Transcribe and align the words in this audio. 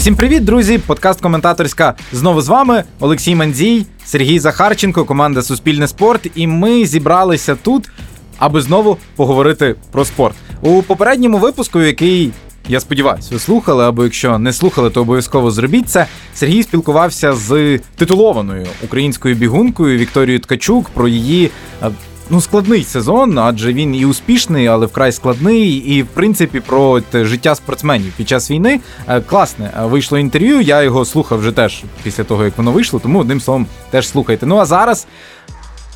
Усім 0.00 0.16
привіт, 0.16 0.44
друзі! 0.44 0.78
Подкаст 0.78 1.20
коментаторська 1.20 1.94
знову 2.12 2.40
з 2.40 2.48
вами 2.48 2.84
Олексій 3.00 3.34
Мандзій, 3.34 3.86
Сергій 4.04 4.38
Захарченко, 4.38 5.04
команда 5.04 5.42
Суспільне 5.42 5.88
спорт. 5.88 6.26
І 6.34 6.46
ми 6.46 6.86
зібралися 6.86 7.54
тут, 7.54 7.90
аби 8.38 8.60
знову 8.60 8.96
поговорити 9.16 9.74
про 9.92 10.04
спорт. 10.04 10.36
У 10.60 10.82
попередньому 10.82 11.38
випуску, 11.38 11.80
який 11.80 12.32
я 12.68 12.80
сподіваюся, 12.80 13.28
ви 13.32 13.38
слухали, 13.38 13.84
або 13.84 14.04
якщо 14.04 14.38
не 14.38 14.52
слухали, 14.52 14.90
то 14.90 15.00
обов'язково 15.00 15.50
зробіть 15.50 15.88
це. 15.88 16.06
Сергій 16.34 16.62
спілкувався 16.62 17.32
з 17.32 17.78
титулованою 17.96 18.66
українською 18.84 19.34
бігункою 19.34 19.98
Вікторією 19.98 20.40
Ткачук 20.40 20.88
про 20.88 21.08
її 21.08 21.50
е, 21.82 21.90
ну 22.30 22.40
складний 22.40 22.84
сезон, 22.84 23.38
адже 23.38 23.72
він 23.72 23.94
і 23.94 24.04
успішний, 24.04 24.66
але 24.66 24.86
вкрай 24.86 25.12
складний. 25.12 25.70
І 25.70 26.02
в 26.02 26.06
принципі 26.06 26.60
про 26.60 27.00
життя 27.12 27.54
спортсменів 27.54 28.12
під 28.16 28.28
час 28.28 28.50
війни 28.50 28.80
е, 29.08 29.20
класне 29.20 29.70
е, 29.78 29.86
вийшло 29.86 30.18
інтерв'ю. 30.18 30.60
Я 30.60 30.82
його 30.82 31.04
слухав 31.04 31.38
вже 31.38 31.52
теж 31.52 31.82
після 32.02 32.24
того, 32.24 32.44
як 32.44 32.58
воно 32.58 32.72
вийшло. 32.72 33.00
Тому 33.00 33.18
одним 33.18 33.40
словом 33.40 33.66
теж 33.90 34.08
слухайте. 34.08 34.46
Ну 34.46 34.56
а 34.56 34.64
зараз 34.64 35.06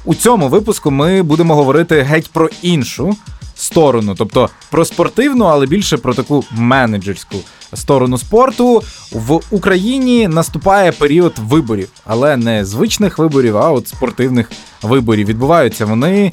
у 0.05 0.15
цьому 0.15 0.49
випуску 0.49 0.91
ми 0.91 1.23
будемо 1.23 1.55
говорити 1.55 2.03
геть 2.03 2.31
про 2.33 2.51
іншу 2.63 3.17
сторону, 3.57 4.15
тобто 4.19 4.51
про 4.71 4.85
спортивну, 4.85 5.45
але 5.45 5.67
більше 5.67 5.97
про 5.97 6.15
таку 6.15 6.45
менеджерську 6.51 7.37
сторону 7.75 8.19
спорту. 8.19 8.83
В 9.13 9.41
Україні 9.51 10.29
наступає 10.29 10.93
період 10.93 11.35
виборів, 11.39 11.89
але 12.07 12.37
не 12.37 12.65
звичних 12.65 13.19
виборів, 13.19 13.57
а 13.57 13.71
от 13.71 13.89
спортивних 13.89 14.51
виборів. 14.83 15.27
Відбуваються 15.27 15.87
вони 15.87 16.33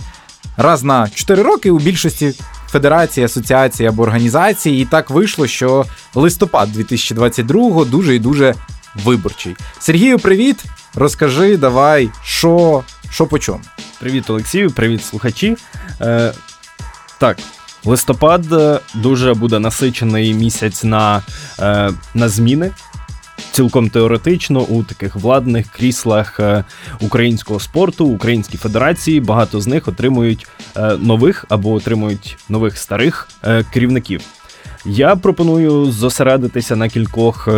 раз 0.57 0.83
на 0.83 1.09
4 1.09 1.43
роки 1.43 1.71
у 1.71 1.79
більшості. 1.79 2.33
Федерації, 2.71 3.25
асоціації 3.25 3.89
або 3.89 4.03
організації, 4.03 4.81
і 4.81 4.85
так 4.85 5.09
вийшло, 5.09 5.47
що 5.47 5.85
листопад 6.15 6.71
2022 6.71 7.85
дуже 7.85 8.15
і 8.15 8.19
дуже 8.19 8.55
виборчий. 8.95 9.55
Сергію, 9.79 10.19
привіт! 10.19 10.63
Розкажи, 10.95 11.57
давай, 11.57 12.09
що 12.23 12.83
що 13.09 13.27
по 13.27 13.39
чому. 13.39 13.61
Привіт, 13.99 14.29
Олексію, 14.29 14.71
привіт, 14.71 15.05
слухачі. 15.05 15.57
Е, 16.01 16.33
Так, 17.17 17.37
листопад 17.85 18.53
е, 18.53 18.79
дуже 18.95 19.33
буде 19.33 19.59
насичений 19.59 20.33
місяць 20.33 20.83
на, 20.83 21.21
е, 21.59 21.91
на 22.13 22.29
зміни. 22.29 22.71
Цілком 23.51 23.89
теоретично 23.89 24.59
у 24.59 24.83
таких 24.83 25.15
владних 25.15 25.67
кріслах 25.67 26.39
е, 26.39 26.63
українського 26.99 27.59
спорту, 27.59 28.05
українські 28.05 28.57
федерації 28.57 29.19
багато 29.19 29.61
з 29.61 29.67
них 29.67 29.87
отримують 29.87 30.47
нових 30.99 31.45
або 31.49 31.73
отримують 31.73 32.37
нових 32.49 32.77
старих 32.77 33.27
керівників. 33.73 34.21
Я 34.85 35.15
пропоную 35.15 35.91
зосередитися 35.91 36.75
на 36.75 36.89
кількох 36.89 37.49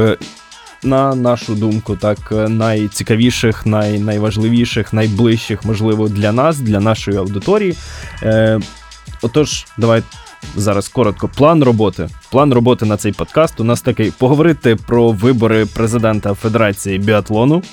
на 0.83 1.15
нашу 1.15 1.55
думку, 1.55 1.95
так 1.95 2.17
найцікавіших, 2.31 3.65
най, 3.65 3.99
найважливіших, 3.99 4.93
найближчих, 4.93 5.65
можливо, 5.65 6.09
для 6.09 6.31
нас, 6.31 6.59
для 6.59 6.79
нашої 6.79 7.17
аудиторії. 7.17 7.75
Отож, 9.23 9.65
давай 9.77 10.03
зараз 10.55 10.87
коротко. 10.87 11.29
План 11.35 11.63
роботи. 11.63 12.09
План 12.31 12.53
роботи 12.53 12.85
на 12.85 12.97
цей 12.97 13.11
подкаст 13.11 13.59
у 13.59 13.63
нас 13.63 13.81
такий: 13.81 14.11
поговорити 14.11 14.75
про 14.75 15.11
вибори 15.11 15.65
президента 15.65 16.33
Федерації 16.33 16.97
біатлону. 16.99 17.63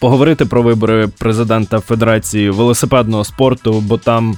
Поговорити 0.00 0.44
про 0.44 0.62
вибори 0.62 1.08
президента 1.08 1.80
Федерації 1.80 2.50
велосипедного 2.50 3.24
спорту, 3.24 3.80
бо 3.80 3.98
там 3.98 4.36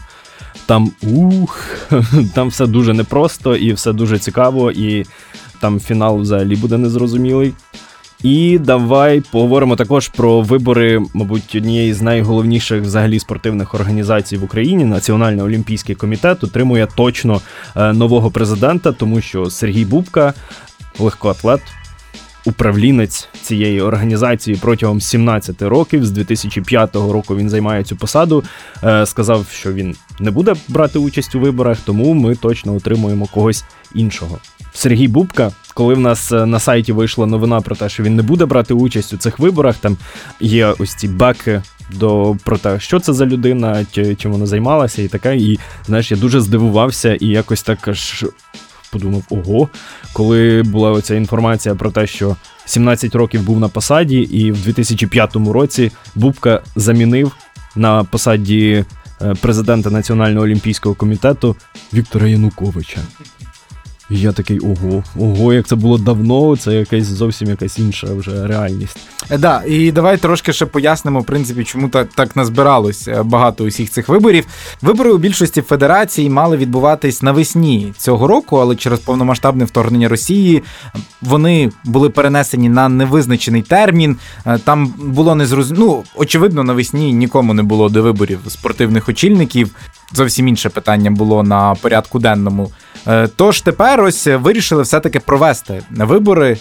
там 0.67 0.93
ух, 1.03 1.61
там 2.35 2.49
все 2.49 2.67
дуже 2.67 2.95
непросто 2.95 3.57
і 3.57 3.73
все 3.73 3.93
дуже 3.93 4.19
цікаво, 4.19 4.71
і 4.71 5.07
там 5.61 5.81
фінал 5.81 6.19
взагалі 6.21 6.57
буде 6.57 6.79
незрозумілий. 6.79 7.55
І 8.23 8.59
давай 8.59 9.21
поговоримо 9.21 9.77
також 9.77 10.09
про 10.09 10.41
вибори, 10.41 11.03
мабуть, 11.15 11.55
однієї 11.55 11.95
з 11.95 12.03
найголовніших 12.03 12.83
взагалі 12.83 13.19
спортивних 13.19 13.75
організацій 13.75 14.37
в 14.37 14.45
Україні. 14.45 14.85
Національний 14.85 15.45
олімпійський 15.45 15.95
комітет 15.95 16.45
отримує 16.45 16.89
точно 16.97 17.41
е, 17.77 17.93
нового 17.93 18.31
президента, 18.31 18.93
тому 18.93 19.21
що 19.21 19.51
Сергій 19.51 19.85
Бубка, 19.85 20.35
легкоатлет, 20.99 21.61
управлінець 22.45 23.29
цієї 23.43 23.81
організації 23.81 24.59
протягом 24.61 25.01
17 25.01 25.63
років. 25.63 26.07
З 26.07 26.11
2005 26.11 26.95
року 26.95 27.37
він 27.37 27.51
займає 27.51 27.85
цю 27.85 27.97
посаду. 27.97 28.45
Е, 28.85 29.07
сказав, 29.07 29.47
що 29.53 29.73
він 29.73 29.97
не 30.21 30.31
буде 30.31 30.55
брати 30.69 30.99
участь 30.99 31.35
у 31.35 31.41
виборах, 31.41 31.79
тому 31.85 32.15
ми 32.15 32.35
точно 32.35 32.75
отримуємо 32.75 33.27
когось 33.27 33.65
іншого. 33.95 34.39
Сергій 34.75 35.09
Бубка, 35.09 35.53
коли 35.75 35.95
в 35.95 36.01
нас 36.01 36.33
е, 36.33 36.47
на 36.47 36.59
сайті 36.59 36.93
вийшла 36.93 37.27
новина 37.27 37.61
про 37.61 37.77
те, 37.77 37.89
що 37.89 38.03
він 38.03 38.17
не 38.17 38.23
буде 38.23 38.47
брати 38.47 38.75
участь 38.75 39.13
у 39.13 39.17
цих 39.17 39.39
виборах, 39.39 39.77
там 39.77 39.97
є 40.41 40.75
ось 40.79 40.95
ці 40.95 41.09
беки 41.09 41.63
до 41.93 42.37
про 42.45 42.59
те, 42.59 42.81
що 42.81 43.01
це 43.01 43.13
за 43.13 43.27
людина, 43.27 43.87
чим 43.93 44.33
вона 44.33 44.47
займалася, 44.47 45.03
і 45.03 45.09
таке. 45.09 45.37
І 45.37 45.59
знаєш, 45.87 46.11
я 46.11 46.17
дуже 46.17 46.41
здивувався 46.41 47.15
і 47.15 47.27
якось 47.27 47.63
так 47.63 47.89
аж 47.89 48.25
подумав: 48.95 49.23
ого, 49.31 49.69
коли 50.13 50.63
була 50.63 50.91
оця 50.91 51.15
інформація 51.15 51.75
про 51.75 51.91
те, 51.91 52.07
що 52.07 52.37
17 52.65 53.15
років 53.15 53.43
був 53.43 53.61
на 53.61 53.69
посаді, 53.69 54.19
і 54.19 54.53
в 54.53 54.63
2005 54.63 55.37
році 55.37 55.93
Бубка 56.15 56.63
замінив 56.77 57.33
на 57.77 58.05
посаді 58.05 58.85
е, 59.23 59.35
президента 59.41 59.91
Національного 59.91 60.45
олімпійського 60.45 60.95
комітету 60.95 61.57
Віктора 61.95 62.29
Януковича. 62.29 63.01
І 64.11 64.21
я 64.21 64.33
такий 64.33 64.59
ого, 64.59 65.05
ого, 65.19 65.53
як 65.53 65.67
це 65.67 65.77
було 65.77 65.99
давно, 65.99 66.57
це 66.57 66.75
якась 66.75 67.05
зовсім 67.05 67.49
якась 67.49 67.79
інша 67.79 68.07
вже 68.15 68.47
реальність. 68.47 68.97
Е, 69.31 69.39
да, 69.39 69.63
і 69.67 69.93
давай 69.93 70.19
трошки 70.19 70.53
ще 70.53 70.67
пояснимо, 70.67 71.21
в 71.21 71.27
принципі, 71.27 71.65
чому 71.65 71.89
так 71.89 72.09
так 72.15 72.37
назбиралось 72.37 73.09
е, 73.09 73.23
багато 73.23 73.65
усіх 73.65 73.91
цих 73.91 74.09
виборів. 74.09 74.47
Вибори 74.83 75.13
у 75.13 75.19
більшості 75.19 75.63
федерацій 75.63 76.31
мали 76.31 76.57
відбуватись 76.57 77.23
навесні 77.23 77.95
цього 77.97 78.27
року, 78.27 78.57
але 78.57 78.77
через 78.77 78.99
повномасштабне 78.99 79.65
вторгнення 79.65 80.09
Росії 80.09 80.63
вони 81.23 81.71
були 81.85 82.11
перенесені 82.11 82.69
на 82.69 82.89
невизначений 82.89 83.63
термін. 83.63 84.17
Е, 84.47 84.59
там 84.59 84.87
було 84.87 85.35
незрозуміло, 85.35 85.85
ну, 85.87 86.05
очевидно, 86.17 86.65
навесні 86.65 87.13
нікому 87.13 87.55
не 87.55 87.63
було 87.63 87.89
до 87.89 88.03
виборів 88.03 88.39
спортивних 88.49 89.09
очільників. 89.09 89.71
Зовсім 90.13 90.49
інше 90.49 90.69
питання 90.69 91.11
було 91.11 91.43
на 91.43 91.75
порядку 91.75 92.19
денному. 92.19 92.71
Тож 93.37 93.61
тепер 93.61 94.01
ось 94.01 94.27
вирішили 94.27 94.83
все-таки 94.83 95.21
провести 95.21 95.83
вибори 95.91 96.59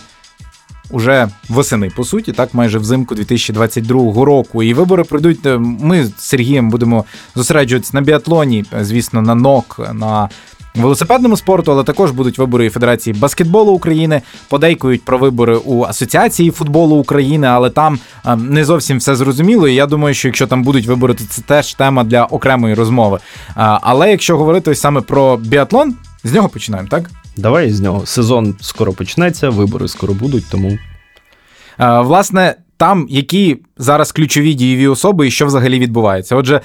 уже 0.94 1.30
восени, 1.50 1.90
по 1.90 2.04
суті, 2.04 2.32
так 2.32 2.54
майже 2.54 2.80
взимку 2.80 3.16
2022 3.16 4.26
року. 4.26 4.64
І 4.64 4.74
вибори 4.74 5.04
пройдуть. 5.04 5.46
Е, 5.46 5.58
ми 5.58 6.06
з 6.06 6.12
Сергієм 6.18 6.70
будемо 6.70 7.06
зосереджуватися 7.36 7.92
на 7.94 8.02
біатлоні, 8.02 8.66
звісно, 8.82 9.22
на 9.22 9.36
нок, 9.36 9.90
на 9.94 10.30
велосипедному 10.76 11.38
спорту, 11.38 11.72
але 11.72 11.84
також 11.84 12.12
будуть 12.12 12.38
вибори 12.38 12.66
і 12.66 12.70
Федерації 12.70 13.14
баскетболу 13.14 13.72
України. 13.72 14.22
Подейкують 14.50 15.06
про 15.06 15.18
вибори 15.18 15.56
у 15.56 15.84
Асоціації 15.84 16.52
футболу 16.52 16.96
України, 16.96 17.48
але 17.48 17.70
там 17.70 18.00
е, 18.26 18.36
не 18.36 18.66
зовсім 18.66 18.98
все 18.98 19.16
зрозуміло. 19.16 19.68
І 19.68 19.76
я 19.76 19.86
думаю, 19.86 20.16
що 20.16 20.28
якщо 20.28 20.48
там 20.48 20.64
будуть 20.64 20.86
вибори, 20.86 21.14
то 21.14 21.24
це 21.30 21.42
теж 21.42 21.74
тема 21.74 22.04
для 22.04 22.26
окремої 22.26 22.74
розмови. 22.74 23.18
Е, 23.18 23.52
але 23.56 24.12
якщо 24.12 24.38
говорити 24.38 24.72
ось 24.72 24.80
саме 24.80 25.02
про 25.02 25.38
біатлон, 25.38 25.96
з 26.24 26.34
нього 26.34 26.50
починаємо, 26.50 26.90
так? 26.90 27.10
Давай 27.38 27.72
з 27.72 27.82
нього. 27.82 28.06
Сезон 28.06 28.56
скоро 28.62 28.94
почнеться, 28.94 29.50
вибори 29.50 29.88
скоро 29.88 30.14
будуть, 30.14 30.44
тому. 30.52 30.78
Власне, 31.80 32.56
там 32.78 33.08
які 33.10 33.58
зараз 33.78 34.12
ключові 34.12 34.54
дієві 34.54 34.88
особи 34.88 35.28
і 35.28 35.32
що 35.32 35.46
взагалі 35.46 35.80
відбувається. 35.80 36.36
Отже, 36.36 36.62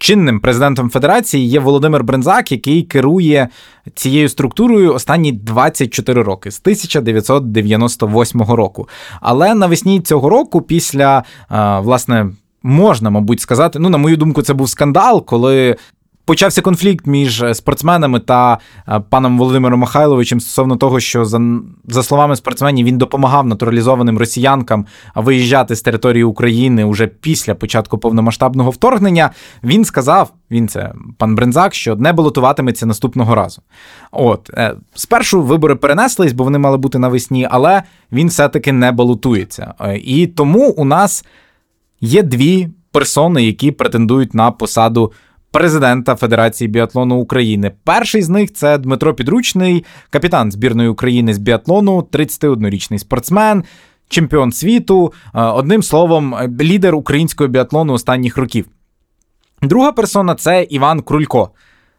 чинним 0.00 0.40
президентом 0.40 0.90
Федерації 0.90 1.48
є 1.48 1.60
Володимир 1.60 2.04
Брензак, 2.04 2.52
який 2.52 2.82
керує 2.82 3.48
цією 3.94 4.28
структурою 4.28 4.94
останні 4.94 5.32
24 5.32 6.22
роки 6.22 6.50
з 6.50 6.60
1998 6.60 8.42
року. 8.42 8.88
Але 9.20 9.54
навесні 9.54 10.00
цього 10.00 10.28
року, 10.28 10.60
після 10.60 11.24
власне. 11.80 12.30
Можна, 12.62 13.10
мабуть, 13.10 13.40
сказати, 13.40 13.78
ну, 13.78 13.88
на 13.88 13.98
мою 13.98 14.16
думку, 14.16 14.42
це 14.42 14.54
був 14.54 14.68
скандал, 14.68 15.24
коли 15.24 15.76
почався 16.30 16.62
конфлікт 16.62 17.06
між 17.06 17.42
е, 17.42 17.54
спортсменами 17.54 18.20
та 18.20 18.58
е, 18.88 19.00
паном 19.10 19.38
Володимиром 19.38 19.80
Михайловичем 19.80 20.40
стосовно 20.40 20.76
того, 20.76 21.00
що 21.00 21.24
за 21.24 21.40
за 21.88 22.02
словами 22.02 22.36
спортсменів 22.36 22.86
він 22.86 22.98
допомагав 22.98 23.46
натуралізованим 23.46 24.18
росіянкам 24.18 24.86
виїжджати 25.14 25.76
з 25.76 25.82
території 25.82 26.24
України 26.24 26.84
уже 26.84 27.06
після 27.06 27.54
початку 27.54 27.98
повномасштабного 27.98 28.70
вторгнення. 28.70 29.30
Він 29.64 29.84
сказав. 29.84 30.32
Він 30.50 30.68
це 30.68 30.92
пан 31.18 31.34
Брензак, 31.34 31.74
що 31.74 31.96
не 31.96 32.12
балотуватиметься 32.12 32.86
наступного 32.86 33.34
разу. 33.34 33.62
От 34.12 34.50
е, 34.54 34.74
спершу 34.94 35.42
вибори 35.42 35.74
перенеслись, 35.74 36.32
бо 36.32 36.44
вони 36.44 36.58
мали 36.58 36.76
бути 36.76 36.98
навесні, 36.98 37.48
але 37.50 37.82
він 38.12 38.28
все-таки 38.28 38.72
не 38.72 38.92
балотується. 38.92 39.74
І 40.04 40.26
тому 40.26 40.70
у 40.70 40.84
нас 40.84 41.24
є 42.00 42.22
дві 42.22 42.68
персони, 42.92 43.44
які 43.44 43.70
претендують 43.70 44.34
на 44.34 44.50
посаду 44.50 45.12
президента 45.52 46.16
Федерації 46.16 46.68
біатлону 46.68 47.16
України. 47.16 47.72
Перший 47.84 48.22
з 48.22 48.28
них 48.28 48.52
це 48.52 48.78
Дмитро 48.78 49.14
Підручний, 49.14 49.84
капітан 50.10 50.52
збірної 50.52 50.88
України 50.88 51.34
з 51.34 51.38
біатлону, 51.38 52.08
31-річний 52.12 52.98
спортсмен. 52.98 53.64
Чемпіон 54.08 54.52
світу, 54.52 55.12
одним 55.34 55.82
словом, 55.82 56.36
лідер 56.60 56.94
українського 56.94 57.48
біатлону 57.48 57.92
останніх 57.92 58.36
років. 58.36 58.66
Друга 59.62 59.92
персона 59.92 60.34
це 60.34 60.62
Іван 60.62 61.00
Крулько, 61.00 61.50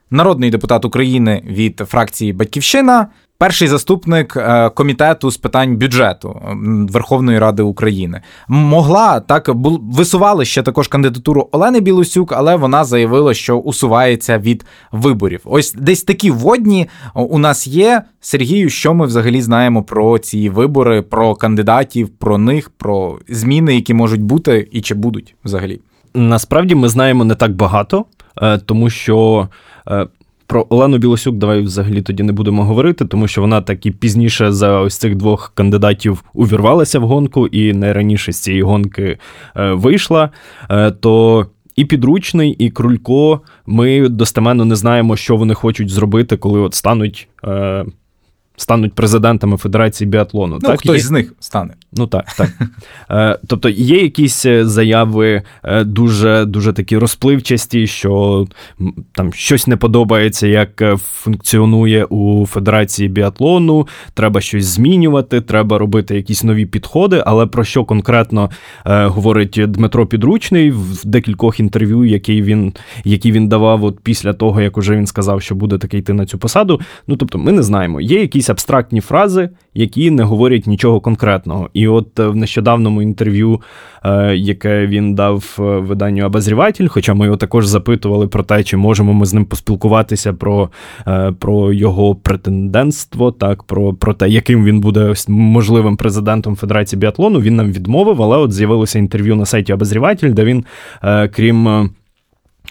народний 0.10 0.50
депутат 0.50 0.86
України 0.86 1.44
від 1.46 1.78
фракції 1.78 2.34
Батьківщина, 2.34 3.08
перший 3.42 3.68
заступник 3.68 4.38
е, 4.38 4.70
комітету 4.70 5.32
з 5.32 5.38
питань 5.38 5.78
бюджету 5.78 6.42
Верховної 6.90 7.40
Ради 7.40 7.64
України. 7.64 8.22
Могла 8.48 9.20
так 9.20 9.50
висували 9.82 10.46
ще 10.46 10.64
також 10.64 10.88
кандидатуру 10.88 11.50
Олени 11.52 11.80
Білосюк, 11.80 12.32
але 12.32 12.56
вона 12.56 12.84
заявила, 12.84 13.34
що 13.34 13.58
усувається 13.58 14.38
від 14.38 14.66
виборів. 14.92 15.42
Ось 15.46 15.74
десь 15.74 16.04
такі 16.04 16.32
водні 16.32 16.90
у 17.16 17.40
нас 17.40 17.68
є. 17.68 18.02
Сергію, 18.20 18.70
що 18.70 18.94
ми 18.94 19.06
взагалі 19.06 19.42
знаємо 19.42 19.84
про 19.84 20.20
ці 20.20 20.50
вибори, 20.50 21.02
про 21.02 21.36
кандидатів, 21.36 22.10
про 22.10 22.38
них, 22.38 22.70
про 22.70 23.20
зміни, 23.30 23.76
які 23.76 23.94
можуть 23.94 24.22
бути 24.22 24.68
і 24.72 24.82
чи 24.82 24.96
будуть 24.96 25.36
взагалі. 25.44 25.82
Насправді 26.14 26.76
ми 26.76 26.90
знаємо 26.90 27.26
не 27.26 27.36
так 27.36 27.56
багато, 27.56 28.06
е, 28.42 28.58
тому 28.58 28.90
що 28.90 29.48
е, 29.88 30.08
про 30.52 30.66
Олену 30.70 30.98
Білосюк 30.98 31.36
давай 31.36 31.62
взагалі 31.62 32.02
тоді 32.02 32.24
не 32.24 32.34
будемо 32.34 32.64
говорити, 32.64 33.06
тому 33.06 33.28
що 33.28 33.42
вона 33.42 33.62
так 33.62 33.86
і 33.86 33.92
пізніше 33.92 34.52
за 34.52 34.80
ось 34.80 34.98
цих 34.98 35.16
двох 35.16 35.52
кандидатів 35.56 36.24
увірвалася 36.34 37.00
в 37.00 37.04
гонку, 37.04 37.48
і 37.48 37.74
найраніше 37.74 38.32
з 38.32 38.40
цієї 38.40 38.64
гонки 38.64 39.18
е, 39.56 39.72
вийшла. 39.72 40.30
То 41.00 41.46
і 41.76 41.86
підручний, 41.86 42.52
і 42.52 42.70
Крулько 42.70 43.42
ми 43.66 44.10
достеменно 44.10 44.66
не 44.66 44.76
знаємо, 44.76 45.16
що 45.16 45.36
вони 45.36 45.54
хочуть 45.54 45.90
зробити, 45.90 46.38
коли 46.38 46.60
от 46.60 46.74
стануть 46.74 47.28
стануть 48.62 48.94
президентами 48.94 49.58
Федерації 49.58 50.10
біатлону. 50.10 50.54
Ну, 50.54 50.70
так? 50.70 50.80
Хтось 50.80 50.98
Є... 50.98 51.04
з 51.04 51.12
них 51.12 51.34
стане. 51.40 51.74
Ну 51.94 52.08
так, 52.08 52.26
так. 52.38 52.50
Е, 53.12 53.40
тобто 53.48 53.70
є 53.70 54.02
якісь 54.02 54.46
е, 54.46 54.66
заяви 54.66 55.42
е, 55.64 55.84
дуже 55.84 56.46
дуже 56.46 56.74
такі 56.74 56.98
розпливчасті, 56.98 57.88
що 57.88 58.46
там 59.12 59.34
щось 59.34 59.68
не 59.68 59.78
подобається, 59.78 60.48
як 60.48 60.84
функціонує 60.98 62.06
у 62.06 62.46
Федерації 62.46 63.10
біатлону, 63.10 63.88
треба 64.14 64.42
щось 64.42 64.66
змінювати, 64.66 65.42
треба 65.42 65.78
робити 65.78 66.16
якісь 66.16 66.44
нові 66.44 66.66
підходи. 66.66 67.24
Але 67.26 67.46
про 67.46 67.64
що 67.64 67.86
конкретно 67.86 68.50
говорить 68.86 69.60
Дмитро 69.68 70.06
Підручний 70.06 70.72
в 70.72 71.06
декількох 71.06 71.60
інтерв'ю, 71.60 72.06
які 72.06 72.42
він 72.42 72.74
які 73.04 73.32
він 73.32 73.48
давав 73.48 73.84
от 73.84 74.00
після 74.00 74.34
того, 74.34 74.62
як 74.62 74.78
уже 74.78 74.96
він 74.96 75.08
сказав, 75.08 75.42
що 75.42 75.56
буде 75.56 75.78
таки 75.78 75.98
йти 75.98 76.14
на 76.14 76.26
цю 76.26 76.38
посаду. 76.38 76.82
Ну 77.08 77.16
тобто, 77.16 77.38
ми 77.38 77.52
не 77.52 77.64
знаємо. 77.64 78.02
Є 78.02 78.22
якісь 78.22 78.50
абстрактні 78.52 79.02
фрази, 79.02 79.50
які 79.74 80.12
не 80.12 80.24
говорять 80.24 80.68
нічого 80.68 81.00
конкретного. 81.00 81.70
І 81.74 81.88
от 81.88 82.20
е, 82.20 82.28
в 82.28 82.36
нещодавному 82.36 83.02
інтерв'ю, 83.02 83.62
е, 84.04 84.36
яке 84.36 84.88
він 84.88 85.16
дав 85.16 85.58
е, 85.60 85.62
виданню 85.62 86.26
Обозріватель, 86.26 86.88
хоча 86.88 87.14
ми 87.14 87.26
його 87.26 87.38
також 87.38 87.66
запитували 87.66 88.28
про 88.28 88.44
те, 88.44 88.64
чи 88.64 88.78
можемо 88.78 89.14
ми 89.14 89.26
з 89.26 89.34
ним 89.34 89.46
поспілкуватися 89.46 90.34
про 90.34 90.70
про 91.40 91.74
його 91.74 92.16
претендентство, 92.16 93.32
так, 93.32 93.64
про 93.64 93.94
про 93.94 94.14
те, 94.14 94.30
яким 94.30 94.66
він 94.66 94.80
буде 94.80 95.14
можливим 95.28 95.98
президентом 95.98 96.56
Федерації 96.56 97.00
біатлону, 97.00 97.40
він 97.40 97.56
нам 97.56 97.72
відмовив, 97.72 98.22
але 98.22 98.38
от 98.38 98.52
з'явилося 98.52 99.00
інтерв'ю 99.00 99.36
на 99.36 99.46
сайті 99.46 99.74
Обозріватель, 99.74 100.34
де 100.34 100.44
він, 100.44 100.66
крім. 101.32 101.90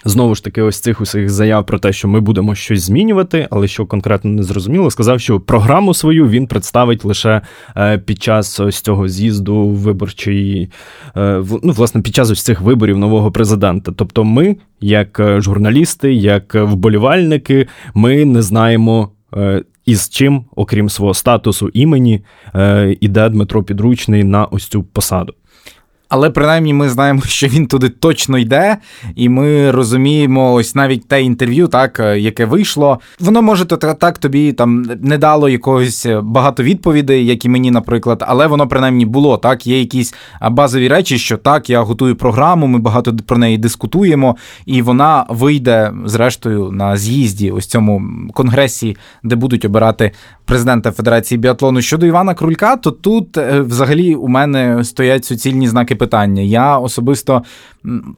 Знову 0.05 0.35
ж 0.35 0.43
таки, 0.43 0.61
ось 0.61 0.79
цих 0.79 1.01
усіх 1.01 1.29
заяв 1.29 1.65
про 1.65 1.79
те, 1.79 1.93
що 1.93 2.07
ми 2.07 2.19
будемо 2.19 2.55
щось 2.55 2.81
змінювати, 2.81 3.47
але 3.51 3.67
що 3.67 3.85
конкретно 3.85 4.31
не 4.31 4.43
зрозуміло, 4.43 4.91
сказав, 4.91 5.19
що 5.19 5.39
програму 5.39 5.93
свою 5.93 6.27
він 6.27 6.47
представить 6.47 7.05
лише 7.05 7.41
е, 7.77 7.97
під 7.97 8.23
час 8.23 8.59
ось 8.59 8.81
цього 8.81 9.07
з'їзду 9.07 9.67
виборчої, 9.67 10.69
е, 11.17 11.43
ну, 11.63 11.71
власне, 11.71 12.01
під 12.01 12.15
час 12.15 12.31
ось 12.31 12.43
цих 12.43 12.61
виборів 12.61 12.97
нового 12.97 13.31
президента. 13.31 13.91
Тобто, 13.95 14.23
ми, 14.23 14.57
як 14.81 15.19
е, 15.19 15.41
журналісти, 15.41 16.13
як 16.13 16.55
вболівальники, 16.55 17.67
ми 17.93 18.25
не 18.25 18.41
знаємо. 18.41 19.09
І 19.85 19.95
з 19.95 20.09
чим, 20.09 20.45
окрім 20.55 20.89
свого 20.89 21.13
статусу 21.13 21.69
імені, 21.73 22.21
іде 22.99 23.29
Дмитро 23.29 23.63
Підручний 23.63 24.23
на 24.23 24.45
ось 24.45 24.65
цю 24.65 24.83
посаду. 24.83 25.33
Але 26.11 26.29
принаймні 26.29 26.73
ми 26.73 26.89
знаємо, 26.89 27.21
що 27.25 27.47
він 27.47 27.67
туди 27.67 27.89
точно 27.89 28.37
йде, 28.37 28.77
і 29.15 29.29
ми 29.29 29.71
розуміємо, 29.71 30.53
ось 30.53 30.75
навіть 30.75 31.07
те 31.07 31.23
інтерв'ю, 31.23 31.67
так 31.67 31.99
е, 31.99 32.19
яке 32.19 32.45
вийшло. 32.45 32.99
Воно 33.19 33.41
може 33.41 33.65
так 33.65 34.17
тобі 34.17 34.53
там 34.53 34.85
не 35.01 35.17
дало 35.17 35.49
якогось 35.49 36.05
е, 36.05 36.21
багато 36.21 36.63
відповідей, 36.63 37.25
як 37.25 37.45
і 37.45 37.49
мені, 37.49 37.71
наприклад, 37.71 38.23
але 38.27 38.47
воно 38.47 38.67
принаймні 38.67 39.05
було. 39.05 39.37
Так, 39.37 39.67
є 39.67 39.79
якісь 39.79 40.13
базові 40.51 40.87
речі, 40.87 41.17
що 41.17 41.37
так, 41.37 41.69
я 41.69 41.81
готую 41.81 42.15
програму, 42.15 42.67
ми 42.67 42.79
багато 42.79 43.15
про 43.25 43.37
неї 43.37 43.57
дискутуємо, 43.57 44.35
і 44.65 44.81
вона 44.81 45.25
вийде 45.29 45.93
зрештою 46.05 46.71
на 46.71 46.97
з'їзді, 46.97 47.51
ось 47.51 47.67
цьому 47.67 48.01
конгресі, 48.33 48.97
де 49.23 49.35
будуть 49.35 49.65
обирати 49.65 50.11
президента 50.45 50.91
Федерації 50.91 51.37
біатлону. 51.37 51.81
Щодо 51.81 52.05
Івана 52.05 52.33
Крулька, 52.33 52.75
то 52.75 52.91
тут 52.91 53.37
е, 53.37 53.61
взагалі 53.61 54.15
у 54.15 54.27
мене 54.27 54.83
стоять 54.83 55.25
суцільні 55.25 55.67
знаки 55.67 55.95
питання. 56.01 56.41
Я 56.41 56.77
особисто 56.77 57.43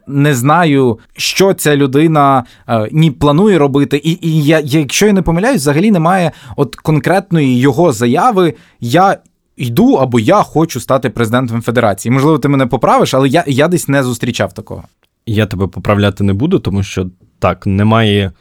не 0.08 0.34
знаю, 0.36 1.00
що 1.18 1.54
ця 1.54 1.76
людина 1.76 2.44
е, 2.70 2.90
ні 2.92 3.12
планує 3.12 3.58
робити, 3.58 3.98
і 3.98 4.18
і 4.22 4.44
я, 4.44 4.60
якщо 4.60 5.06
я 5.06 5.14
не 5.14 5.22
помиляюсь, 5.22 5.62
взагалі 5.62 5.92
немає 5.92 6.32
от 6.56 6.76
конкретної 6.76 7.60
його 7.60 7.92
заяви. 7.92 8.54
Я 8.80 9.18
йду 9.58 9.94
або 9.94 10.20
я 10.20 10.44
хочу 10.44 10.80
стати 10.80 11.10
президентом 11.10 11.62
Федерації. 11.62 12.12
Можливо, 12.12 12.40
ти 12.40 12.48
мене 12.48 12.66
поправиш, 12.66 13.14
але 13.14 13.28
я, 13.28 13.44
я 13.48 13.68
десь 13.68 13.88
не 13.88 14.04
зустрічав 14.04 14.54
такого. 14.54 14.84
Я 15.26 15.46
тебе 15.46 15.68
поправляти 15.68 16.24
не 16.24 16.34
буду, 16.34 16.60
тому 16.60 16.84
що 16.84 17.08
так 17.40 17.68
немає. 17.68 18.32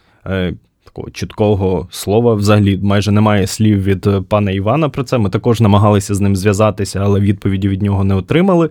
Е, 0.93 0.94
такого 0.94 1.11
чіткого 1.11 1.89
слова. 1.91 2.35
Взагалі 2.35 2.79
майже 2.83 3.12
немає 3.12 3.47
слів 3.47 3.83
від 3.83 4.06
е, 4.06 4.21
пана 4.29 4.50
Івана 4.50 4.89
про 4.89 5.05
це. 5.05 5.19
Ми 5.19 5.31
також 5.31 5.61
намагалися 5.61 6.15
з 6.15 6.21
ним 6.21 6.37
зв'язатися, 6.37 7.00
але 7.03 7.21
відповіді 7.21 7.69
від 7.69 7.83
нього 7.83 8.05
не 8.05 8.15
отримали. 8.15 8.71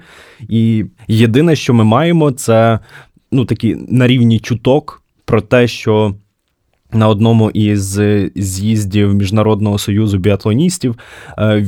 І 0.49 0.85
єдине, 1.07 1.55
що 1.55 1.73
ми 1.73 1.83
маємо, 1.83 2.31
це 2.31 2.79
ну, 3.31 3.45
такі 3.45 3.77
на 3.89 4.07
рівні 4.07 4.39
чуток 4.39 5.03
про 5.25 5.41
те, 5.41 5.67
що. 5.67 6.15
На 6.93 7.07
одному 7.07 7.49
із 7.49 7.99
з'їздів 8.35 9.13
Міжнародного 9.15 9.77
союзу 9.77 10.17
біатлоністів 10.17 10.95
е, 11.37 11.65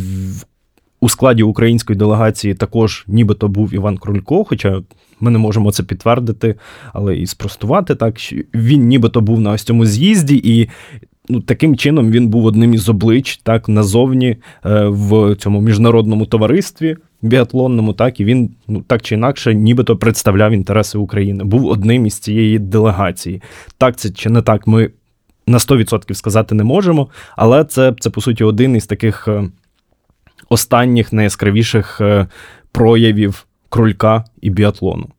у 1.04 1.10
складі 1.10 1.44
української 1.44 2.00
делегації 2.00 2.54
також 2.54 3.04
нібито 3.08 3.48
був 3.48 3.74
Іван 3.74 3.98
Крулько, 3.98 4.44
хоча 4.44 4.82
ми 5.20 5.32
не 5.32 5.38
можемо 5.38 5.72
це 5.72 5.84
підтвердити, 5.84 6.56
але 6.94 7.18
і 7.18 7.28
спростувати 7.28 7.96
так. 7.96 8.16
Він 8.54 8.88
нібито 8.88 9.22
був 9.22 9.40
на 9.40 9.52
ось 9.52 9.64
цьому 9.64 9.86
з'їзді, 9.86 10.42
і 10.44 10.70
ну, 11.30 11.42
таким 11.42 11.78
чином 11.78 12.12
він 12.12 12.28
був 12.28 12.46
одним 12.46 12.74
із 12.74 12.90
облич 12.90 13.38
так 13.38 13.70
назовні 13.70 14.28
е, 14.66 14.86
в 14.86 15.36
цьому 15.36 15.62
міжнародному 15.62 16.26
товаристві 16.26 16.98
біатлонному, 17.22 17.94
так 17.94 18.20
і 18.20 18.26
він 18.26 18.50
ну 18.68 18.82
так 18.88 19.02
чи 19.02 19.16
інакше, 19.16 19.54
нібито 19.54 19.98
представляв 19.98 20.52
інтереси 20.52 20.98
України. 20.98 21.44
Був 21.44 21.66
одним 21.66 22.06
із 22.06 22.20
цієї 22.20 22.60
делегації. 22.60 23.42
Так 23.78 23.96
це 23.96 24.10
чи 24.10 24.30
не 24.30 24.42
так, 24.42 24.68
ми 24.68 24.90
на 25.48 25.58
100% 25.58 26.14
сказати 26.14 26.56
не 26.56 26.64
можемо, 26.64 27.10
але 27.36 27.64
це, 27.64 27.94
це 28.00 28.10
по 28.10 28.22
суті 28.22 28.44
один 28.44 28.76
із 28.76 28.86
таких. 28.86 29.28
Останніх 30.50 31.14
найяскравіших 31.14 32.02
е, 32.02 32.28
проявів 32.72 33.46
кролька 33.70 34.24
і 34.42 34.50
біатлону. 34.50 35.10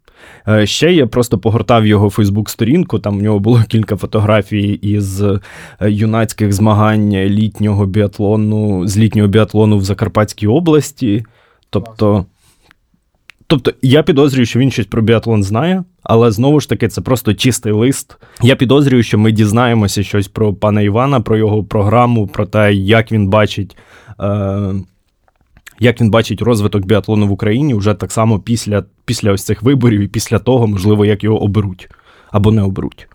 Е, 0.48 0.66
ще 0.66 0.92
я 0.92 1.06
просто 1.06 1.38
погортав 1.38 1.86
його 1.86 2.10
Фейсбук-сторінку. 2.10 2.98
Там 2.98 3.18
в 3.18 3.22
нього 3.22 3.38
було 3.38 3.62
кілька 3.68 3.96
фотографій 3.96 4.72
із 4.72 5.22
е, 5.22 5.40
юнацьких 5.80 6.52
змагань 6.52 7.12
літнього 7.12 7.86
біатлону 7.86 8.86
з 8.88 8.98
літнього 8.98 9.28
біатлону 9.28 9.78
в 9.78 9.84
Закарпатській 9.84 10.46
області. 10.46 11.24
Тобто, 11.70 12.26
тобто 13.46 13.72
я 13.82 14.02
підозрюю, 14.02 14.46
що 14.46 14.58
він 14.58 14.70
щось 14.70 14.86
про 14.86 15.02
біатлон 15.02 15.42
знає, 15.42 15.84
але 16.02 16.30
знову 16.30 16.60
ж 16.60 16.68
таки, 16.68 16.88
це 16.88 17.00
просто 17.00 17.34
чистий 17.34 17.72
лист. 17.72 18.16
Я 18.42 18.56
підозрюю, 18.56 19.02
що 19.02 19.18
ми 19.18 19.32
дізнаємося 19.32 20.02
щось 20.02 20.28
про 20.28 20.54
пана 20.54 20.80
Івана, 20.80 21.20
про 21.20 21.36
його 21.36 21.64
програму, 21.64 22.26
про 22.26 22.46
те, 22.46 22.74
як 22.74 23.12
він 23.12 23.28
бачить. 23.28 23.76
Як 25.78 26.00
він 26.00 26.10
бачить 26.10 26.42
розвиток 26.42 26.86
біатлону 26.86 27.28
в 27.28 27.32
Україні 27.32 27.74
вже 27.74 27.94
так 27.94 28.12
само 28.12 28.38
після 28.38 28.84
після 29.04 29.32
ось 29.32 29.44
цих 29.44 29.62
виборів 29.62 30.00
і 30.00 30.08
після 30.08 30.38
того, 30.38 30.66
можливо, 30.66 31.04
як 31.04 31.24
його 31.24 31.42
оберуть 31.42 31.88
або 32.32 32.52
не 32.52 32.62
оберуть. 32.62 33.08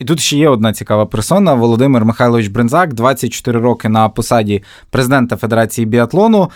І 0.00 0.04
тут 0.04 0.20
ще 0.20 0.36
є 0.36 0.48
одна 0.48 0.72
цікава 0.72 1.06
персона: 1.06 1.54
Володимир 1.54 2.04
Михайлович 2.04 2.48
Брензак, 2.48 2.94
24 2.94 3.60
роки 3.60 3.88
на 3.88 4.08
посаді 4.08 4.62
президента 4.90 5.36
Федерації 5.36 5.86
біатлону. 5.86 6.50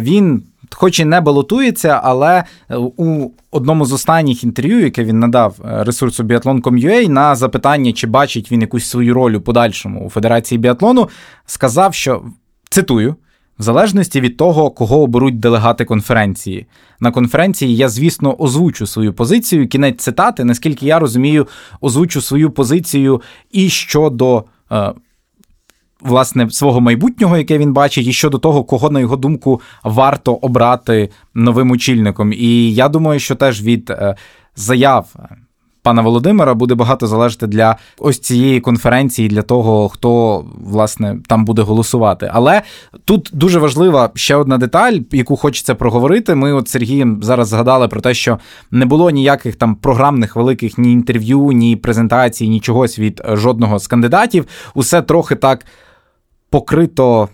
Він, 0.00 0.42
хоч 0.74 1.00
і 1.00 1.04
не 1.04 1.20
балотується, 1.20 2.00
але 2.04 2.44
е, 2.70 2.76
у 2.76 3.30
одному 3.50 3.84
з 3.84 3.92
останніх 3.92 4.44
інтерв'ю, 4.44 4.80
яке 4.80 5.04
він 5.04 5.18
надав 5.18 5.54
е, 5.64 5.84
ресурсу 5.84 6.24
Biathlon.com.ua, 6.24 7.08
на 7.08 7.34
запитання, 7.34 7.92
чи 7.92 8.06
бачить 8.06 8.52
він 8.52 8.60
якусь 8.60 8.88
свою 8.88 9.14
роль 9.14 9.32
у 9.32 9.40
подальшому 9.40 10.06
у 10.06 10.10
Федерації 10.10 10.58
біатлону, 10.58 11.08
сказав, 11.46 11.94
що 11.94 12.22
цитую 12.70 13.16
в 13.58 13.62
залежності 13.62 14.20
від 14.20 14.36
того, 14.36 14.70
кого 14.70 15.02
оберуть 15.02 15.40
делегати 15.40 15.84
конференції. 15.84 16.66
На 17.00 17.10
конференції 17.10 17.76
я, 17.76 17.88
звісно, 17.88 18.36
озвучу 18.38 18.86
свою 18.86 19.12
позицію. 19.12 19.68
Кінець 19.68 20.02
цитати, 20.02 20.44
наскільки 20.44 20.86
я 20.86 20.98
розумію, 20.98 21.46
озвучу 21.80 22.20
свою 22.20 22.50
позицію 22.50 23.22
і 23.50 23.68
щодо. 23.68 24.44
Е, 24.72 24.92
Власне, 26.00 26.50
свого 26.50 26.80
майбутнього, 26.80 27.36
яке 27.36 27.58
він 27.58 27.72
бачить, 27.72 28.06
і 28.06 28.12
щодо 28.12 28.38
того, 28.38 28.64
кого, 28.64 28.90
на 28.90 29.00
його 29.00 29.16
думку, 29.16 29.60
варто 29.84 30.34
обрати 30.34 31.10
новим 31.34 31.70
очільником. 31.70 32.32
І 32.32 32.74
я 32.74 32.88
думаю, 32.88 33.20
що 33.20 33.34
теж 33.34 33.62
від 33.62 33.90
е, 33.90 34.16
заяв 34.56 35.14
пана 35.88 36.02
Володимира 36.02 36.54
буде 36.54 36.74
багато 36.74 37.06
залежати 37.06 37.46
для 37.46 37.76
ось 37.98 38.18
цієї 38.18 38.60
конференції, 38.60 39.28
для 39.28 39.42
того, 39.42 39.88
хто 39.88 40.44
власне 40.64 41.16
там 41.26 41.44
буде 41.44 41.62
голосувати. 41.62 42.30
Але 42.32 42.62
тут 43.04 43.30
дуже 43.32 43.58
важлива 43.58 44.10
ще 44.14 44.36
одна 44.36 44.58
деталь, 44.58 44.92
яку 45.12 45.36
хочеться 45.36 45.74
проговорити. 45.74 46.34
Ми 46.34 46.52
от 46.52 46.68
Сергієм 46.68 47.22
зараз 47.22 47.48
згадали 47.48 47.88
про 47.88 48.00
те, 48.00 48.14
що 48.14 48.38
не 48.70 48.86
було 48.86 49.10
ніяких 49.10 49.56
там 49.56 49.74
програмних 49.74 50.36
великих 50.36 50.78
ні 50.78 50.92
інтерв'ю, 50.92 51.52
ні 51.52 51.76
презентацій, 51.76 52.48
ні 52.48 52.60
чогось 52.60 52.98
від 52.98 53.22
жодного 53.32 53.78
з 53.78 53.86
кандидатів. 53.86 54.46
Усе 54.74 55.02
трохи 55.02 55.34
так 55.34 55.66
покрито 56.50 57.28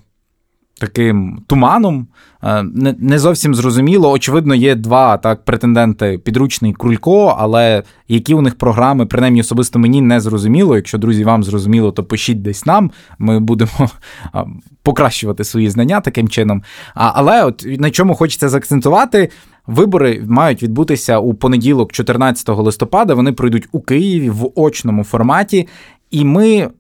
таким 0.81 1.43
туманом. 1.47 2.07
Е, 2.43 2.62
не 2.62 2.95
не 2.99 3.19
зовсім 3.19 3.54
зрозуміло. 3.54 4.11
Очевидно, 4.11 4.54
є 4.54 4.75
два 4.75 5.16
так 5.16 5.45
претенденти: 5.45 6.19
підручний 6.19 6.73
Крулько, 6.73 7.37
але 7.38 7.83
які 8.09 8.35
у 8.35 8.40
них 8.40 8.54
програми, 8.54 9.07
принаймні 9.07 9.40
особисто 9.40 9.78
мені 9.78 10.00
не 10.00 10.21
зрозуміло. 10.21 10.76
Якщо 10.76 10.99
друзі, 10.99 11.25
вам 11.25 11.45
зрозуміло, 11.45 11.93
то 11.93 12.04
пишіть 12.04 12.43
десь 12.43 12.66
нам. 12.66 12.90
Ми 13.19 13.40
будемо 13.40 13.90
покращувати 14.83 15.45
свої 15.45 15.71
знання 15.71 16.00
таким 16.00 16.28
чином. 16.28 16.62
Але 16.95 17.45
от 17.45 17.66
на 17.78 17.90
чому 17.90 18.14
хочеться 18.14 18.49
заакцентувати. 18.49 19.31
Вибори 19.66 20.23
мають 20.28 20.62
відбутися 20.62 21.19
у 21.19 21.35
понеділок, 21.35 21.93
14 21.93 22.49
листопада. 22.49 23.14
Вони 23.14 23.33
пройдуть 23.33 23.69
у 23.73 23.81
Києві 23.81 24.31
в 24.31 24.50
очному 24.54 25.04
форматі, 25.04 25.69
і 26.11 26.25
ми 26.25 26.71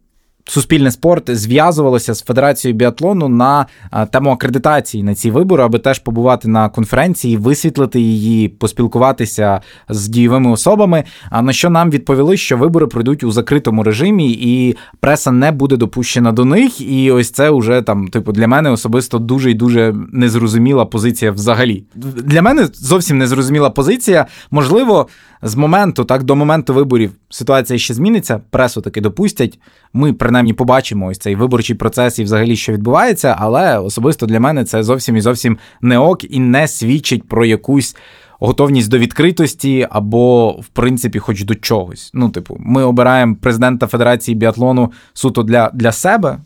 Суспільне 0.46 0.90
спорт 0.90 1.36
зв'язувалося 1.36 2.14
з 2.14 2.22
Федерацією 2.22 2.78
біатлону 2.78 3.28
на 3.28 3.66
тему 4.10 4.30
акредитації 4.30 5.02
на 5.02 5.14
ці 5.14 5.30
вибори, 5.30 5.64
аби 5.64 5.78
теж 5.78 5.98
побувати 5.98 6.48
на 6.48 6.68
конференції, 6.68 7.36
висвітлити 7.36 8.00
її, 8.00 8.48
поспілкуватися 8.48 9.60
з 9.88 10.08
дієвими 10.08 10.50
особами. 10.50 11.04
А 11.30 11.42
на 11.42 11.52
що 11.52 11.70
нам 11.70 11.90
відповіли, 11.90 12.36
що 12.36 12.56
вибори 12.56 12.86
пройдуть 12.86 13.24
у 13.24 13.32
закритому 13.32 13.82
режимі, 13.82 14.32
і 14.32 14.76
преса 15.00 15.30
не 15.32 15.52
буде 15.52 15.76
допущена 15.76 16.32
до 16.32 16.44
них. 16.44 16.80
І 16.80 17.10
ось 17.10 17.30
це 17.30 17.50
вже 17.50 17.82
там, 17.82 18.08
типу, 18.08 18.32
для 18.32 18.48
мене 18.48 18.70
особисто 18.70 19.18
дуже 19.18 19.50
і 19.50 19.54
дуже 19.54 19.94
незрозуміла 20.12 20.84
позиція 20.84 21.32
взагалі. 21.32 21.84
Для 22.24 22.42
мене 22.42 22.68
зовсім 22.74 23.18
незрозуміла 23.18 23.70
позиція. 23.70 24.26
Можливо, 24.50 25.08
з 25.44 25.54
моменту, 25.54 26.04
так 26.04 26.22
до 26.22 26.36
моменту 26.36 26.74
виборів 26.74 27.12
ситуація 27.30 27.78
ще 27.78 27.94
зміниться, 27.94 28.40
пресу 28.50 28.80
таки 28.80 29.00
допустять. 29.00 29.58
Ми 29.92 30.12
принаймні 30.34 30.52
побачимо 30.52 31.06
ось 31.06 31.18
цей 31.18 31.34
виборчий 31.34 31.76
процес 31.76 32.18
і 32.18 32.24
взагалі 32.24 32.56
що 32.56 32.72
відбувається, 32.72 33.36
але 33.38 33.78
особисто 33.78 34.26
для 34.26 34.40
мене 34.40 34.64
це 34.64 34.82
зовсім 34.82 35.16
і 35.16 35.20
зовсім 35.20 35.58
не 35.80 35.98
ок 35.98 36.24
і 36.24 36.40
не 36.40 36.68
свідчить 36.68 37.28
про 37.28 37.44
якусь. 37.44 37.96
Готовність 38.40 38.88
до 38.88 38.98
відкритості 38.98 39.88
або, 39.90 40.50
в 40.50 40.66
принципі, 40.66 41.18
хоч 41.18 41.44
до 41.44 41.54
чогось. 41.54 42.10
Ну, 42.14 42.30
типу, 42.30 42.56
ми 42.60 42.84
обираємо 42.84 43.36
президента 43.40 43.86
Федерації 43.86 44.34
біатлону 44.34 44.92
суто 45.12 45.42
для 45.42 45.70
для 45.74 45.92
себе. 45.92 46.38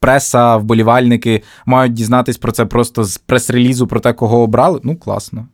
Преса, 0.00 0.56
вболівальники 0.56 1.42
мають 1.66 1.92
дізнатись 1.92 2.38
про 2.38 2.52
це 2.52 2.64
просто 2.64 3.04
з 3.04 3.18
прес-релізу 3.18 3.86
про 3.86 4.00
те, 4.00 4.12
кого 4.12 4.42
обрали. 4.42 4.80
Ну, 4.82 4.96
класно. 4.96 5.46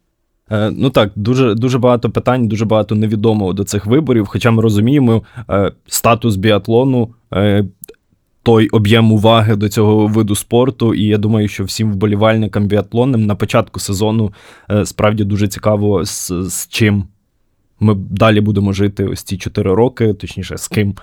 Е, 0.51 0.71
ну 0.71 0.91
так, 0.91 1.13
дуже 1.17 1.55
дуже 1.55 1.79
багато 1.79 2.11
питань, 2.11 2.49
дуже 2.49 2.65
багато 2.65 2.95
невідомого 2.95 3.53
до 3.53 3.65
цих 3.65 3.87
виборів. 3.87 4.27
Хоча 4.27 4.51
ми 4.51 4.63
розуміємо, 4.63 5.23
е, 5.51 5.73
статус 5.87 6.37
біатлону, 6.37 7.09
е, 7.35 7.65
той 8.43 8.69
об'єм 8.69 9.13
уваги 9.13 9.57
до 9.57 9.69
цього 9.69 10.07
виду 10.07 10.35
спорту. 10.35 10.95
І 10.95 11.05
я 11.05 11.19
думаю, 11.19 11.49
що 11.49 11.65
всім 11.65 11.93
вболівальникам 11.93 12.67
біатлонним 12.67 13.27
на 13.27 13.35
початку 13.35 13.81
сезону 13.81 14.33
справді 14.85 15.25
дуже 15.25 15.49
цікаво, 15.49 16.05
з, 16.05 16.33
з 16.43 16.69
чим. 16.69 17.05
Ми 17.81 17.95
далі 17.95 18.41
будемо 18.41 18.73
жити 18.73 19.05
ось 19.05 19.23
ці 19.23 19.37
чотири 19.37 19.75
роки, 19.75 20.15
точніше, 20.15 20.57
з 20.57 20.69
ким, 20.69 20.95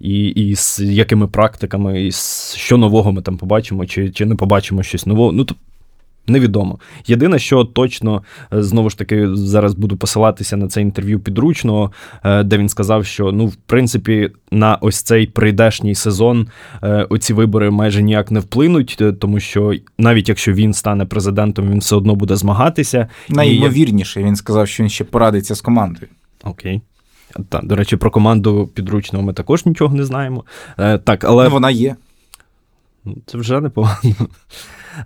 і 0.00 0.26
і 0.26 0.54
з 0.56 0.80
якими 0.80 1.26
практиками, 1.26 2.02
і 2.02 2.12
з 2.12 2.54
що 2.56 2.76
нового 2.76 3.12
ми 3.12 3.22
там 3.22 3.36
побачимо, 3.36 3.86
чи 3.86 4.10
чи 4.10 4.26
не 4.26 4.34
побачимо 4.34 4.82
щось 4.82 5.06
нового. 5.06 5.32
Ну, 5.32 5.46
Невідомо. 6.26 6.78
Єдине, 7.06 7.38
що 7.38 7.64
точно 7.64 8.22
е, 8.52 8.62
знову 8.62 8.90
ж 8.90 8.98
таки 8.98 9.28
зараз 9.36 9.74
буду 9.74 9.96
посилатися 9.96 10.56
на 10.56 10.68
це 10.68 10.80
інтерв'ю 10.80 11.20
підручного, 11.20 11.92
е, 12.24 12.42
де 12.42 12.58
він 12.58 12.68
сказав, 12.68 13.06
що 13.06 13.32
ну, 13.32 13.46
в 13.46 13.54
принципі, 13.54 14.30
на 14.50 14.78
ось 14.80 15.02
цей 15.02 15.26
прийдешній 15.26 15.94
сезон 15.94 16.48
е, 16.82 17.06
оці 17.10 17.32
вибори 17.32 17.70
майже 17.70 18.02
ніяк 18.02 18.30
не 18.30 18.40
вплинуть, 18.40 19.02
тому 19.20 19.40
що 19.40 19.74
навіть 19.98 20.28
якщо 20.28 20.52
він 20.52 20.72
стане 20.72 21.04
президентом, 21.04 21.70
він 21.70 21.78
все 21.78 21.96
одно 21.96 22.14
буде 22.14 22.36
змагатися. 22.36 23.08
Найімовірніше, 23.28 24.22
він 24.22 24.36
сказав, 24.36 24.68
що 24.68 24.82
він 24.82 24.90
ще 24.90 25.04
порадиться 25.04 25.54
з 25.54 25.60
командою. 25.60 26.08
Окей. 26.44 26.80
Так, 27.48 27.66
до 27.66 27.76
речі, 27.76 27.96
про 27.96 28.10
команду 28.10 28.70
підручного 28.74 29.24
ми 29.24 29.32
також 29.32 29.66
нічого 29.66 29.94
не 29.94 30.04
знаємо. 30.04 30.44
Так, 31.04 31.24
але... 31.24 31.44
Ну, 31.44 31.50
Вона 31.50 31.70
є. 31.70 31.96
Ну, 33.04 33.16
це 33.26 33.38
вже 33.38 33.60
непогано. 33.60 34.14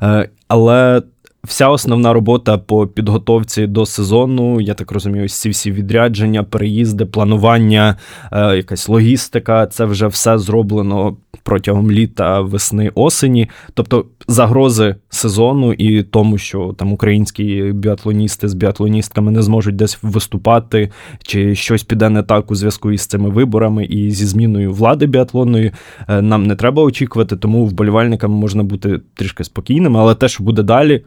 Е, 0.02 0.28
але 0.49 1.02
вся 1.49 1.69
основна 1.69 2.12
робота 2.12 2.59
по 2.59 2.87
підготовці 2.87 3.67
до 3.67 3.87
сезону, 3.87 4.61
я 4.61 4.75
так 4.75 4.93
розумію, 4.93 5.28
ці 5.28 5.50
всі 5.50 5.73
відрядження, 5.73 6.43
переїзди, 6.43 7.05
планування, 7.05 7.97
е, 8.33 8.57
якась 8.57 8.88
логістика 8.88 9.67
це 9.67 9.85
вже 9.85 10.07
все 10.07 10.38
зроблено 10.38 11.17
протягом 11.43 11.90
літа, 11.90 12.40
весни, 12.40 12.90
осені. 12.95 13.49
Тобто 13.75 14.05
загрози 14.28 14.95
сезону 15.09 15.73
і 15.73 16.02
тому, 16.02 16.38
що 16.38 16.75
там 16.78 16.93
українські 16.93 17.73
біатлоністи 17.75 18.49
з 18.49 18.55
біатлоністками 18.55 19.31
не 19.31 19.43
зможуть 19.43 19.76
десь 19.76 19.99
виступати, 20.02 20.90
чи 21.23 21.55
щось 21.55 21.83
піде 21.83 22.09
не 22.09 22.23
так 22.23 22.50
у 22.50 22.55
зв'язку 22.55 22.93
із 22.93 23.07
цими 23.07 23.31
виборами 23.31 23.85
і 23.85 24.11
зі 24.11 24.26
зміною 24.26 24.73
влади 24.73 25.07
біатлонної, 25.07 25.73
е, 26.09 26.23
нам 26.23 26.47
не 26.47 26.57
треба 26.57 26.83
очікувати, 26.83 27.37
тому 27.37 27.67
вболівальникам 27.67 28.31
можна 28.31 28.62
бути 28.62 29.00
трішки 29.14 29.45
спокійними, 29.45 30.00
але 30.00 30.14
те, 30.14 30.28
що 30.28 30.45
буде 30.45 30.62
далі. 30.62 31.05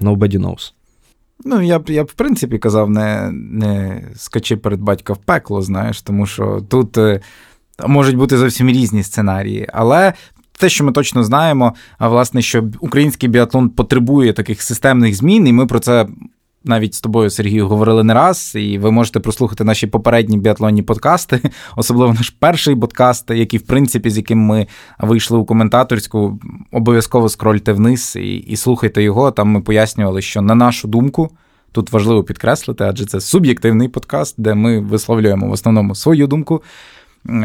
Nobody 0.00 0.38
knows. 0.38 0.72
Ну, 1.44 1.62
я 1.62 1.78
б 1.78 1.90
я 1.90 2.04
б 2.04 2.06
в 2.06 2.12
принципі 2.12 2.58
казав, 2.58 2.90
не 2.90 3.30
не 3.32 4.02
скачи 4.16 4.56
перед 4.56 4.80
батька 4.80 5.12
в 5.12 5.16
пекло, 5.16 5.62
знаєш, 5.62 6.02
тому 6.02 6.26
що 6.26 6.62
тут 6.68 6.98
е, 6.98 7.20
можуть 7.86 8.16
бути 8.16 8.38
зовсім 8.38 8.68
різні 8.68 9.02
сценарії. 9.02 9.66
Але 9.72 10.12
те, 10.58 10.68
що 10.68 10.84
ми 10.84 10.92
точно 10.92 11.24
знаємо, 11.24 11.74
а 11.98 12.08
власне, 12.08 12.42
що 12.42 12.70
український 12.80 13.28
біатлон 13.28 13.70
потребує 13.70 14.32
таких 14.32 14.62
системних 14.62 15.14
змін, 15.14 15.46
і 15.46 15.52
ми 15.52 15.66
про 15.66 15.80
це 15.80 16.06
навіть 16.64 16.94
з 16.94 17.00
тобою, 17.00 17.30
Сергію, 17.30 17.68
говорили 17.68 18.04
не 18.04 18.14
раз, 18.14 18.52
і 18.56 18.78
ви 18.78 18.90
можете 18.90 19.20
прослухати 19.20 19.64
наші 19.64 19.86
попередні 19.86 20.38
біатлонні 20.38 20.82
подкасти, 20.82 21.40
особливо 21.76 22.12
наш 22.12 22.30
перший 22.30 22.76
подкаст, 22.76 23.30
який, 23.30 23.58
в 23.58 23.62
принципі, 23.62 24.10
з 24.10 24.16
яким 24.16 24.38
ми 24.38 24.66
вийшли 24.98 25.38
у 25.38 25.44
коментаторську. 25.44 26.40
Обов'язково 26.72 27.28
скрольте 27.28 27.72
вниз 27.72 28.16
і, 28.16 28.36
і 28.36 28.56
слухайте 28.56 29.02
його. 29.02 29.30
Там 29.30 29.48
ми 29.48 29.60
пояснювали, 29.60 30.22
що 30.22 30.42
на 30.42 30.54
нашу 30.54 30.88
думку. 30.88 31.30
Тут 31.72 31.92
важливо 31.92 32.24
підкреслити, 32.24 32.84
адже 32.84 33.06
це 33.06 33.20
суб'єктивний 33.20 33.88
подкаст, 33.88 34.34
де 34.38 34.54
ми 34.54 34.80
висловлюємо 34.80 35.48
в 35.48 35.52
основному 35.52 35.94
свою 35.94 36.26
думку 36.26 36.62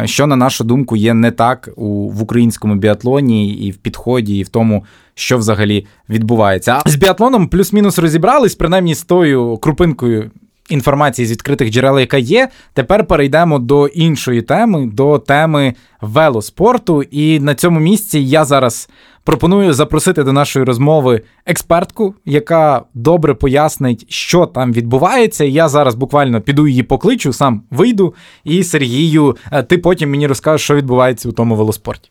що, 0.06 0.28
на 0.28 0.36
нашу 0.36 0.64
думку, 0.64 0.96
є 0.96 1.14
не 1.14 1.32
так 1.32 1.70
у, 1.76 2.10
в 2.10 2.22
українському 2.22 2.76
біатлоні 2.76 3.54
і 3.54 3.72
в 3.72 3.78
підході, 3.78 4.38
і 4.38 4.44
в 4.44 4.50
тому, 4.50 4.86
що 5.14 5.38
взагалі 5.38 5.88
відбувається. 6.10 6.82
А 6.86 6.90
з 6.90 6.96
біатлоном 6.96 7.48
плюс-мінус 7.48 8.00
розібрались, 8.00 8.56
принаймні 8.56 8.96
з 8.96 9.04
тою 9.04 9.58
крупинкою. 9.58 10.32
Інформації 10.70 11.26
з 11.26 11.32
відкритих 11.32 11.70
джерел, 11.70 12.00
яка 12.00 12.18
є, 12.18 12.50
тепер 12.74 13.08
перейдемо 13.08 13.60
до 13.60 13.88
іншої 13.88 14.42
теми, 14.42 14.86
до 14.94 15.20
теми 15.20 15.74
велоспорту. 16.02 17.04
І 17.04 17.40
на 17.40 17.56
цьому 17.56 17.80
місці 17.80 18.20
я 18.20 18.46
зараз 18.46 18.90
пропоную 19.26 19.74
запросити 19.74 20.24
до 20.24 20.34
нашої 20.34 20.66
розмови 20.66 21.22
експертку, 21.46 22.16
яка 22.26 22.82
добре 22.94 23.34
пояснить, 23.34 24.06
що 24.10 24.46
там 24.46 24.74
відбувається. 24.74 25.44
Я 25.44 25.70
зараз 25.70 25.96
буквально 25.96 26.42
піду 26.42 26.68
її 26.68 26.84
покличу, 26.84 27.34
сам 27.34 27.62
вийду. 27.72 28.14
І 28.44 28.64
Сергію, 28.64 29.38
е, 29.52 29.64
ти 29.64 29.78
потім 29.78 30.12
мені 30.12 30.28
розкажеш, 30.28 30.62
що 30.62 30.76
відбувається 30.76 31.30
у 31.30 31.32
тому 31.32 31.56
велоспорті. 31.56 32.10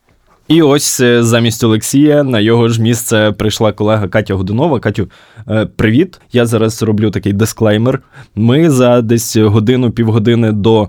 І 0.49 0.63
ось 0.63 1.01
е, 1.01 1.23
замість 1.23 1.65
Олексія 1.65 2.23
на 2.23 2.41
його 2.41 2.69
ж 2.69 2.83
місце 2.83 3.33
прийшла 3.33 3.73
колега 3.73 4.09
Катя 4.09 4.35
Годунова. 4.35 4.81
Катю, 4.81 5.11
е, 5.51 5.67
привіт! 5.67 6.21
Я 6.33 6.47
зараз 6.47 6.83
роблю 6.83 7.11
такий 7.11 7.33
дисклеймер. 7.33 8.03
Ми 8.35 8.71
за 8.71 9.03
десь 9.03 9.37
годину-півгодини 9.37 10.53
до 10.53 10.89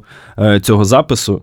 цього 0.62 0.86
запису 0.86 1.42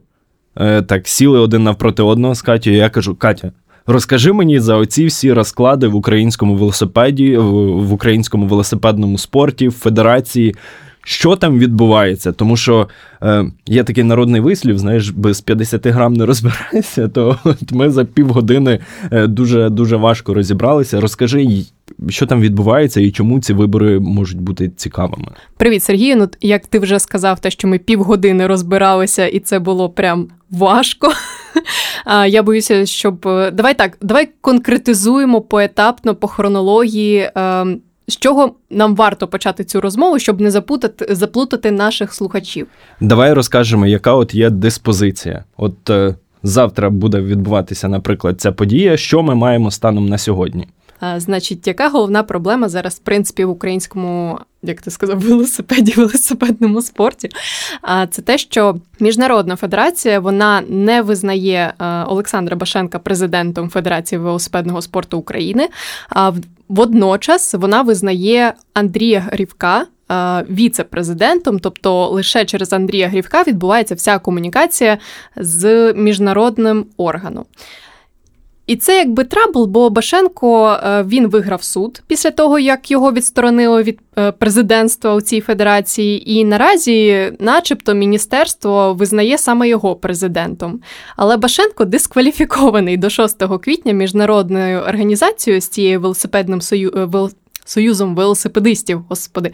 так 0.87 1.09
сіли 1.09 1.39
один 1.39 1.62
навпроти 1.62 2.03
одного 2.03 2.35
з 2.35 2.43
Катю. 2.43 2.71
Я 2.71 2.91
кажу: 2.91 3.15
Катя, 3.15 3.53
розкажи 3.87 4.33
мені 4.33 4.61
за 4.61 4.77
оці 4.77 5.07
всі 5.07 5.33
розклади 5.33 5.87
в 5.87 5.95
українському 5.95 6.57
велосипеді, 6.57 7.37
в 7.37 7.93
українському 7.93 8.47
велосипедному 8.47 9.19
спорті, 9.19 9.69
в 9.69 9.73
федерації 9.73 10.55
що 11.05 11.37
там 11.37 11.59
відбувається. 11.59 12.33
Тому 12.33 12.57
що 12.57 12.89
е, 13.23 13.45
є 13.67 13.85
такий 13.85 14.05
народний 14.05 14.41
вислів, 14.41 14.79
знаєш, 14.79 15.11
без 15.11 15.41
50 15.41 15.87
грам 15.87 16.12
не 16.12 16.27
розбираєшся, 16.27 17.09
то 17.09 17.39
от 17.45 17.73
ми 17.73 17.91
за 17.91 18.05
півгодини 18.05 18.79
е, 19.11 19.27
дуже 19.27 19.71
дуже 19.71 19.97
важко 19.97 20.35
розібралися. 20.35 21.01
Розкажи, 21.01 21.65
що 22.09 22.27
там 22.27 22.41
відбувається 22.41 23.01
і 23.01 23.11
чому 23.11 23.41
ці 23.41 23.53
вибори 23.53 24.01
можуть 24.01 24.41
бути 24.41 24.69
цікавими. 24.69 25.29
Привіт, 25.57 25.83
Сергію. 25.83 26.17
Ну 26.17 26.29
як 26.41 26.67
ти 26.67 26.79
вже 26.79 26.99
сказав, 26.99 27.41
те, 27.41 27.51
що 27.51 27.69
ми 27.69 27.79
півгодини 27.79 28.47
розбиралися, 28.47 29.27
і 29.27 29.41
це 29.41 29.59
було 29.59 29.91
прям 29.91 30.29
важко. 30.51 31.12
Я 32.28 32.42
боюся, 32.42 32.87
щоб 32.87 33.28
е, 33.28 33.50
давай 33.50 33.75
так, 33.75 33.99
давай 34.00 34.28
конкретизуємо 34.40 35.40
поетапно 35.40 36.14
по 36.14 36.28
хронології. 36.28 37.30
Ем, 37.35 37.80
з 38.09 38.16
чого 38.16 38.54
нам 38.71 38.94
варто 38.94 39.28
почати 39.28 39.64
цю 39.64 39.80
розмову, 39.80 40.18
щоб 40.18 40.40
не 40.40 40.50
запутати, 40.50 41.14
заплутати 41.14 41.71
наших 41.71 42.14
слухачів? 42.14 42.66
Давай 43.00 43.32
розкажемо, 43.32 43.87
яка 43.87 44.14
от 44.14 44.35
є 44.35 44.50
диспозиція. 44.50 45.44
От 45.56 45.90
е, 45.90 46.14
завтра 46.42 46.90
буде 46.90 47.21
відбуватися, 47.21 47.88
наприклад, 47.88 48.40
ця 48.40 48.52
подія. 48.52 48.97
Що 48.97 49.23
ми 49.23 49.35
маємо 49.35 49.71
станом 49.71 50.06
на 50.06 50.18
сьогодні? 50.18 50.68
Значить, 51.16 51.66
яка 51.66 51.88
головна 51.88 52.23
проблема 52.23 52.68
зараз, 52.68 52.94
в 52.94 52.99
принципі, 52.99 53.44
в 53.44 53.50
українському, 53.50 54.38
як 54.62 54.82
ти 54.82 54.90
сказав, 54.90 55.21
велосипеді, 55.21 55.92
велосипедному 55.97 56.82
спорті? 56.82 57.30
А 57.82 58.06
це 58.06 58.23
те, 58.23 58.38
що 58.38 58.76
міжнародна 59.00 59.56
федерація 59.56 60.21
вона 60.21 60.62
не 60.68 61.02
визнає 61.02 61.75
Олександра 62.06 62.56
Башенка 62.56 62.99
президентом 62.99 63.71
Федерації 63.71 64.18
велосипедного 64.18 64.82
спорту 64.82 65.18
України. 65.18 65.68
А 66.09 66.32
Водночас 66.73 67.54
вона 67.54 67.82
визнає 67.82 68.54
Андрія 68.75 69.21
Грівка 69.21 69.87
віце-президентом, 70.50 71.59
тобто 71.59 72.09
лише 72.09 72.44
через 72.44 72.73
Андрія 72.73 73.09
Грівка 73.09 73.42
відбувається 73.42 73.94
вся 73.94 74.18
комунікація 74.18 74.99
з 75.37 75.92
міжнародним 75.92 76.87
органом. 76.97 77.44
І 78.66 78.76
це 78.76 78.99
якби 78.99 79.25
trouble, 79.25 79.66
бо 79.66 79.90
Башенко 79.90 80.69
е, 80.73 81.02
він 81.02 81.26
виграв 81.28 81.62
суд 81.62 82.02
після 82.07 82.31
того, 82.31 82.59
як 82.59 82.90
його 82.90 83.12
відсторонили 83.12 83.83
від 83.83 83.99
е, 84.19 84.33
президентства 84.33 85.14
у 85.14 85.21
цій 85.21 85.40
федерації, 85.40 86.33
і 86.33 86.45
наразі, 86.45 87.33
начебто, 87.38 87.95
міністерство 87.95 88.95
визнає 88.95 89.38
саме 89.38 89.69
його 89.69 89.97
президентом. 89.97 90.81
Але 91.16 91.37
Башенко 91.37 91.85
дискваліфікований 91.85 92.97
до 92.97 93.11
6 93.11 93.42
квітня 93.62 93.92
міжнародною 93.92 94.78
організацією 94.81 95.61
з 95.61 95.69
цією 95.69 96.00
велосипедним 96.00 96.61
сою... 96.61 96.92
Е, 96.97 97.28
союзом 97.64 98.14
велосипедистів, 98.14 99.04
господи, 99.09 99.52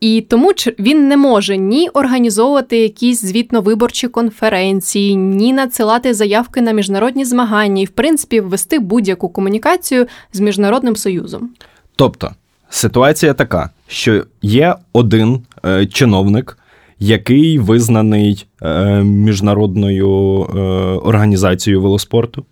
і 0.00 0.20
тому 0.20 0.50
він 0.78 1.08
не 1.08 1.16
може 1.16 1.56
ні 1.56 1.88
організовувати 1.88 2.78
якісь 2.78 3.24
звітно-виборчі 3.24 4.08
конференції, 4.08 5.16
ні 5.16 5.52
надсилати 5.52 6.14
заявки 6.14 6.60
на 6.60 6.72
міжнародні 6.72 7.24
змагання 7.24 7.82
і, 7.82 7.84
в 7.84 7.90
принципі, 7.90 8.40
ввести 8.40 8.78
будь-яку 8.78 9.28
комунікацію 9.28 10.06
з 10.32 10.40
міжнародним 10.40 10.96
союзом. 10.96 11.50
Тобто 11.96 12.30
ситуація 12.70 13.34
така, 13.34 13.70
що 13.88 14.24
є 14.42 14.74
один 14.92 15.42
е, 15.64 15.86
чиновник, 15.86 16.58
який 16.98 17.58
визнаний 17.58 18.46
е, 18.62 19.02
міжнародною 19.02 20.08
е, 20.42 20.60
організацією 21.08 21.82
велоспорту, 21.82 22.44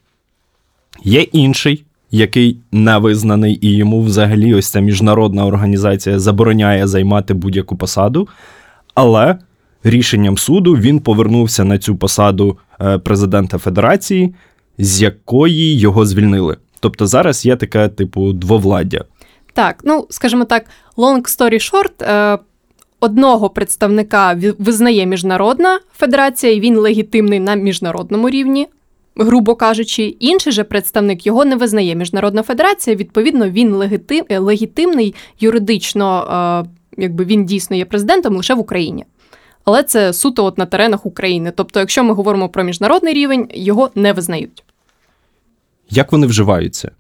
є 1.05 1.21
інший 1.21 1.85
який 2.11 2.59
не 2.73 2.99
визнаний, 2.99 3.59
і 3.63 3.77
йому 3.77 4.03
взагалі 4.03 4.55
ось 4.55 4.71
ця 4.71 4.81
міжнародна 4.81 5.47
організація 5.47 6.19
забороняє 6.19 6.87
займати 6.87 7.35
будь-яку 7.35 7.77
посаду. 7.77 8.29
Але 8.95 9.39
рішенням 9.85 10.39
суду 10.39 10.73
він 10.73 11.01
повернувся 11.01 11.65
на 11.65 11.79
цю 11.79 11.97
посаду 11.97 12.59
е, 12.81 12.99
президента 12.99 13.59
Федерації, 13.59 14.35
з 14.79 15.03
якої 15.03 15.79
його 15.79 16.07
звільнили. 16.07 16.57
Тобто 16.81 17.07
зараз 17.07 17.47
є 17.47 17.57
таке, 17.57 17.89
типу, 17.89 18.33
двовладдя. 18.33 19.05
Так, 19.53 19.81
ну 19.85 20.07
скажімо 20.11 20.45
так, 20.45 20.65
long 20.97 21.23
story 21.23 21.55
short, 21.55 22.05
е, 22.05 22.39
одного 23.01 23.51
представника 23.51 24.39
визнає 24.59 25.07
міжнародна 25.07 25.81
федерація, 25.97 26.53
і 26.53 26.61
він 26.61 26.77
легітимний 26.77 27.41
на 27.41 27.55
міжнародному 27.55 28.31
рівні 28.31 28.67
грубо 29.19 29.55
кажучи, 29.55 30.03
інший 30.03 30.53
же 30.53 30.65
представник 30.65 31.27
його 31.27 31.45
не 31.45 31.57
визнає. 31.57 31.95
Міжнародна 31.95 32.43
федерація, 32.43 32.97
відповідно, 32.97 33.51
він 33.51 33.75
легитим, 33.75 34.25
е, 34.29 34.39
легітимний 34.39 35.15
юридично, 35.41 36.25
е, 36.67 37.03
якби 37.03 37.25
він 37.25 37.45
дійсно 37.45 37.77
є 37.77 37.85
президентом 37.85 38.37
лише 38.37 38.55
в 38.55 38.59
Україні. 38.59 39.05
Але 39.65 39.83
це 39.83 40.13
суто 40.13 40.45
от 40.45 40.59
на 40.59 40.67
теренах 40.67 41.07
України. 41.07 41.53
Тобто, 41.57 41.81
якщо 41.81 42.05
ми 42.05 42.15
говоримо 42.15 42.49
про 42.49 42.65
міжнародний 42.65 43.15
рівень, 43.15 43.49
його 43.55 43.91
не 43.95 44.13
визнають. 44.13 44.65
Як 45.91 46.13
вони 46.13 46.27
вживаються? 46.27 46.91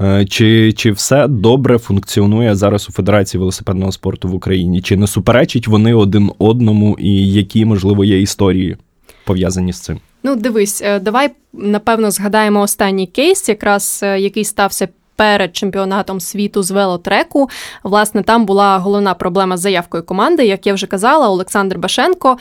Е, 0.00 0.26
чи 0.26 0.72
чи 0.72 0.92
все 0.92 1.28
добре 1.28 1.78
функціонує 1.78 2.54
зараз 2.54 2.88
у 2.88 2.92
Федерації 2.92 3.38
велосипедного 3.38 3.92
спорту 3.92 4.28
в 4.28 4.34
Україні? 4.34 4.82
Чи 4.82 4.96
не 4.96 5.06
суперечать 5.06 5.68
вони 5.68 5.94
один 5.94 6.32
одному, 6.38 6.96
і 7.00 7.32
які, 7.32 7.64
можливо, 7.64 8.04
є 8.04 8.20
історії 8.20 8.76
пов'язані 9.24 9.72
з 9.72 9.80
цим? 9.80 10.00
Ну, 10.28 10.36
дивись, 10.36 10.82
е, 10.82 10.98
давай 11.00 11.30
напевно 11.52 12.10
згадаємо 12.10 12.60
останній 12.60 13.06
кейс, 13.06 13.48
якраз 13.48 14.00
е, 14.02 14.20
який 14.20 14.44
стався 14.44 14.88
перед 15.16 15.56
чемпіонатом 15.56 16.20
світу 16.20 16.62
з 16.62 16.70
велотреку. 16.70 17.48
Власне, 17.82 18.22
там 18.22 18.46
була 18.46 18.78
головна 18.78 19.14
проблема 19.14 19.56
з 19.56 19.60
заявкою 19.60 20.02
команди. 20.02 20.46
Як 20.46 20.66
я 20.66 20.74
вже 20.74 20.86
казала, 20.86 21.28
Олександр 21.28 21.78
Башенко 21.78 22.38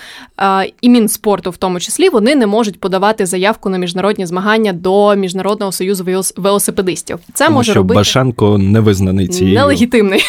і 0.82 0.90
Мінспорту, 0.90 1.50
в 1.50 1.58
тому 1.58 1.80
числі, 1.80 2.10
вони 2.10 2.36
не 2.36 2.48
можуть 2.48 2.80
подавати 2.80 3.26
заявку 3.26 3.70
на 3.70 3.78
міжнародні 3.78 4.26
змагання 4.26 4.74
до 4.74 5.16
Міжнародного 5.16 5.72
союзу 5.72 6.24
велосипедистів. 6.38 7.20
Це 7.34 7.46
Тому 7.46 7.58
може 7.58 7.72
що 7.72 7.80
робити 7.80 7.96
Башенко 7.96 8.58
не 8.58 8.80
визнаний 8.80 9.28
цією. 9.28 9.56
нелегітимний. 9.56 10.26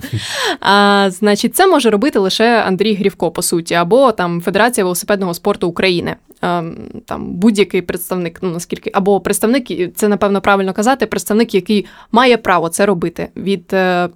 а, 0.60 1.08
Значить, 1.10 1.56
це 1.56 1.66
може 1.66 1.90
робити 1.90 2.18
лише 2.18 2.62
Андрій 2.66 2.94
Грівко, 2.94 3.30
по 3.30 3.42
суті, 3.42 3.74
або 3.74 4.12
там 4.12 4.40
Федерація 4.40 4.84
велосипедного 4.84 5.34
спорту 5.34 5.68
України. 5.68 6.16
Ем, 6.46 6.76
там 7.06 7.32
будь-який 7.32 7.82
представник, 7.82 8.38
ну 8.42 8.50
наскільки 8.50 8.90
або 8.94 9.20
представник, 9.20 9.94
це 9.96 10.08
напевно 10.08 10.40
правильно 10.40 10.72
казати, 10.72 11.06
представник, 11.06 11.54
який 11.54 11.86
має 12.12 12.36
право 12.36 12.68
це 12.68 12.86
робити 12.86 13.28
від 13.36 13.72
е, 13.72 14.08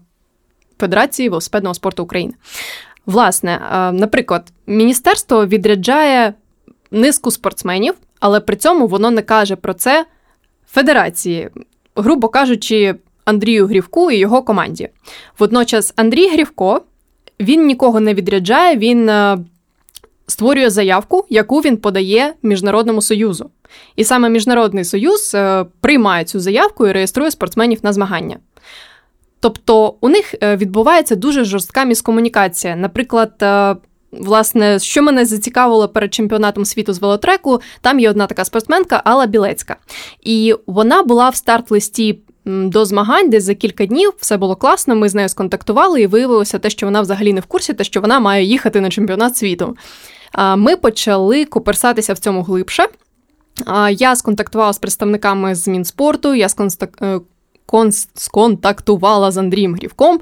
Федерації 0.78 1.28
велосипедного 1.28 1.74
спорту 1.74 2.02
України. 2.02 2.34
Власне, 3.06 3.52
е, 3.72 3.92
наприклад, 3.92 4.52
міністерство 4.66 5.46
відряджає 5.46 6.34
низку 6.90 7.30
спортсменів, 7.30 7.94
але 8.20 8.40
при 8.40 8.56
цьому 8.56 8.86
воно 8.86 9.10
не 9.10 9.22
каже 9.22 9.56
про 9.56 9.74
це 9.74 10.06
федерації, 10.66 11.48
грубо 11.96 12.28
кажучи, 12.28 12.94
Андрію 13.24 13.66
Грівку 13.66 14.10
і 14.10 14.16
його 14.16 14.42
команді. 14.42 14.88
Водночас, 15.38 15.92
Андрій 15.96 16.28
Грівко 16.28 16.82
він 17.40 17.66
нікого 17.66 18.00
не 18.00 18.14
відряджає, 18.14 18.76
він 18.76 19.08
е, 19.08 19.38
створює 20.30 20.70
заявку, 20.70 21.26
яку 21.28 21.60
він 21.60 21.76
подає 21.76 22.34
Міжнародному 22.42 23.02
союзу. 23.02 23.50
І 23.96 24.04
саме 24.04 24.28
Міжнародний 24.28 24.84
союз 24.84 25.32
е, 25.34 25.64
приймає 25.80 26.24
цю 26.24 26.40
заявку 26.40 26.86
і 26.86 26.92
реєструє 26.92 27.30
спортсменів 27.30 27.78
на 27.82 27.92
змагання. 27.92 28.36
Тобто 29.40 29.94
у 30.00 30.08
них 30.08 30.34
е, 30.42 30.56
відбувається 30.56 31.16
дуже 31.16 31.44
жорстка 31.44 31.84
міскомунікація. 31.84 32.76
Наприклад, 32.76 33.32
е, 33.42 33.76
власне, 34.12 34.78
що 34.78 35.02
мене 35.02 35.26
зацікавило 35.26 35.88
перед 35.88 36.14
чемпіонатом 36.14 36.64
світу 36.64 36.92
з 36.92 36.98
велотреку, 36.98 37.60
там 37.80 38.00
є 38.00 38.10
одна 38.10 38.26
така 38.26 38.44
спортсменка 38.44 39.02
Алла 39.04 39.26
Білецька. 39.26 39.76
І 40.22 40.54
вона 40.66 41.02
була 41.02 41.28
в 41.28 41.36
старт-листі. 41.36 42.18
До 42.44 42.84
змагань, 42.84 43.30
десь 43.30 43.44
за 43.44 43.54
кілька 43.54 43.86
днів 43.86 44.12
все 44.18 44.36
було 44.36 44.56
класно. 44.56 44.96
Ми 44.96 45.08
з 45.08 45.14
нею 45.14 45.28
сконтактували, 45.28 46.02
і 46.02 46.06
виявилося 46.06 46.58
те, 46.58 46.70
що 46.70 46.86
вона 46.86 47.00
взагалі 47.00 47.32
не 47.32 47.40
в 47.40 47.46
курсі, 47.46 47.74
те, 47.74 47.84
що 47.84 48.00
вона 48.00 48.20
має 48.20 48.44
їхати 48.44 48.80
на 48.80 48.90
чемпіонат 48.90 49.36
світу 49.36 49.76
ми 50.56 50.76
почали 50.76 51.44
коперсатися 51.44 52.12
в 52.12 52.18
цьому 52.18 52.42
глибше. 52.42 52.86
Я 53.90 54.16
сконтактувала 54.16 54.72
з 54.72 54.78
представниками 54.78 55.54
з 55.54 55.68
Мінспорту, 55.68 56.34
я 56.34 56.48
сконтактувала 58.14 59.30
з 59.30 59.36
Андрієм 59.36 59.74
Грівком. 59.74 60.20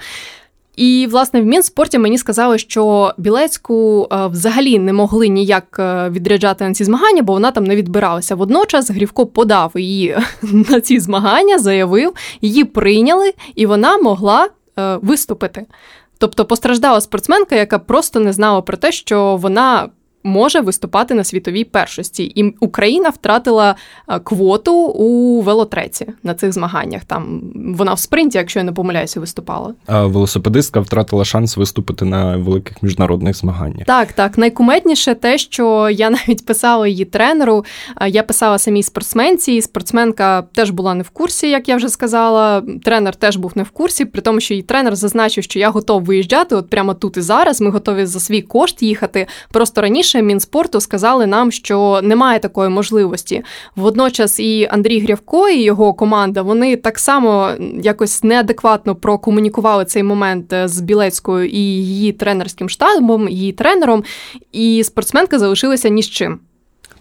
І, 0.78 1.08
власне, 1.10 1.40
в 1.40 1.44
Мінспорті 1.44 1.98
мені 1.98 2.18
сказали, 2.18 2.58
що 2.58 3.14
Білецьку 3.18 4.08
е, 4.12 4.26
взагалі 4.26 4.78
не 4.78 4.92
могли 4.92 5.28
ніяк 5.28 5.76
е, 5.78 6.10
відряджати 6.10 6.64
на 6.64 6.74
ці 6.74 6.84
змагання, 6.84 7.22
бо 7.22 7.32
вона 7.32 7.50
там 7.50 7.64
не 7.64 7.76
відбиралася. 7.76 8.34
Водночас 8.34 8.90
Грівко 8.90 9.26
подав 9.26 9.72
її 9.74 10.16
на 10.42 10.80
ці 10.80 11.00
змагання, 11.00 11.58
заявив, 11.58 12.12
її 12.40 12.64
прийняли, 12.64 13.32
і 13.54 13.66
вона 13.66 13.98
могла 13.98 14.48
е, 14.78 14.98
виступити. 15.02 15.66
Тобто 16.18 16.44
постраждала 16.44 17.00
спортсменка, 17.00 17.56
яка 17.56 17.78
просто 17.78 18.20
не 18.20 18.32
знала 18.32 18.60
про 18.60 18.76
те, 18.76 18.92
що 18.92 19.36
вона 19.36 19.88
може 20.22 20.60
виступати 20.60 21.14
на 21.14 21.24
світовій 21.24 21.64
першості. 21.64 22.24
І 22.24 22.54
Україна 22.60 23.08
втратила 23.08 23.74
е, 24.08 24.18
квоту 24.18 24.74
у 24.74 25.40
велотреці 25.40 26.06
на 26.22 26.34
цих 26.34 26.52
змаганнях. 26.52 27.04
Там 27.04 27.42
вона 27.54 27.94
в 27.94 27.98
спринті, 27.98 28.38
якщо 28.38 28.58
я 28.58 28.64
не 28.64 28.72
помиляюся, 28.72 29.20
виступала. 29.20 29.74
А 29.86 30.06
велосипедистка 30.06 30.80
втратила 30.80 31.24
шанс 31.24 31.56
виступити 31.56 32.04
на 32.04 32.36
великих 32.36 32.82
міжнародних 32.82 33.36
змаганнях. 33.36 33.86
Так, 33.86 34.12
так. 34.12 34.38
Найкуметніше 34.38 35.14
те, 35.14 35.38
що 35.38 35.90
я 35.90 36.10
навіть 36.10 36.46
писала 36.46 36.88
її 36.88 37.04
тренеру. 37.04 37.64
Е, 38.00 38.08
я 38.08 38.22
писала 38.22 38.58
самій 38.58 38.82
спортсменці, 38.82 39.52
і 39.52 39.62
спортсменка 39.62 40.42
теж 40.42 40.70
була 40.70 40.94
не 40.94 41.02
в 41.02 41.10
курсі, 41.10 41.50
як 41.50 41.68
я 41.68 41.76
вже 41.76 41.88
сказала. 41.88 42.62
Тренер 42.84 43.16
теж 43.16 43.36
був 43.36 43.52
не 43.54 43.62
в 43.62 43.70
курсі, 43.70 44.04
при 44.04 44.22
тому, 44.22 44.40
що 44.40 44.54
її 44.54 44.62
тренер 44.62 44.96
зазначив, 44.96 45.44
що 45.44 45.58
я 45.58 45.70
готов 45.70 46.04
виїжджати. 46.04 46.54
От 46.54 46.70
прямо 46.70 46.94
тут 46.94 47.16
і 47.16 47.20
зараз. 47.20 47.60
Ми 47.60 47.70
готові 47.70 48.06
за 48.06 48.20
свій 48.20 48.42
кошт 48.42 48.82
їхати. 48.82 49.26
Просто 49.50 49.80
раніше 49.80 50.17
раніше 50.18 50.28
Мінспорту 50.28 50.80
сказали 50.80 51.26
нам, 51.26 51.52
що 51.52 52.00
немає 52.02 52.38
такої 52.38 52.70
можливості. 52.70 53.42
Водночас 53.76 54.40
і 54.40 54.68
Андрій 54.70 55.00
Грявко 55.00 55.48
і 55.48 55.62
його 55.62 55.94
команда 55.94 56.42
вони 56.42 56.76
так 56.76 56.98
само 56.98 57.50
якось 57.82 58.22
неадекватно 58.24 58.94
прокомунікували 58.94 59.84
цей 59.84 60.02
момент 60.02 60.52
е, 60.52 60.68
з 60.68 60.80
Білецькою 60.80 61.46
і 61.46 61.58
її 61.58 62.12
тренерським 62.12 62.68
штабом, 62.68 63.28
її 63.28 63.52
тренером, 63.52 64.04
і 64.52 64.84
спортсменка 64.84 65.38
залишилася 65.38 65.88
ні 65.88 66.02
з 66.02 66.10
чим. 66.10 66.38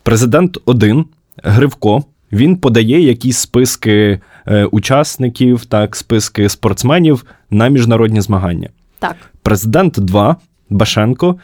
Президент 0.04 0.58
один 0.66 1.06
Гривко. 1.44 2.04
Він 2.32 2.58
подає 2.58 3.02
якісь 3.02 3.38
списки 3.38 4.20
е, 4.48 4.66
учасників, 4.66 5.66
так, 5.66 5.96
списки 5.96 6.50
спортсменів 6.50 7.26
на 7.50 7.68
міжнародні 7.70 8.22
змагання. 8.22 8.70
Так. 9.00 9.16
Президент 9.44 10.00
2 10.00 10.36
Башенко 10.70 11.40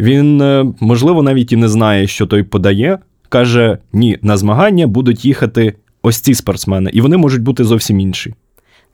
він, 0.00 0.40
е, 0.40 0.66
можливо, 0.80 1.22
навіть 1.22 1.52
і 1.52 1.56
не 1.56 1.68
знає, 1.68 2.06
що 2.06 2.26
той 2.26 2.42
подає. 2.42 2.98
Каже: 3.28 3.78
ні, 3.92 4.18
на 4.22 4.36
змагання 4.36 4.86
будуть 4.86 5.24
їхати 5.24 5.74
ось 6.02 6.20
ці 6.20 6.34
спортсмени, 6.34 6.90
і 6.92 7.00
вони 7.00 7.16
можуть 7.16 7.42
бути 7.42 7.64
зовсім 7.64 8.00
інші. 8.00 8.34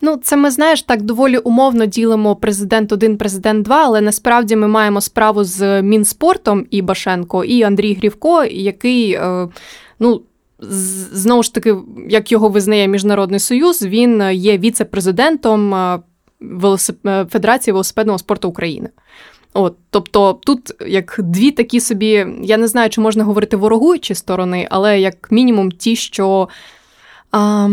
Ну, 0.00 0.16
це 0.22 0.36
ми 0.36 0.50
знаєш, 0.50 0.82
так 0.82 1.02
доволі 1.02 1.38
умовно 1.38 1.86
ділимо 1.86 2.36
президент 2.36 2.92
1, 2.92 3.16
президент 3.16 3.64
2, 3.64 3.84
але 3.84 4.00
насправді 4.00 4.56
ми 4.56 4.68
маємо 4.68 5.00
справу 5.00 5.44
з 5.44 5.82
Мінспортом 5.82 6.66
і 6.70 6.82
Башенко, 6.82 7.44
і 7.44 7.62
Андрій 7.62 7.94
Грівко, 7.94 8.44
який, 8.44 9.12
е, 9.12 9.48
ну. 10.00 10.22
Знову 11.12 11.42
ж 11.42 11.54
таки, 11.54 11.76
як 12.08 12.32
його 12.32 12.48
визнає 12.48 12.88
Міжнародний 12.88 13.40
Союз, 13.40 13.82
він 13.82 14.22
є 14.32 14.58
віце-президентом 14.58 15.74
е, 15.74 15.98
Федерації 17.30 17.72
велосипедного 17.72 18.18
спорту 18.18 18.48
України. 18.48 18.88
От, 19.54 19.74
Тобто 19.90 20.38
тут 20.46 20.72
як 20.86 21.16
дві 21.18 21.50
такі 21.50 21.80
собі, 21.80 22.26
я 22.42 22.56
не 22.56 22.68
знаю, 22.68 22.90
чи 22.90 23.00
можна 23.00 23.24
говорити 23.24 23.56
ворогуючі 23.56 24.14
сторони, 24.14 24.66
але 24.70 25.00
як 25.00 25.32
мінімум 25.32 25.70
ті, 25.70 25.96
що. 25.96 26.48
А... 27.32 27.68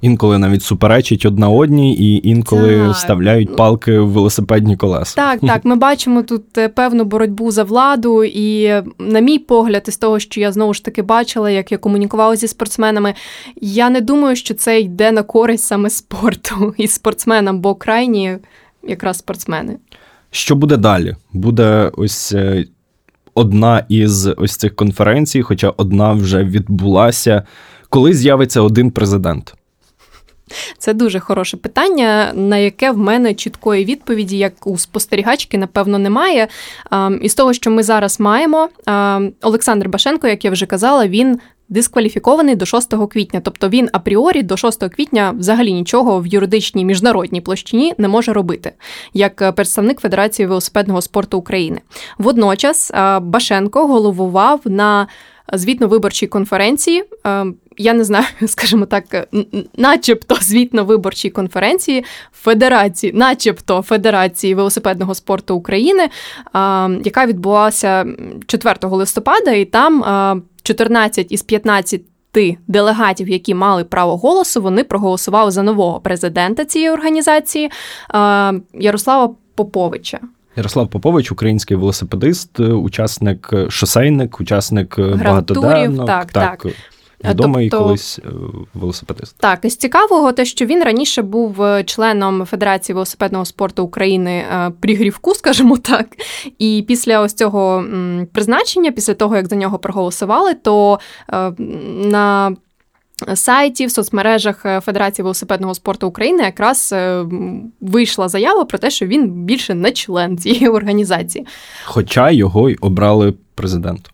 Інколи 0.00 0.38
навіть 0.38 0.62
суперечать 0.62 1.26
одна 1.26 1.48
одній, 1.48 1.94
і 1.94 2.28
інколи 2.28 2.78
так. 2.78 2.94
вставляють 2.94 3.56
палки 3.56 3.98
в 3.98 4.08
велосипедні 4.08 4.76
колеса. 4.76 5.16
Так, 5.16 5.40
так. 5.46 5.64
Ми 5.64 5.76
бачимо 5.76 6.22
тут 6.22 6.58
е, 6.58 6.68
певну 6.68 7.04
боротьбу 7.04 7.50
за 7.50 7.62
владу, 7.62 8.24
і, 8.24 8.82
на 8.98 9.20
мій 9.20 9.38
погляд, 9.38 9.84
із 9.88 9.96
того, 9.96 10.18
що 10.18 10.40
я 10.40 10.52
знову 10.52 10.74
ж 10.74 10.84
таки 10.84 11.02
бачила, 11.02 11.50
як 11.50 11.72
я 11.72 11.78
комунікувала 11.78 12.36
зі 12.36 12.48
спортсменами, 12.48 13.14
я 13.60 13.90
не 13.90 14.00
думаю, 14.00 14.36
що 14.36 14.54
це 14.54 14.80
йде 14.80 15.12
на 15.12 15.22
користь 15.22 15.64
саме 15.64 15.90
спорту 15.90 16.74
і 16.76 16.88
спортсменам, 16.88 17.60
бо 17.60 17.74
крайні 17.74 18.38
якраз 18.88 19.18
спортсмени. 19.18 19.76
Що 20.34 20.54
буде 20.56 20.76
далі? 20.76 21.16
Буде 21.32 21.90
ось 21.96 22.32
е, 22.32 22.64
одна 23.34 23.84
із 23.88 24.26
ось 24.26 24.56
цих 24.56 24.76
конференцій, 24.76 25.42
хоча 25.42 25.72
одна 25.76 26.12
вже 26.12 26.44
відбулася. 26.44 27.42
Коли 27.88 28.14
з'явиться 28.14 28.60
один 28.60 28.90
президент? 28.90 29.54
Це 30.78 30.94
дуже 30.94 31.20
хороше 31.20 31.56
питання, 31.56 32.32
на 32.34 32.56
яке 32.56 32.90
в 32.90 32.98
мене 32.98 33.34
чіткої 33.34 33.84
відповіді, 33.84 34.38
як 34.38 34.66
у 34.66 34.78
спостерігачки, 34.78 35.58
напевно, 35.58 35.98
немає. 35.98 36.48
Із 37.20 37.34
того, 37.34 37.52
що 37.52 37.70
ми 37.70 37.82
зараз 37.82 38.20
маємо, 38.20 38.68
Олександр 39.42 39.88
Башенко, 39.88 40.28
як 40.28 40.44
я 40.44 40.50
вже 40.50 40.66
казала, 40.66 41.08
він 41.08 41.38
дискваліфікований 41.68 42.56
до 42.56 42.66
6 42.66 42.94
квітня, 43.10 43.40
тобто 43.40 43.68
він 43.68 43.88
апріорі 43.92 44.42
до 44.42 44.56
6 44.56 44.88
квітня 44.88 45.34
взагалі 45.38 45.72
нічого 45.72 46.20
в 46.20 46.26
юридичній 46.26 46.84
міжнародній 46.84 47.40
площині 47.40 47.94
не 47.98 48.08
може 48.08 48.32
робити, 48.32 48.72
як 49.14 49.54
представник 49.56 50.00
Федерації 50.00 50.46
велосипедного 50.46 51.02
спорту 51.02 51.38
України. 51.38 51.80
Водночас 52.18 52.92
Башенко 53.20 53.86
головував 53.86 54.60
на 54.64 55.06
звітно-виборчій 55.52 56.26
конференції. 56.26 57.04
Я 57.76 57.92
не 57.92 58.04
знаю, 58.04 58.26
скажімо 58.46 58.86
так, 58.86 59.28
начебто 59.76 60.34
звітно-виборчій 60.34 61.30
конференції 61.30 62.04
Федерації, 62.32 63.12
начебто 63.12 63.82
Федерації 63.82 64.54
велосипедного 64.54 65.14
спорту 65.14 65.56
України, 65.56 66.08
яка 67.04 67.26
відбулася 67.26 68.06
4 68.46 68.76
листопада, 68.82 69.50
і 69.50 69.64
там 69.64 70.02
14 70.64 71.32
із 71.32 71.42
15 71.42 72.00
делегатів, 72.68 73.28
які 73.28 73.54
мали 73.54 73.84
право 73.84 74.16
голосу, 74.16 74.62
вони 74.62 74.84
проголосували 74.84 75.50
за 75.50 75.62
нового 75.62 76.00
президента 76.00 76.64
цієї 76.64 76.90
організації 76.90 77.70
Ярослава 78.74 79.34
Поповича. 79.54 80.20
Ярослав 80.56 80.90
Попович, 80.90 81.32
український 81.32 81.76
велосипедист, 81.76 82.60
учасник 82.60 83.50
шосейник, 83.68 84.40
учасник 84.40 84.98
багатоденок. 84.98 86.06
Так, 86.06 86.32
так. 86.32 86.62
так. 86.62 86.72
Відомий 87.30 87.68
тобто, 87.68 87.84
колись 87.84 88.18
е, 88.18 88.30
велосипедист. 88.74 89.36
Так, 89.38 89.64
із 89.64 89.76
цікавого, 89.76 90.32
те, 90.32 90.44
що 90.44 90.66
він 90.66 90.82
раніше 90.82 91.22
був 91.22 91.62
е, 91.62 91.84
членом 91.84 92.44
Федерації 92.44 92.94
велосипедного 92.94 93.44
спорту 93.44 93.84
України 93.84 94.30
е, 94.30 94.72
при 94.80 94.94
Грівку, 94.94 95.34
скажімо 95.34 95.76
так. 95.76 96.06
І 96.58 96.84
після 96.88 97.20
ось 97.20 97.34
цього 97.34 97.84
призначення, 98.32 98.92
після 98.92 99.14
того, 99.14 99.36
як 99.36 99.48
за 99.48 99.56
нього 99.56 99.78
проголосували, 99.78 100.54
то 100.54 100.98
на 102.04 102.56
Сайті 103.34 103.86
в 103.86 103.90
соцмережах 103.90 104.60
Федерації 104.82 105.22
велосипедного 105.22 105.74
спорту 105.74 106.08
України 106.08 106.42
якраз 106.42 106.94
вийшла 107.80 108.28
заява 108.28 108.64
про 108.64 108.78
те, 108.78 108.90
що 108.90 109.06
він 109.06 109.30
більше 109.30 109.74
не 109.74 109.92
член 109.92 110.38
цієї 110.38 110.68
організації. 110.68 111.46
Хоча 111.84 112.30
його 112.30 112.70
й 112.70 112.78
обрали 112.80 113.34
президентом. 113.54 114.12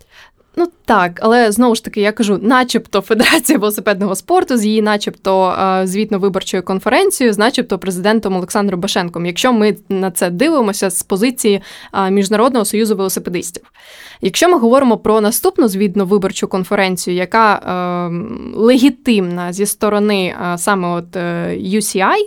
Ну 0.61 0.69
так, 0.85 1.21
але 1.23 1.53
знову 1.53 1.75
ж 1.75 1.85
таки 1.85 2.01
я 2.01 2.13
кажу, 2.13 2.39
начебто 2.43 3.01
Федерація 3.01 3.59
велосипедного 3.59 4.15
спорту 4.15 4.57
з 4.57 4.67
її, 4.67 4.83
начебто, 4.83 5.55
звітно-виборчою 5.85 6.63
конференцією, 6.63 7.35
з 7.35 7.39
начебто 7.39 7.79
президентом 7.79 8.37
Олександром 8.37 8.81
Башенком, 8.81 9.27
якщо 9.27 9.53
ми 9.53 9.77
на 9.89 10.11
це 10.11 10.31
дивимося 10.31 10.91
з 10.91 11.03
позиції 11.03 11.63
Міжнародного 12.11 12.65
союзу 12.65 12.97
велосипедистів. 12.97 13.63
Якщо 14.21 14.49
ми 14.49 14.59
говоримо 14.59 14.99
про 14.99 15.21
наступну 15.21 15.67
звітно-виборчу 15.67 16.47
конференцію, 16.47 17.17
яка 17.17 17.55
е, 17.55 18.59
легітимна 18.59 19.53
зі 19.53 19.67
сторони 19.67 20.35
е, 20.53 20.59
саме 20.59 20.89
от 20.89 21.17
е, 21.17 21.57
UCI, 21.57 22.19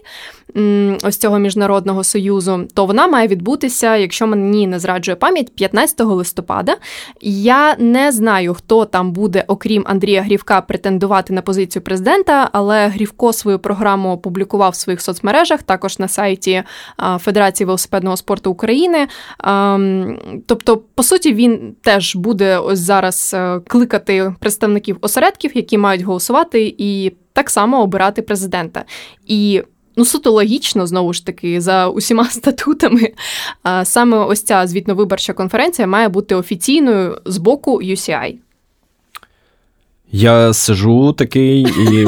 ось 1.04 1.18
цього 1.18 1.40
міжнародного 1.40 2.04
союзу, 2.04 2.68
то 2.74 2.86
вона 2.86 3.08
має 3.08 3.28
відбутися, 3.28 3.96
якщо 3.96 4.28
мені 4.28 4.68
не 4.68 4.80
зраджує 4.80 5.16
пам'ять, 5.16 5.56
15 5.56 6.00
листопада. 6.00 6.76
Я 7.22 7.76
не 7.76 8.12
знаю, 8.12 8.54
хто 8.54 8.86
там 8.86 9.12
буде, 9.12 9.44
окрім 9.48 9.84
Андрія 9.88 10.22
Грівка, 10.22 10.62
претендувати 10.62 11.34
на 11.34 11.42
позицію 11.42 11.84
президента, 11.84 12.50
але 12.52 12.88
Грівко 12.88 13.34
свою 13.34 13.60
програму 13.60 14.12
опублікував 14.12 14.72
в 14.72 14.76
своїх 14.76 15.02
соцмережах, 15.02 15.64
також 15.64 16.00
на 16.00 16.08
сайті 16.08 16.64
Федерації 17.20 17.66
велосипедного 17.66 18.18
спорту 18.18 18.52
України. 18.52 19.08
Тобто, 20.46 20.78
по 20.96 21.04
суті, 21.04 21.34
він 21.34 21.76
теж 21.82 22.16
буде 22.16 22.58
ось 22.58 22.80
зараз 22.80 23.32
е, 23.34 23.60
кликати 23.68 24.34
представників 24.40 24.98
осередків, 25.02 25.52
які 25.56 25.78
мають 25.78 26.02
голосувати, 26.02 26.76
і 26.78 27.14
так 27.34 27.50
само 27.50 27.82
обирати 27.82 28.22
президента. 28.22 28.86
І 29.26 29.64
Ну, 29.96 30.06
суто 30.06 30.32
логічно, 30.32 30.88
знову 30.88 31.14
ж 31.14 31.26
таки, 31.26 31.62
за 31.62 31.88
усіма 31.88 32.26
статутами, 32.30 33.14
саме 33.84 34.18
ось 34.18 34.44
ця 34.44 34.66
звітно-виборча 34.66 35.34
конференція 35.34 35.88
має 35.88 36.10
бути 36.10 36.36
офіційною 36.36 37.18
з 37.26 37.38
боку 37.38 37.82
UCI. 37.82 38.36
Я 40.12 40.54
сижу 40.54 41.14
такий 41.14 41.62
і. 41.62 42.08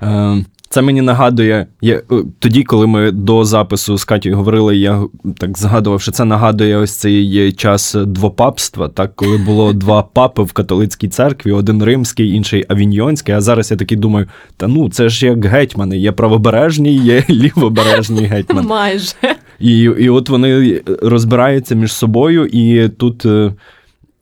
Е, 0.68 0.78
це 0.78 0.82
мені 0.82 1.02
нагадує, 1.02 1.66
я, 1.80 1.94
е, 1.94 2.02
тоді, 2.38 2.62
коли 2.62 2.86
ми 2.86 3.10
до 3.10 3.44
запису 3.44 3.98
з 3.98 4.04
Катю 4.04 4.34
говорили, 4.34 4.76
я 4.76 5.02
так 5.38 5.58
згадував, 5.58 6.00
що 6.00 6.12
це 6.12 6.24
нагадує 6.24 6.76
ось 6.76 6.96
цей 6.96 7.52
час 7.52 7.96
двопапства, 7.98 8.88
так, 8.88 9.16
коли 9.16 9.36
було 9.36 9.72
два 9.72 10.02
папи 10.02 10.42
в 10.42 10.52
католицькій 10.52 11.08
церкві, 11.08 11.52
один 11.52 11.82
римський, 11.82 12.34
інший 12.34 12.64
авіньйонський. 12.68 13.34
А 13.34 13.40
зараз 13.40 13.70
я 13.70 13.76
такий 13.76 13.98
думаю: 13.98 14.26
та 14.56 14.66
ну 14.66 14.90
це 14.90 15.08
ж 15.08 15.26
як 15.26 15.44
гетьмани, 15.44 15.98
є 15.98 16.12
правобережні, 16.12 16.94
є 16.96 17.24
лівобережні 17.30 18.20
гетьмани. 18.24 18.68
Майже. 18.68 19.14
І, 19.60 19.80
І 19.80 20.08
от 20.08 20.28
вони 20.28 20.82
розбираються 21.02 21.74
між 21.74 21.92
собою, 21.92 22.46
і 22.46 22.88
тут. 22.88 23.26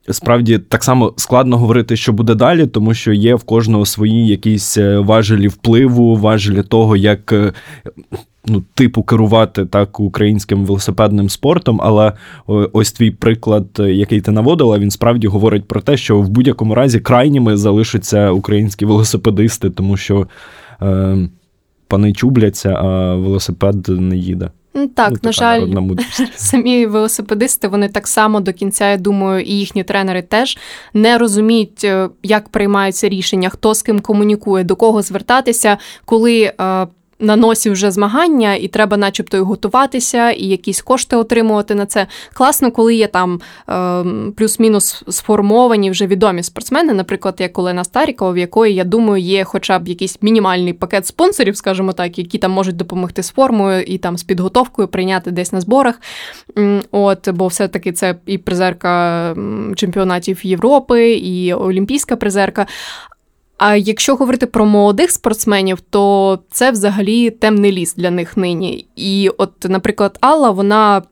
Е, 0.08 0.12
справді 0.12 0.58
так 0.58 0.84
само 0.84 1.14
складно 1.16 1.58
говорити, 1.58 1.96
що 1.96 2.12
буде 2.12 2.34
далі, 2.34 2.66
тому 2.66 2.94
що 2.94 3.12
є 3.12 3.34
в 3.34 3.42
кожного 3.42 3.86
свої 3.86 4.26
якісь 4.26 4.78
е, 4.78 4.98
важелі 4.98 5.48
впливу, 5.48 6.16
важелі 6.16 6.62
того, 6.62 6.96
як 6.96 7.32
е, 7.32 7.52
ну, 8.46 8.62
типу 8.74 9.02
керувати 9.02 9.66
так 9.66 10.00
українським 10.00 10.64
велосипедним 10.64 11.28
спортом. 11.28 11.80
Але 11.82 12.12
ось 12.46 12.92
твій 12.92 13.10
приклад, 13.10 13.66
який 13.78 14.20
ти 14.20 14.30
наводила, 14.30 14.78
він 14.78 14.90
справді 14.90 15.26
говорить 15.26 15.68
про 15.68 15.80
те, 15.80 15.96
що 15.96 16.20
в 16.20 16.28
будь-якому 16.28 16.74
разі 16.74 17.00
крайніми 17.00 17.56
залишаться 17.56 18.30
українські 18.30 18.84
велосипедисти, 18.84 19.70
тому 19.70 19.96
що 19.96 20.26
е, 20.82 21.28
пани 21.88 22.12
чубляться, 22.12 22.74
а 22.74 23.14
велосипед 23.14 23.88
не 23.88 24.16
їде. 24.16 24.50
Ну, 24.76 24.88
так, 24.88 25.10
ну, 25.10 25.18
на 25.22 25.32
жаль, 25.32 25.66
самі 26.36 26.86
велосипедисти 26.86 27.68
вони 27.68 27.88
так 27.88 28.08
само 28.08 28.40
до 28.40 28.52
кінця, 28.52 28.90
я 28.90 28.96
думаю, 28.96 29.42
і 29.42 29.52
їхні 29.52 29.84
тренери 29.84 30.22
теж 30.22 30.58
не 30.94 31.18
розуміють, 31.18 31.84
е, 31.84 32.08
як 32.22 32.48
приймаються 32.48 33.08
рішення, 33.08 33.48
хто 33.48 33.74
з 33.74 33.82
ким 33.82 34.00
комунікує, 34.00 34.64
до 34.64 34.76
кого 34.76 35.02
звертатися, 35.02 35.78
коли 36.04 36.52
е, 36.60 36.86
на 37.18 37.36
носі 37.36 37.70
вже 37.70 37.90
змагання, 37.90 38.54
і 38.54 38.68
треба, 38.68 38.96
начебто, 38.96 39.36
і 39.36 39.40
готуватися, 39.40 40.30
і 40.30 40.44
якісь 40.44 40.82
кошти 40.82 41.16
отримувати 41.16 41.74
на 41.74 41.86
це. 41.86 42.06
Класно, 42.32 42.70
коли 42.70 42.94
є 42.94 43.06
там 43.06 43.40
е, 43.68 44.04
плюс-мінус 44.36 45.02
сформовані 45.08 45.90
вже 45.90 46.06
відомі 46.06 46.42
спортсмени, 46.42 46.92
наприклад, 46.92 47.34
як 47.38 47.58
Олена 47.58 47.84
Старікова, 47.84 48.30
в 48.30 48.38
якої, 48.38 48.74
я 48.74 48.84
думаю, 48.84 49.22
є 49.22 49.44
хоча 49.44 49.78
б 49.78 49.88
якийсь 49.88 50.18
мінімальний 50.22 50.72
пакет 50.72 51.06
спонсорів, 51.06 51.56
скажімо 51.56 51.92
так, 51.92 52.18
які 52.18 52.38
там 52.38 52.50
можуть 52.50 52.76
допомогти 52.76 53.22
з 53.22 53.30
формою 53.30 53.82
і 53.82 53.98
там 53.98 54.18
з 54.18 54.22
підготовкою 54.22 54.88
прийняти 54.88 55.30
десь 55.30 55.52
на 55.52 55.60
зборах. 55.60 56.00
От, 56.90 57.28
Бо 57.30 57.46
все-таки 57.46 57.92
це 57.92 58.14
і 58.26 58.38
призерка 58.38 59.34
чемпіонатів 59.76 60.46
Європи, 60.46 61.12
і 61.12 61.54
олімпійська 61.54 62.16
призерка. 62.16 62.66
А 63.58 63.76
якщо 63.76 64.16
говорити 64.16 64.46
про 64.46 64.66
молодих 64.66 65.10
спортсменів, 65.10 65.80
то 65.80 66.38
це 66.50 66.70
взагалі 66.70 67.30
темний 67.30 67.72
ліс 67.72 67.94
для 67.94 68.10
них 68.10 68.36
нині. 68.36 68.86
І, 68.96 69.30
от, 69.38 69.52
наприклад, 69.64 70.18
Алла, 70.20 70.50
вона. 70.50 71.02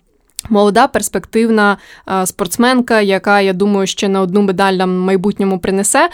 Молода 0.50 0.88
перспективна 0.88 1.76
спортсменка, 2.24 3.00
яка, 3.00 3.40
я 3.40 3.52
думаю, 3.52 3.87
ще 3.87 4.09
на 4.09 4.20
одну 4.20 4.42
медаль 4.42 4.72
нам 4.72 4.98
майбутньому 4.98 5.59
принесе. 5.59 6.09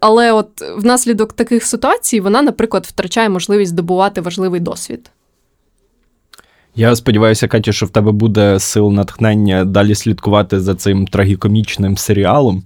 Але 0.00 0.32
от 0.32 0.48
внаслідок 0.76 1.32
таких 1.32 1.64
ситуацій 1.64 2.20
вона, 2.20 2.42
наприклад, 2.42 2.86
втрачає 2.86 3.28
можливість 3.28 3.70
здобувати 3.70 4.20
важливий 4.20 4.60
досвід. 4.60 5.10
Я 6.74 6.96
сподіваюся, 6.96 7.48
Катя, 7.48 7.72
що 7.72 7.86
в 7.86 7.90
тебе 7.90 8.12
буде 8.12 8.60
сил 8.60 8.92
натхнення 8.92 9.64
далі 9.64 9.94
слідкувати 9.94 10.60
за 10.60 10.74
цим 10.74 11.06
трагікомічним 11.06 11.96
серіалом. 11.96 12.62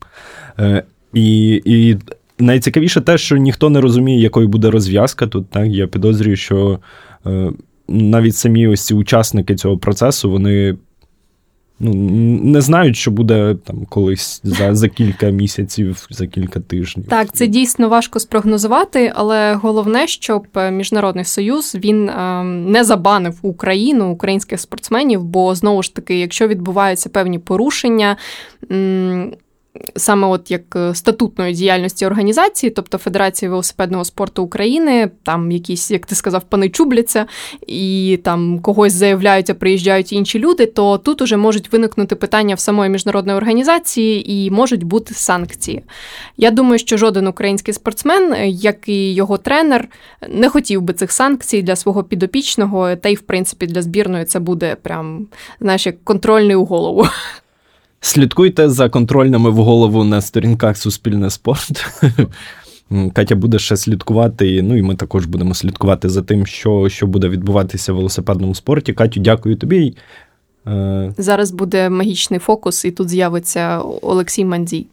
Е, 0.58 0.84
і 1.12 1.62
і 1.64 1.98
найцікавіше 2.38 3.00
те, 3.00 3.18
що 3.18 3.36
ніхто 3.36 3.70
не 3.70 3.80
розуміє, 3.80 4.20
якою 4.20 4.48
буде 4.48 4.70
розв'язка 4.70 5.26
тут. 5.26 5.50
Так? 5.50 5.66
Я 5.68 5.86
підозрюю, 5.86 6.36
що 6.36 6.78
е, 7.26 7.50
навіть 7.88 8.36
самі 8.36 8.66
ось 8.68 8.86
ці 8.86 8.94
учасники 8.94 9.54
цього 9.54 9.78
процесу, 9.78 10.30
вони. 10.30 10.76
Ну, 11.80 11.94
не 12.44 12.60
знають, 12.60 12.96
що 12.96 13.10
буде 13.10 13.56
там 13.64 13.84
колись 13.88 14.40
за 14.44 14.74
за 14.74 14.88
кілька 14.88 15.30
місяців, 15.30 16.06
за 16.10 16.26
кілька 16.26 16.60
тижнів. 16.60 17.06
Так, 17.08 17.32
це 17.32 17.46
дійсно 17.46 17.88
важко 17.88 18.20
спрогнозувати, 18.20 19.12
але 19.14 19.54
головне, 19.54 20.06
щоб 20.06 20.46
міжнародний 20.72 21.24
союз 21.24 21.74
він 21.74 22.08
е, 22.08 22.42
не 22.44 22.84
забанив 22.84 23.38
Україну, 23.42 24.10
українських 24.10 24.60
спортсменів. 24.60 25.24
Бо 25.24 25.54
знову 25.54 25.82
ж 25.82 25.94
таки, 25.94 26.20
якщо 26.20 26.48
відбуваються 26.48 27.08
певні 27.08 27.38
порушення, 27.38 28.16
м- 28.72 29.32
саме 29.96 30.26
от 30.26 30.50
як 30.50 30.76
е, 30.76 30.94
статутної 30.94 31.54
діяльності 31.54 32.06
організації, 32.06 32.70
тобто 32.70 32.98
Федерації 32.98 33.48
велосипедного 33.48 34.04
спорту 34.04 34.42
України, 34.42 35.10
там 35.22 35.50
якісь, 35.50 35.90
як 35.90 36.06
ти 36.06 36.14
сказав, 36.14 36.42
пани 36.42 36.68
чубляться, 36.68 37.26
і 37.66 38.18
там 38.24 38.58
когось 38.58 38.92
заявляють, 38.92 39.50
а 39.50 39.54
приїжджають 39.54 40.12
інші 40.12 40.38
люди, 40.38 40.66
то 40.66 40.98
тут 40.98 41.22
уже 41.22 41.36
можуть 41.36 41.72
виникнути 41.72 42.16
питання 42.16 42.54
в 42.54 42.60
самої 42.60 42.90
міжнародної 42.90 43.36
організації 43.36 44.32
і 44.32 44.50
можуть 44.50 44.82
бути 44.82 45.14
санкції. 45.14 45.82
Я 46.36 46.50
думаю, 46.50 46.78
що 46.78 46.96
жоден 46.96 47.26
український 47.26 47.74
спортсмен, 47.74 48.34
як 48.48 48.88
і 48.88 49.14
його 49.14 49.38
тренер, 49.38 49.88
не 50.28 50.48
хотів 50.48 50.82
би 50.82 50.92
цих 50.92 51.12
санкцій 51.12 51.62
для 51.62 51.76
свого 51.76 52.04
підопічного, 52.04 52.96
та 52.96 53.08
й 53.08 53.14
в 53.14 53.20
принципі 53.20 53.66
для 53.66 53.82
збірної 53.82 54.24
це 54.24 54.38
буде 54.38 54.76
прям 54.82 55.26
знаєш, 55.60 55.86
як 55.86 56.04
контрольний 56.04 56.56
у 56.56 56.64
голову. 56.64 57.06
Слідкуйте 58.04 58.68
за 58.68 58.88
контрольними 58.88 59.50
в 59.50 59.56
голову 59.56 60.04
на 60.04 60.20
сторінках 60.20 60.76
Суспільне 60.76 61.30
спорт. 61.30 61.86
Катя 63.12 63.34
буде 63.34 63.58
ще 63.58 63.76
слідкувати, 63.76 64.62
ну 64.62 64.76
і 64.76 64.82
ми 64.82 64.94
також 64.94 65.26
будемо 65.26 65.54
слідкувати 65.54 66.08
за 66.08 66.22
тим, 66.22 66.46
що 66.46 66.88
що 66.88 67.06
буде 67.06 67.28
відбуватися 67.28 67.92
в 67.92 67.96
велосипедному 67.96 68.54
спорті. 68.54 68.92
Катю, 68.92 69.20
дякую 69.20 69.56
тобі. 69.56 69.96
Е, 70.66 71.14
Зараз 71.18 71.50
буде 71.50 71.90
магічний 71.90 72.40
фокус, 72.40 72.84
і 72.84 72.90
тут 72.90 73.08
з'явиться 73.08 73.78
Олексій 74.02 74.44
Мандзій. 74.44 74.86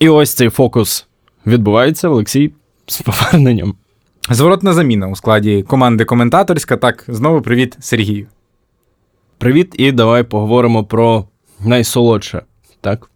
І 0.00 0.08
ось 0.08 0.34
цей 0.34 0.48
фокус 0.48 1.06
відбувається, 1.46 2.08
Олексій, 2.08 2.52
з 2.86 3.00
поверненням. 3.00 3.74
Зворотна 4.30 4.72
заміна 4.72 5.08
у 5.08 5.16
складі 5.16 5.62
команди 5.62 6.04
коментаторська. 6.04 6.76
Так, 6.76 7.04
знову 7.08 7.42
привіт, 7.42 7.76
Сергію. 7.80 8.26
Привіт, 9.38 9.74
і 9.78 9.92
давай 9.92 10.22
поговоримо 10.22 10.84
про 10.84 11.24
найсолодше, 11.60 12.42
так? 12.80 13.10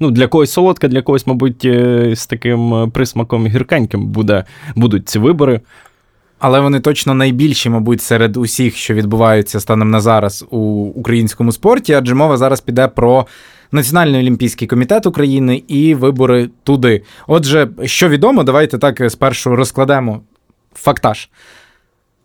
Ну, 0.00 0.10
Для 0.10 0.26
когось 0.26 0.52
солодке, 0.52 0.88
для 0.88 1.02
когось, 1.02 1.26
мабуть, 1.26 1.64
е, 1.64 2.12
з 2.16 2.26
таким 2.26 2.74
е, 2.74 2.88
присмаком 2.88 3.46
гіркеньким 3.46 4.06
буде, 4.06 4.44
будуть 4.76 5.08
ці 5.08 5.18
вибори. 5.18 5.60
Але 6.38 6.60
вони 6.60 6.80
точно 6.80 7.14
найбільші, 7.14 7.70
мабуть, 7.70 8.00
серед 8.00 8.36
усіх, 8.36 8.76
що 8.76 8.94
відбуваються 8.94 9.60
станом 9.60 9.90
на 9.90 10.00
зараз 10.00 10.44
у 10.50 10.58
українському 10.84 11.52
спорті, 11.52 11.92
адже 11.92 12.14
мова 12.14 12.36
зараз 12.36 12.60
піде 12.60 12.88
про 12.88 13.26
Національний 13.74 14.20
олімпійський 14.20 14.68
комітет 14.68 15.06
України 15.06 15.62
і 15.68 15.94
вибори 15.94 16.50
туди. 16.64 17.02
Отже, 17.26 17.68
що 17.84 18.08
відомо, 18.08 18.44
давайте 18.44 18.78
так 18.78 19.10
спершу 19.10 19.56
розкладемо 19.56 20.20
фактаж. 20.74 21.28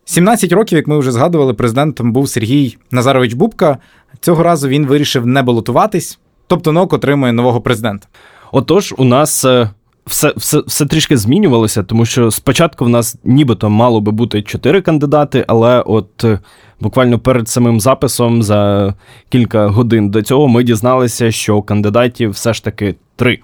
17 0.05 0.51
років, 0.51 0.77
як 0.77 0.88
ми 0.88 0.99
вже 0.99 1.12
згадували, 1.12 1.53
президентом 1.53 2.12
був 2.12 2.29
Сергій 2.29 2.77
Назарович 2.91 3.33
Бубка. 3.33 3.77
Цього 4.19 4.43
разу 4.43 4.67
він 4.67 4.86
вирішив 4.86 5.25
не 5.25 5.43
балотуватись, 5.43 6.19
тобто 6.47 6.71
НОК 6.71 6.93
отримує 6.93 7.34
нового 7.34 7.62
президента. 7.62 8.08
Отож, 8.51 8.93
у 8.97 9.03
нас 9.03 9.45
е, 9.45 9.69
все 10.06 10.34
все, 10.38 10.62
все 10.67 10.86
трішки 10.86 11.17
змінювалося, 11.17 11.84
тому 11.84 12.06
що 12.06 12.32
спочатку 12.32 12.86
в 12.86 12.89
нас 12.89 13.17
нібито 13.23 13.69
мало 13.69 14.01
би 14.01 14.12
бути 14.12 14.41
чотири 14.41 14.82
кандидати, 14.82 15.45
але 15.47 15.82
от 15.82 16.23
е, 16.23 16.39
буквально 16.80 17.19
перед 17.19 17.49
самим 17.49 17.80
записом 17.80 18.43
за 18.43 18.93
кілька 19.30 19.67
годин 19.67 20.10
до 20.10 20.21
цього 20.21 20.47
ми 20.47 20.63
дізналися, 20.63 21.32
що 21.32 21.62
кандидатів 21.62 22.32
все 22.32 22.53
ж 22.53 22.63
таки 22.63 22.95
три. 23.15 23.39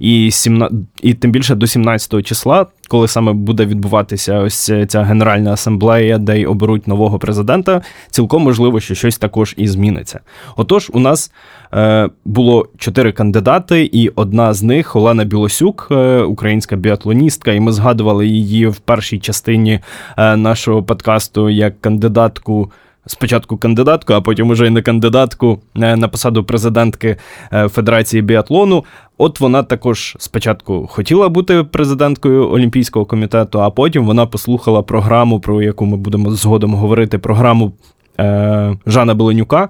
І 0.00 0.30
17, 0.30 0.78
і 1.02 1.14
тим 1.14 1.30
більше 1.30 1.54
до 1.54 1.66
17 1.66 2.26
числа, 2.26 2.66
коли 2.88 3.08
саме 3.08 3.32
буде 3.32 3.66
відбуватися 3.66 4.38
ось 4.38 4.72
ця 4.88 5.02
генеральна 5.02 5.52
асамблея, 5.52 6.18
де 6.18 6.40
й 6.40 6.44
оберуть 6.44 6.88
нового 6.88 7.18
президента, 7.18 7.82
цілком 8.10 8.42
можливо, 8.42 8.80
що 8.80 8.94
щось 8.94 9.18
також 9.18 9.54
і 9.56 9.68
зміниться. 9.68 10.20
Отож, 10.56 10.90
у 10.94 11.00
нас 11.00 11.32
е, 11.74 12.08
було 12.24 12.68
чотири 12.78 13.12
кандидати, 13.12 13.90
і 13.92 14.08
одна 14.08 14.54
з 14.54 14.62
них 14.62 14.96
Олена 14.96 15.24
Білосюк, 15.24 15.88
е, 15.90 16.22
українська 16.22 16.76
біатлоністка, 16.76 17.52
і 17.52 17.60
ми 17.60 17.72
згадували 17.72 18.26
її 18.26 18.66
в 18.66 18.76
першій 18.76 19.18
частині 19.18 19.80
е, 20.16 20.36
нашого 20.36 20.82
подкасту 20.82 21.50
як 21.50 21.80
кандидатку 21.80 22.72
спочатку 23.08 23.56
кандидатку, 23.56 24.12
а 24.12 24.20
потім 24.20 24.50
уже 24.50 24.66
й 24.66 24.70
не 24.70 24.82
кандидатку 24.82 25.58
е, 25.76 25.96
на 25.96 26.08
посаду 26.08 26.44
президентки 26.44 27.16
е, 27.52 27.68
Федерації 27.68 28.22
біатлону. 28.22 28.84
От 29.18 29.40
вона 29.40 29.62
також 29.62 30.16
спочатку 30.18 30.86
хотіла 30.86 31.28
бути 31.28 31.64
президенткою 31.64 32.50
Олімпійського 32.50 33.04
комітету, 33.04 33.60
а 33.60 33.70
потім 33.70 34.06
вона 34.06 34.26
послухала 34.26 34.82
програму, 34.82 35.40
про 35.40 35.62
яку 35.62 35.86
ми 35.86 35.96
будемо 35.96 36.30
згодом 36.30 36.74
говорити, 36.74 37.18
програму 37.18 37.72
е, 38.20 38.76
Жана 38.86 39.14
Беленюка. 39.14 39.68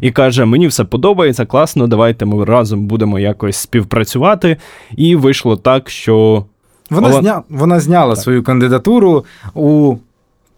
і 0.00 0.10
каже: 0.10 0.44
Мені 0.44 0.66
все 0.66 0.84
подобається, 0.84 1.46
класно, 1.46 1.86
давайте 1.86 2.24
ми 2.24 2.44
разом 2.44 2.86
будемо 2.86 3.18
якось 3.18 3.56
співпрацювати. 3.56 4.56
І 4.96 5.16
вийшло 5.16 5.56
так, 5.56 5.90
що 5.90 6.44
вона 6.90 7.08
Олан... 7.08 7.22
зня... 7.22 7.42
вона 7.48 7.80
зняла 7.80 8.14
так. 8.14 8.22
свою 8.22 8.42
кандидатуру 8.42 9.24
у 9.54 9.96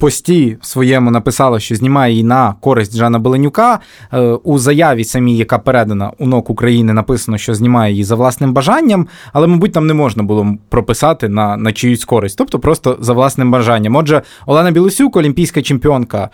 пості 0.02 0.56
своєму 0.62 1.10
написала, 1.10 1.60
що 1.60 1.76
знімає 1.76 2.12
її 2.12 2.24
на 2.24 2.54
користь 2.60 2.96
Жана 2.96 3.18
Беленюка. 3.18 3.80
Е, 4.12 4.20
у 4.20 4.58
заяві 4.58 5.04
самій, 5.04 5.36
яка 5.36 5.58
передана 5.58 6.12
у 6.18 6.26
НОК 6.26 6.50
України, 6.50 6.92
написано, 6.92 7.38
що 7.38 7.54
знімає 7.54 7.92
її 7.92 8.04
за 8.04 8.14
власним 8.14 8.52
бажанням, 8.52 9.06
але, 9.32 9.46
мабуть, 9.46 9.72
там 9.72 9.86
не 9.86 9.94
можна 9.94 10.22
було 10.22 10.46
прописати 10.68 11.28
на 11.28 11.56
на 11.56 11.72
чиюсь 11.72 12.04
користь, 12.04 12.38
тобто 12.38 12.58
просто 12.58 12.98
за 13.00 13.12
власним 13.12 13.50
бажанням. 13.50 13.96
Отже, 13.96 14.22
Олена 14.46 14.70
Білосюк, 14.70 15.16
олімпійська 15.16 15.62
чемпіонка. 15.62 16.30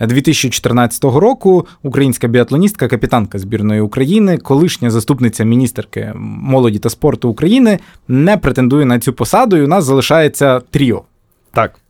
2014 0.00 1.04
року 1.04 1.66
українська 1.82 2.28
біатлоністка, 2.28 2.88
капітанка 2.88 3.38
збірної 3.38 3.80
України, 3.80 4.38
колишня 4.38 4.90
заступниця 4.90 5.44
міністерки 5.44 6.12
молоді 6.16 6.78
та 6.78 6.90
спорту 6.90 7.28
України, 7.28 7.78
не 8.08 8.36
претендує 8.36 8.84
на 8.84 8.98
цю 8.98 9.12
посаду. 9.12 9.56
і 9.56 9.62
У 9.62 9.68
нас 9.68 9.84
залишається 9.84 10.60
тріо. 10.70 11.02
Так. 11.52 11.81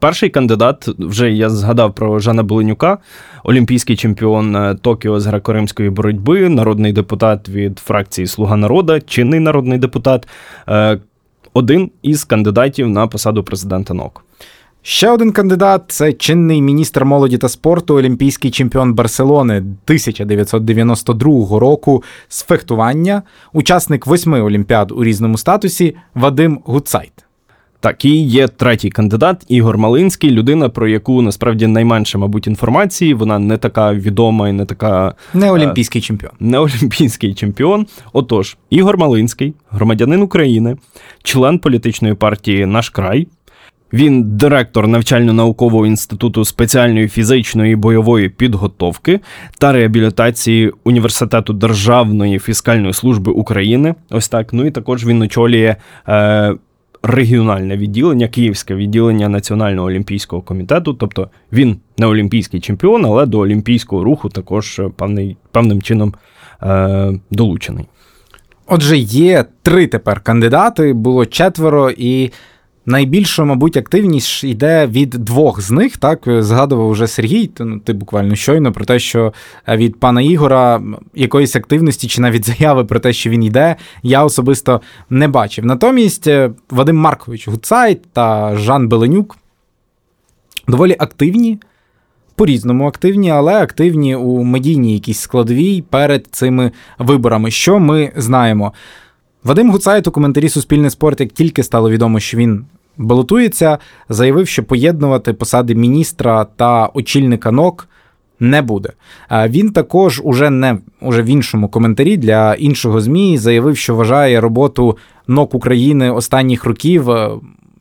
Перший 0.00 0.30
кандидат, 0.30 0.88
вже 0.98 1.32
я 1.32 1.50
згадав 1.50 1.94
про 1.94 2.18
Жана 2.18 2.42
Беленюка, 2.42 2.98
олімпійський 3.44 3.96
чемпіон 3.96 4.56
е, 4.56 4.76
Токіо 4.82 5.20
з 5.20 5.26
греко-римської 5.26 5.90
боротьби, 5.90 6.48
народний 6.48 6.92
депутат 6.92 7.48
від 7.48 7.78
фракції 7.78 8.26
Слуга 8.26 8.56
народа, 8.56 9.00
чинний 9.00 9.40
народний 9.40 9.78
депутат, 9.78 10.28
е, 10.68 10.98
один 11.54 11.90
із 12.02 12.24
кандидатів 12.24 12.88
на 12.88 13.06
посаду 13.06 13.44
президента 13.44 13.94
НОК. 13.94 14.24
Ще 14.82 15.10
один 15.10 15.32
кандидат 15.32 15.82
це 15.88 16.12
чинний 16.12 16.62
міністр 16.62 17.04
молоді 17.04 17.38
та 17.38 17.48
спорту, 17.48 17.94
олімпійський 17.94 18.50
чемпіон 18.50 18.94
Барселони 18.94 19.56
1992 19.56 21.58
року 21.58 22.02
з 22.28 22.42
фехтування, 22.42 23.22
учасник 23.52 24.06
восьми 24.06 24.40
олімпіад 24.40 24.92
у 24.92 25.04
різному 25.04 25.38
статусі 25.38 25.96
Вадим 26.14 26.60
Гуцайт. 26.64 27.27
Так, 27.80 28.04
і 28.04 28.22
є 28.22 28.48
третій 28.48 28.90
кандидат 28.90 29.44
Ігор 29.48 29.78
Малинський, 29.78 30.30
людина, 30.30 30.68
про 30.68 30.88
яку 30.88 31.22
насправді 31.22 31.66
найменше, 31.66 32.18
мабуть, 32.18 32.46
інформації. 32.46 33.14
Вона 33.14 33.38
не 33.38 33.56
така 33.56 33.94
відома 33.94 34.48
і 34.48 34.52
не 34.52 34.64
така 34.64 35.14
не 35.34 35.46
е, 35.46 35.50
олімпійський 35.50 36.00
чемпіон. 36.00 36.32
Не 36.40 36.58
олімпійський 36.58 37.34
чемпіон. 37.34 37.86
Отож, 38.12 38.56
Ігор 38.70 38.98
Малинський, 38.98 39.54
громадянин 39.70 40.22
України, 40.22 40.76
член 41.22 41.58
політичної 41.58 42.14
партії 42.14 42.66
Наш 42.66 42.88
край. 42.88 43.28
Він 43.92 44.36
директор 44.36 44.88
навчально-наукового 44.88 45.86
інституту 45.86 46.44
спеціальної 46.44 47.08
фізичної 47.08 47.72
і 47.72 47.76
бойової 47.76 48.28
підготовки 48.28 49.20
та 49.58 49.72
реабілітації 49.72 50.72
університету 50.84 51.52
Державної 51.52 52.38
фіскальної 52.38 52.92
служби 52.92 53.32
України. 53.32 53.94
Ось 54.10 54.28
так. 54.28 54.52
Ну 54.52 54.66
і 54.66 54.70
також 54.70 55.06
він 55.06 55.22
очолює 55.22 55.76
е, 56.08 56.54
регіональне 57.02 57.76
відділення, 57.76 58.28
київське 58.28 58.74
відділення 58.74 59.28
Національного 59.28 59.88
олімпійського 59.88 60.42
комітету. 60.42 60.94
Тобто 60.94 61.28
він 61.52 61.76
не 61.98 62.06
олімпійський 62.06 62.60
чемпіон, 62.60 63.06
але 63.06 63.26
до 63.26 63.38
олімпійського 63.38 64.04
руху 64.04 64.28
також 64.28 64.80
певний, 64.96 65.36
певним 65.52 65.82
чином 65.82 66.14
е, 66.62 67.12
долучений. 67.30 67.86
Отже, 68.66 68.96
є 68.98 69.44
три 69.62 69.86
тепер 69.86 70.20
кандидати, 70.20 70.92
було 70.92 71.26
четверо, 71.26 71.90
і 71.90 72.30
найбільша, 72.88 73.44
мабуть, 73.44 73.76
активність 73.76 74.44
йде 74.44 74.86
від 74.86 75.10
двох 75.10 75.60
з 75.60 75.70
них. 75.70 75.96
Так 75.96 76.22
згадував 76.26 76.90
вже 76.90 77.06
Сергій, 77.06 77.50
ну, 77.58 77.78
ти 77.78 77.92
буквально 77.92 78.34
щойно 78.34 78.72
про 78.72 78.84
те, 78.84 78.98
що 78.98 79.32
е, 79.68 79.76
від 79.76 80.00
пана 80.00 80.22
Ігора 80.22 80.82
якоїсь 81.14 81.56
активності 81.56 82.08
чи 82.08 82.20
навіть 82.20 82.46
заяви 82.46 82.84
про 82.84 83.00
те, 83.00 83.12
що 83.12 83.30
він 83.30 83.44
йде, 83.44 83.76
я 84.02 84.24
особисто 84.24 84.80
не 85.10 85.28
бачив. 85.28 85.64
Натомість 85.64 86.26
е, 86.26 86.50
Вадим 86.70 86.96
Маркович 86.96 87.48
Гуцайт 87.48 88.02
та 88.12 88.56
Жан 88.56 88.88
Беленюк 88.88 89.36
доволі 90.68 90.96
активні. 90.98 91.58
По-різному 92.34 92.86
активні, 92.86 93.30
але 93.30 93.62
активні 93.62 94.16
у 94.16 94.42
медійній 94.42 94.92
якійсь 94.92 95.20
складовій 95.20 95.82
перед 95.82 96.26
цими 96.30 96.72
виборами. 96.98 97.50
Що 97.50 97.78
ми 97.78 98.12
знаємо? 98.16 98.72
Вадим 99.44 99.70
Гуцайт 99.70 100.06
у 100.06 100.10
коментарі 100.10 100.48
Суспільний 100.48 100.90
спорт, 100.90 101.20
як 101.20 101.32
тільки 101.32 101.62
стало 101.62 101.90
відомо, 101.90 102.20
що 102.20 102.36
він 102.36 102.64
балотується, 102.98 103.78
заявив, 104.08 104.48
що 104.48 104.64
поєднувати 104.64 105.32
посади 105.32 105.74
міністра 105.74 106.46
та 106.56 106.86
очільника 106.94 107.50
НОК 107.50 107.88
не 108.40 108.62
буде. 108.62 108.92
Він 109.30 109.70
також 109.70 110.20
уже 110.24 110.50
не 110.50 110.78
уже 111.00 111.22
в 111.22 111.26
іншому 111.26 111.68
коментарі 111.68 112.16
для 112.16 112.54
іншого 112.54 113.00
ЗМІ 113.00 113.38
заявив, 113.38 113.76
що 113.76 113.94
вважає 113.94 114.40
роботу 114.40 114.96
НОК 115.28 115.54
України 115.54 116.10
останніх 116.10 116.64
років. 116.64 117.10
Е, 117.10 117.30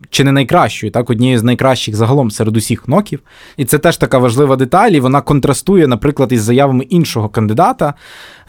чи 0.10 0.24
не 0.24 0.32
найкращою, 0.32 0.92
так, 0.92 1.10
однією 1.10 1.40
з 1.40 1.44
найкращих 1.44 1.96
загалом 1.96 2.32
серед 2.32 2.58
усіх 2.58 2.88
ноків. 2.88 3.20
І 3.58 3.66
це 3.66 3.78
теж 3.78 3.98
така 3.98 4.18
важлива 4.18 4.56
деталь, 4.56 4.92
і 4.92 5.00
вона 5.00 5.22
контрастує, 5.22 5.88
наприклад, 5.88 6.32
із 6.32 6.42
заявами 6.42 6.84
іншого 6.84 7.30
кандидата 7.30 7.94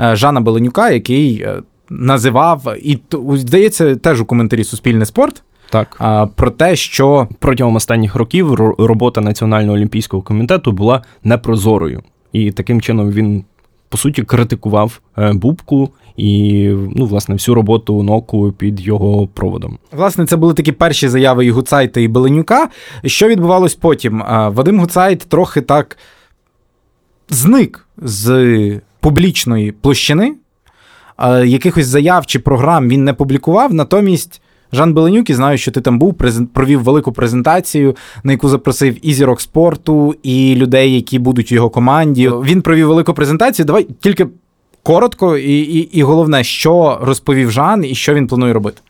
е, 0.00 0.16
Жана 0.16 0.40
Беленюка, 0.40 0.90
який 0.90 1.40
е, 1.40 1.62
називав, 1.90 2.74
і 2.82 2.98
здається, 3.32 3.96
теж 3.96 4.20
у 4.20 4.24
коментарі 4.24 4.64
Суспільне 4.64 5.06
спорт 5.06 5.42
так. 5.70 5.96
А, 5.98 6.26
Про 6.26 6.50
те, 6.50 6.76
що 6.76 7.28
протягом 7.38 7.76
останніх 7.76 8.14
років 8.14 8.54
робота 8.78 9.20
Національного 9.20 9.74
олімпійського 9.74 10.22
комітету 10.22 10.72
була 10.72 11.02
непрозорою. 11.24 12.02
І 12.32 12.52
таким 12.52 12.80
чином 12.80 13.10
він, 13.10 13.44
по 13.88 13.98
суті, 13.98 14.22
критикував 14.22 15.00
е, 15.18 15.32
Бубку 15.32 15.90
і, 16.16 16.68
ну, 16.96 17.06
власне, 17.06 17.34
всю 17.34 17.54
роботу 17.54 18.02
НОКу 18.02 18.52
під 18.52 18.80
його 18.80 19.26
проводом. 19.26 19.78
Власне, 19.92 20.26
це 20.26 20.36
були 20.36 20.54
такі 20.54 20.72
перші 20.72 21.08
заяви 21.08 21.46
і 21.46 21.50
Гуцайта 21.50 22.00
і 22.00 22.08
Беленюка. 22.08 22.68
Що 23.04 23.28
відбувалось 23.28 23.74
потім? 23.74 24.24
Вадим 24.28 24.80
Гуцайт 24.80 25.18
трохи 25.18 25.60
так 25.60 25.96
зник 27.28 27.86
з 27.96 28.80
публічної 29.00 29.72
площини. 29.72 30.34
Якихось 31.44 31.86
заяв 31.86 32.26
чи 32.26 32.38
програм 32.38 32.88
він 32.88 33.04
не 33.04 33.12
публікував, 33.14 33.74
натомість 33.74 34.42
Жан 34.72 34.94
Беленюк, 34.94 35.30
і 35.30 35.34
знаю, 35.34 35.58
що 35.58 35.70
ти 35.70 35.80
там 35.80 35.98
був, 35.98 36.14
провів 36.54 36.82
велику 36.82 37.12
презентацію, 37.12 37.96
на 38.24 38.32
яку 38.32 38.48
запросив 38.48 39.06
і 39.06 39.14
зірок 39.14 39.40
спорту, 39.40 40.14
і 40.22 40.54
людей, 40.54 40.94
які 40.94 41.18
будуть 41.18 41.52
в 41.52 41.54
його 41.54 41.70
команді. 41.70 42.28
Він 42.28 42.62
провів 42.62 42.88
велику 42.88 43.14
презентацію. 43.14 43.66
Давай 43.66 43.86
тільки 44.00 44.26
коротко, 44.82 45.36
і, 45.36 45.58
і, 45.58 45.78
і 45.78 46.02
головне, 46.02 46.44
що 46.44 46.98
розповів 47.02 47.50
Жан, 47.50 47.84
і 47.84 47.94
що 47.94 48.14
він 48.14 48.26
планує 48.26 48.52
робити. 48.52 48.80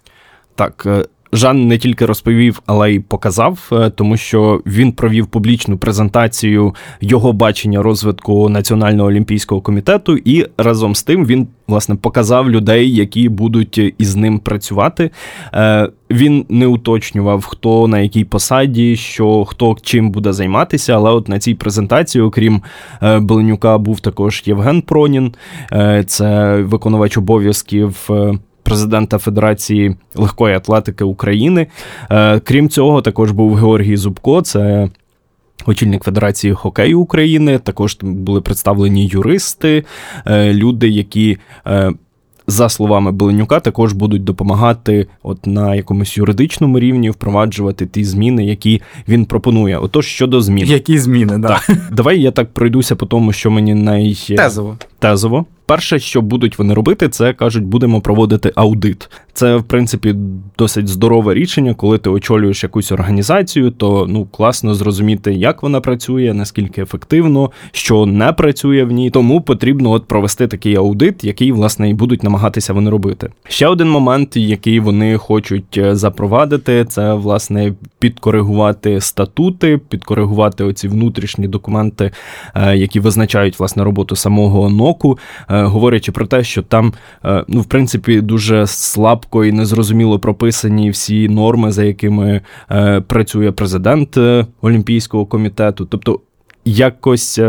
Так. 0.54 0.86
Жан 1.32 1.68
не 1.68 1.78
тільки 1.78 2.06
розповів, 2.06 2.62
але 2.66 2.92
й 2.92 3.00
показав, 3.00 3.68
е, 3.72 3.90
тому 3.90 4.16
що 4.16 4.60
він 4.66 4.92
провів 4.92 5.26
публічну 5.26 5.78
презентацію 5.78 6.74
його 7.00 7.32
бачення 7.32 7.82
розвитку 7.82 8.48
Національного 8.48 9.08
олімпійського 9.08 9.60
комітету, 9.60 10.16
і 10.16 10.46
разом 10.58 10.94
з 10.94 11.02
тим 11.02 11.26
він 11.26 11.46
власне 11.66 11.94
показав 11.94 12.50
людей, 12.50 12.94
які 12.94 13.28
будуть 13.28 13.94
із 13.98 14.16
ним 14.16 14.38
працювати. 14.38 15.10
Е, 15.54 15.88
він 16.10 16.44
не 16.48 16.66
уточнював, 16.66 17.44
хто 17.44 17.88
на 17.88 18.00
якій 18.00 18.24
посаді, 18.24 18.96
що 18.96 19.44
хто 19.44 19.76
чим 19.82 20.10
буде 20.10 20.32
займатися. 20.32 20.94
Але 20.94 21.10
от 21.10 21.28
на 21.28 21.38
цій 21.38 21.54
презентації, 21.54 22.22
окрім 22.22 22.62
е, 23.02 23.18
Беленюка, 23.18 23.78
був 23.78 24.00
також 24.00 24.42
Євген 24.46 24.82
Пронін, 24.82 25.34
це 26.06 26.56
виконувач 26.62 27.16
обов'язків 27.16 28.08
президента 28.68 29.18
Федерації 29.18 29.96
легкої 30.14 30.54
атлетики 30.54 31.04
України. 31.04 31.66
Е, 32.10 32.40
крім 32.40 32.68
цього, 32.68 33.02
також 33.02 33.30
був 33.30 33.54
Георгій 33.54 33.96
Зубко. 33.96 34.42
це 34.42 34.88
Очільник 35.66 36.04
Федерації 36.04 36.54
хокею 36.54 37.00
України, 37.00 37.58
також 37.58 37.98
були 38.02 38.40
представлені 38.40 39.06
юристи, 39.06 39.84
е, 40.26 40.52
люди, 40.52 40.88
які, 40.88 41.38
е, 41.66 41.92
за 42.46 42.68
словами 42.68 43.12
Беленюка, 43.12 43.60
також 43.60 43.92
будуть 43.92 44.24
допомагати 44.24 45.06
от 45.22 45.46
на 45.46 45.74
якомусь 45.74 46.16
юридичному 46.16 46.80
рівні 46.80 47.10
впроваджувати 47.10 47.86
ті 47.86 48.04
зміни, 48.04 48.44
які 48.44 48.82
він 49.08 49.24
пропонує. 49.24 49.78
Отож, 49.78 50.06
щодо 50.06 50.40
змін. 50.40 50.66
Які 50.66 50.98
зміни, 50.98 51.38
да. 51.38 51.48
так. 51.48 51.76
Давай 51.92 52.20
я 52.20 52.30
так 52.30 52.52
пройдуся 52.54 52.96
по 52.96 53.06
тому, 53.06 53.32
що 53.32 53.50
мені 53.50 53.74
най... 53.74 54.14
Тезово. 54.36 54.76
Тезово. 54.98 55.46
Перше, 55.68 55.98
що 55.98 56.22
будуть 56.22 56.58
вони 56.58 56.74
робити, 56.74 57.08
це 57.08 57.32
кажуть, 57.32 57.64
будемо 57.64 58.00
проводити 58.00 58.52
аудит. 58.54 59.10
Це, 59.32 59.56
в 59.56 59.64
принципі, 59.64 60.14
досить 60.58 60.88
здорове 60.88 61.34
рішення, 61.34 61.74
коли 61.74 61.98
ти 61.98 62.10
очолюєш 62.10 62.62
якусь 62.62 62.92
організацію, 62.92 63.70
то 63.70 64.06
ну 64.08 64.24
класно 64.24 64.74
зрозуміти, 64.74 65.32
як 65.32 65.62
вона 65.62 65.80
працює, 65.80 66.34
наскільки 66.34 66.82
ефективно, 66.82 67.50
що 67.72 68.06
не 68.06 68.32
працює 68.32 68.84
в 68.84 68.92
ній. 68.92 69.10
Тому 69.10 69.40
потрібно 69.40 69.90
от 69.90 70.06
провести 70.06 70.46
такий 70.46 70.76
аудит, 70.76 71.24
який 71.24 71.52
власне 71.52 71.90
і 71.90 71.94
будуть 71.94 72.22
намагатися 72.22 72.72
вони 72.72 72.90
робити. 72.90 73.28
Ще 73.48 73.66
один 73.66 73.90
момент, 73.90 74.36
який 74.36 74.80
вони 74.80 75.18
хочуть 75.18 75.78
е, 75.78 75.96
запровадити, 75.96 76.84
це 76.84 77.14
власне 77.14 77.72
підкоригувати 77.98 79.00
статути, 79.00 79.80
підкоригувати 79.88 80.64
оці 80.64 80.88
внутрішні 80.88 81.48
документи, 81.48 82.10
е, 82.54 82.76
які 82.76 83.00
визначають 83.00 83.58
власне 83.58 83.84
роботу 83.84 84.16
самого 84.16 84.70
ноку, 84.70 85.18
е, 85.50 85.57
говорячи 85.66 86.12
про 86.12 86.26
те, 86.26 86.44
що 86.44 86.62
там 86.62 86.92
ну 87.48 87.60
в 87.60 87.64
принципі 87.64 88.20
дуже 88.20 88.66
слабко 88.66 89.44
і 89.44 89.52
незрозуміло 89.52 90.18
прописані 90.18 90.90
всі 90.90 91.28
норми, 91.28 91.72
за 91.72 91.84
якими 91.84 92.40
працює 93.06 93.52
президент 93.52 94.18
Олімпійського 94.60 95.26
комітету, 95.26 95.84
тобто 95.84 96.20
якось. 96.64 97.40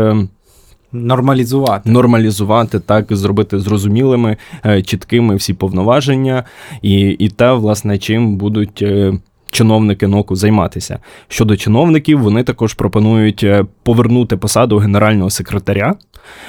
Нормалізувати, 0.92 1.90
нормалізувати, 1.90 2.80
так 2.80 3.06
зробити 3.10 3.58
зрозумілими, 3.58 4.36
е, 4.66 4.82
чіткими 4.82 5.36
всі 5.36 5.54
повноваження, 5.54 6.44
і 6.82 7.00
і 7.00 7.28
те, 7.28 7.52
власне, 7.52 7.98
чим 7.98 8.36
будуть 8.36 8.82
е, 8.82 9.12
чиновники 9.50 10.06
ноку 10.06 10.36
займатися. 10.36 10.98
Щодо 11.28 11.56
чиновників, 11.56 12.20
вони 12.20 12.42
також 12.42 12.74
пропонують 12.74 13.44
е, 13.44 13.64
повернути 13.82 14.36
посаду 14.36 14.78
генерального 14.78 15.30
секретаря. 15.30 15.94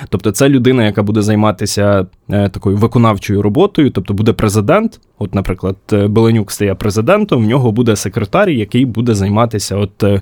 Тобто, 0.09 0.31
це 0.31 0.49
людина, 0.49 0.85
яка 0.85 1.03
буде 1.03 1.21
займатися 1.21 2.05
такою 2.27 2.77
виконавчою 2.77 3.41
роботою, 3.41 3.89
тобто 3.89 4.13
буде 4.13 4.33
президент. 4.33 4.99
От, 5.19 5.35
наприклад, 5.35 5.75
Беленюк 5.91 6.51
стає 6.51 6.75
президентом, 6.75 7.43
в 7.43 7.47
нього 7.47 7.71
буде 7.71 7.95
секретар, 7.95 8.49
який 8.49 8.85
буде 8.85 9.15
займатися 9.15 9.77
от 9.77 10.21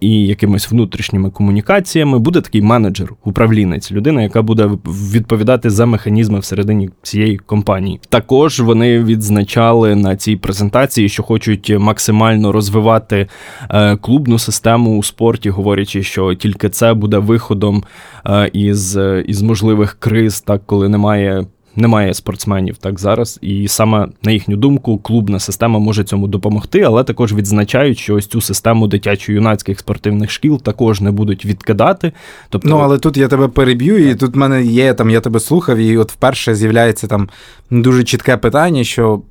і 0.00 0.26
якимись 0.26 0.70
внутрішніми 0.70 1.30
комунікаціями, 1.30 2.18
буде 2.18 2.40
такий 2.40 2.62
менеджер, 2.62 3.12
управлінець, 3.24 3.92
людина, 3.92 4.22
яка 4.22 4.42
буде 4.42 4.70
відповідати 4.86 5.70
за 5.70 5.86
механізми 5.86 6.38
всередині 6.38 6.90
цієї 7.02 7.36
компанії. 7.36 8.00
Також 8.08 8.60
вони 8.60 9.04
відзначали 9.04 9.94
на 9.94 10.16
цій 10.16 10.36
презентації, 10.36 11.08
що 11.08 11.22
хочуть 11.22 11.78
максимально 11.78 12.52
розвивати 12.52 13.26
е, 13.70 13.96
клубну 13.96 14.38
систему 14.38 14.98
у 14.98 15.02
спорті, 15.02 15.50
говорячи, 15.50 16.02
що 16.02 16.34
тільки 16.34 16.68
це 16.68 16.94
буде 16.94 17.18
виходом 17.18 17.84
е, 18.26 18.50
із, 18.52 18.98
із 19.26 19.42
можливих 19.42 19.96
криз, 20.00 20.40
так 20.40 20.62
коли 20.66 20.88
немає 20.88 21.46
немає 21.76 22.14
спортсменів 22.14 22.76
так 22.76 23.00
зараз, 23.00 23.38
і 23.42 23.68
саме 23.68 24.08
на 24.22 24.32
їхню 24.32 24.56
думку, 24.56 24.98
клубна 24.98 25.38
система 25.38 25.78
може 25.78 26.04
цьому 26.04 26.28
допомогти, 26.28 26.80
але 26.80 27.04
також 27.04 27.34
відзначають, 27.34 27.98
що 27.98 28.14
ось 28.14 28.26
цю 28.26 28.40
систему 28.40 28.86
дитячо-юнацьких 28.86 29.78
спортивних 29.78 30.30
шкіл 30.30 30.62
також 30.62 31.00
не 31.00 31.10
будуть 31.10 31.44
відкидати. 31.44 32.12
Тобто, 32.48 32.68
ну 32.68 32.78
але 32.78 32.98
тут 32.98 33.16
я 33.16 33.28
тебе 33.28 33.48
переб'ю, 33.48 34.10
і 34.10 34.14
тут 34.14 34.34
в 34.34 34.38
мене 34.38 34.62
є 34.62 34.94
там, 34.94 35.10
я 35.10 35.20
тебе 35.20 35.40
слухав, 35.40 35.78
і 35.78 35.96
от 35.96 36.12
вперше 36.12 36.54
з'являється 36.54 37.06
там 37.06 37.28
дуже 37.70 38.04
чітке 38.04 38.36
питання, 38.36 38.84
що. 38.84 39.22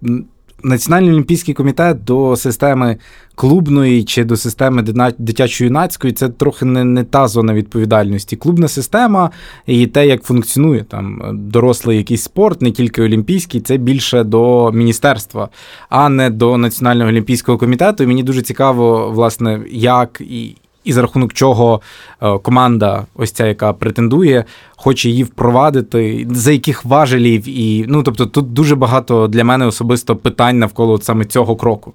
Національний 0.64 1.12
олімпійський 1.12 1.53
комітет 1.53 2.03
до 2.03 2.36
системи 2.36 2.97
клубної 3.36 4.03
чи 4.03 4.24
до 4.24 4.38
системи 4.38 4.82
дитячо-юнацької 5.20 6.14
це 6.14 6.30
трохи 6.30 6.66
не 6.66 6.84
не 6.84 7.03
та 7.03 7.28
зона 7.28 7.53
відповідальності. 7.53 8.36
Клубна 8.36 8.68
система 8.68 9.32
і 9.66 9.88
те, 9.88 10.07
як 10.07 10.24
функціонує 10.24 10.84
там 10.84 11.22
дорослий 11.34 11.97
якийсь 11.97 12.24
спорт, 12.24 12.62
не 12.62 12.72
тільки 12.72 13.01
олімпійський, 13.01 13.62
це 13.62 13.78
більше 13.78 14.24
до 14.24 14.72
міністерства, 14.72 15.49
а 15.89 16.10
не 16.10 16.30
до 16.30 16.57
Національного 16.57 17.10
олімпійського 17.10 17.57
комітету. 17.57 18.03
І 18.03 18.07
мені 18.07 18.24
дуже 18.24 18.41
цікаво, 18.41 19.12
власне, 19.12 19.62
як 19.72 20.22
і 20.22 20.55
і 20.84 20.93
за 20.93 21.01
рахунок 21.01 21.34
чого 21.34 21.82
е, 22.21 22.38
команда, 22.38 23.05
ось 23.15 23.32
ця, 23.32 23.47
яка 23.47 23.73
претендує, 23.73 24.45
хоче 24.75 25.09
її 25.09 25.23
впровадити, 25.23 26.27
за 26.32 26.51
яких 26.51 26.86
важелів, 26.86 27.43
і 27.47 27.86
ну 27.88 28.03
тобто 28.03 28.25
тут 28.25 28.53
дуже 28.53 28.75
багато 28.75 29.27
для 29.27 29.43
мене 29.43 29.65
особисто 29.65 30.15
питань 30.15 30.59
навколо 30.59 31.01
саме 31.01 31.25
цього 31.25 31.55
кроку. 31.55 31.93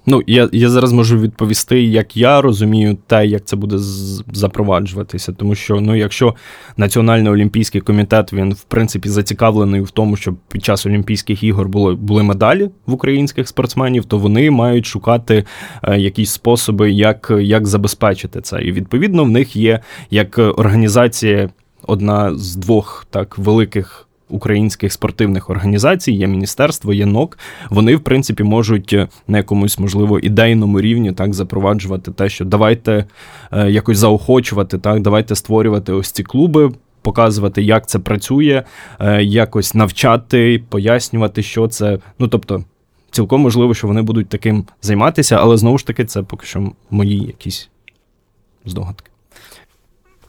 Е, 0.00 0.10
Ну, 0.10 0.22
я 0.26 0.48
я 0.52 0.70
зараз 0.70 0.92
можу 0.92 1.18
відповісти, 1.18 1.82
як 1.82 2.16
я 2.16 2.40
розумію, 2.40 2.96
те, 3.06 3.26
як 3.26 3.44
це 3.44 3.56
буде 3.56 3.76
запроваджуватися. 4.32 5.32
Тому 5.32 5.54
що, 5.54 5.80
ну, 5.80 5.96
якщо 5.96 6.34
Національний 6.76 7.32
олімпійський 7.32 7.80
комітет 7.80 8.32
він 8.32 8.52
в 8.52 8.62
принципі 8.62 9.08
зацікавлений 9.08 9.80
в 9.80 9.90
тому, 9.90 10.16
щоб 10.16 10.36
під 10.48 10.64
час 10.64 10.86
Олімпійських 10.86 11.42
ігор 11.42 11.68
було 11.68 11.96
були 11.96 12.22
медалі 12.22 12.70
в 12.86 12.92
українських 12.92 13.48
спортсменів, 13.48 14.04
то 14.04 14.18
вони 14.18 14.50
мають 14.50 14.86
шукати 14.86 15.44
е, 15.82 15.98
якісь 15.98 16.30
способи, 16.30 16.90
як, 16.90 17.32
як 17.40 17.66
забезпечити 17.66 18.40
це. 18.40 18.62
І 18.62 18.72
відповідно 18.72 19.24
в 19.24 19.30
них 19.30 19.56
є 19.56 19.80
як 20.10 20.38
організація. 20.38 21.50
Одна 21.86 22.36
з 22.36 22.56
двох 22.56 23.06
так 23.10 23.38
великих 23.38 24.08
українських 24.30 24.92
спортивних 24.92 25.50
організацій, 25.50 26.12
є 26.12 26.26
міністерство, 26.26 26.92
є 26.92 27.06
НОК. 27.06 27.38
Вони, 27.70 27.96
в 27.96 28.00
принципі, 28.00 28.42
можуть 28.42 28.92
е, 28.92 29.08
на 29.28 29.38
якомусь, 29.38 29.78
можливо, 29.78 30.18
ідейному 30.18 30.80
рівні 30.80 31.12
так 31.12 31.34
запроваджувати 31.34 32.10
те, 32.10 32.28
що 32.28 32.44
давайте 32.44 33.04
е, 33.52 33.70
якось 33.70 33.98
заохочувати, 33.98 34.78
так, 34.78 35.00
давайте 35.00 35.34
створювати 35.34 35.92
ось 35.92 36.10
ці 36.10 36.22
клуби. 36.22 36.72
Показувати, 37.02 37.62
як 37.62 37.88
це 37.88 37.98
працює, 37.98 38.62
е, 38.98 39.22
якось 39.22 39.74
навчати, 39.74 40.62
пояснювати, 40.68 41.42
що 41.42 41.68
це. 41.68 41.98
Ну 42.18 42.28
тобто, 42.28 42.64
цілком 43.10 43.40
можливо, 43.40 43.74
що 43.74 43.86
вони 43.86 44.02
будуть 44.02 44.28
таким 44.28 44.64
займатися, 44.82 45.38
але 45.40 45.56
знову 45.56 45.78
ж 45.78 45.86
таки, 45.86 46.04
це 46.04 46.22
поки 46.22 46.46
що 46.46 46.72
мої 46.90 47.18
якісь 47.18 47.68
здогадки. 48.64 49.09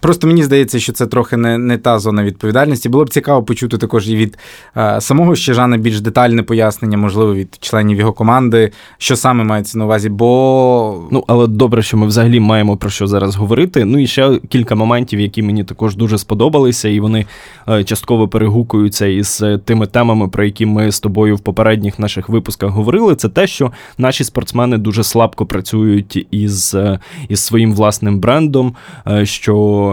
Просто 0.01 0.27
мені 0.27 0.43
здається, 0.43 0.79
що 0.79 0.93
це 0.93 1.07
трохи 1.07 1.37
не 1.37 1.57
не 1.57 1.77
та 1.77 1.99
зона 1.99 2.23
відповідальності. 2.23 2.89
Було 2.89 3.05
б 3.05 3.09
цікаво 3.09 3.43
почути 3.43 3.77
також 3.77 4.09
і 4.09 4.15
від 4.15 4.37
е, 4.77 5.01
самого 5.01 5.35
Щежана 5.35 5.77
більш 5.77 6.01
детальне 6.01 6.43
пояснення, 6.43 6.97
можливо, 6.97 7.33
від 7.35 7.57
членів 7.59 7.97
його 7.97 8.13
команди, 8.13 8.71
що 8.97 9.15
саме 9.15 9.43
мається 9.43 9.77
на 9.77 9.85
увазі. 9.85 10.09
Бо 10.09 11.07
ну 11.11 11.23
але 11.27 11.47
добре, 11.47 11.81
що 11.81 11.97
ми 11.97 12.07
взагалі 12.07 12.39
маємо 12.39 12.77
про 12.77 12.89
що 12.89 13.07
зараз 13.07 13.35
говорити. 13.35 13.85
Ну 13.85 13.99
і 13.99 14.07
ще 14.07 14.39
кілька 14.49 14.75
моментів, 14.75 15.19
які 15.19 15.41
мені 15.41 15.63
також 15.63 15.95
дуже 15.95 16.17
сподобалися, 16.17 16.89
і 16.89 16.99
вони 16.99 17.25
е, 17.69 17.83
частково 17.83 18.27
перегукуються 18.27 19.05
із 19.05 19.41
е, 19.41 19.57
тими 19.57 19.87
темами, 19.87 20.27
про 20.27 20.43
які 20.45 20.65
ми 20.65 20.91
з 20.91 20.99
тобою 20.99 21.35
в 21.35 21.39
попередніх 21.39 21.99
наших 21.99 22.29
випусках 22.29 22.71
говорили. 22.71 23.15
Це 23.15 23.29
те, 23.29 23.47
що 23.47 23.71
наші 23.97 24.23
спортсмени 24.23 24.77
дуже 24.77 25.03
слабко 25.03 25.45
працюють 25.45 26.27
із, 26.31 26.75
е, 26.75 26.99
із 27.29 27.39
своїм 27.39 27.73
власним 27.73 28.19
брендом. 28.19 28.75
Що 29.23 29.90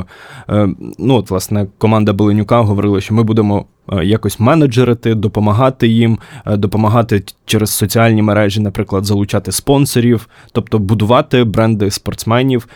Е, 0.50 0.68
ну, 0.98 1.14
от, 1.14 1.30
власне, 1.30 1.66
команда 1.78 2.12
Беленюка 2.12 2.60
говорила, 2.60 3.00
що 3.00 3.14
ми 3.14 3.22
будемо 3.22 3.64
е, 3.92 4.04
якось 4.04 4.40
менеджерити, 4.40 5.14
допомагати 5.14 5.88
їм, 5.88 6.18
е, 6.46 6.56
допомагати 6.56 7.22
через 7.44 7.70
соціальні 7.70 8.22
мережі, 8.22 8.60
наприклад, 8.60 9.04
залучати 9.04 9.52
спонсорів, 9.52 10.28
тобто 10.52 10.78
будувати 10.78 11.44
бренди 11.44 11.90
спортсменів 11.90 12.68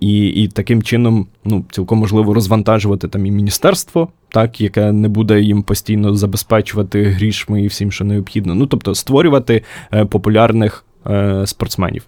і 0.00 0.26
і 0.26 0.48
таким 0.48 0.82
чином 0.82 1.26
ну, 1.44 1.64
цілком 1.70 1.98
можливо 1.98 2.34
розвантажувати 2.34 3.08
там 3.08 3.26
і 3.26 3.30
міністерство, 3.30 4.08
так, 4.28 4.60
яке 4.60 4.92
не 4.92 5.08
буде 5.08 5.40
їм 5.40 5.62
постійно 5.62 6.14
забезпечувати 6.14 7.02
грішми 7.04 7.62
і 7.62 7.66
всім, 7.66 7.92
що 7.92 8.04
необхідно. 8.04 8.54
Ну, 8.54 8.66
тобто 8.66 8.94
створювати 8.94 9.62
популярних 10.10 10.84
спортсменів. 11.44 12.06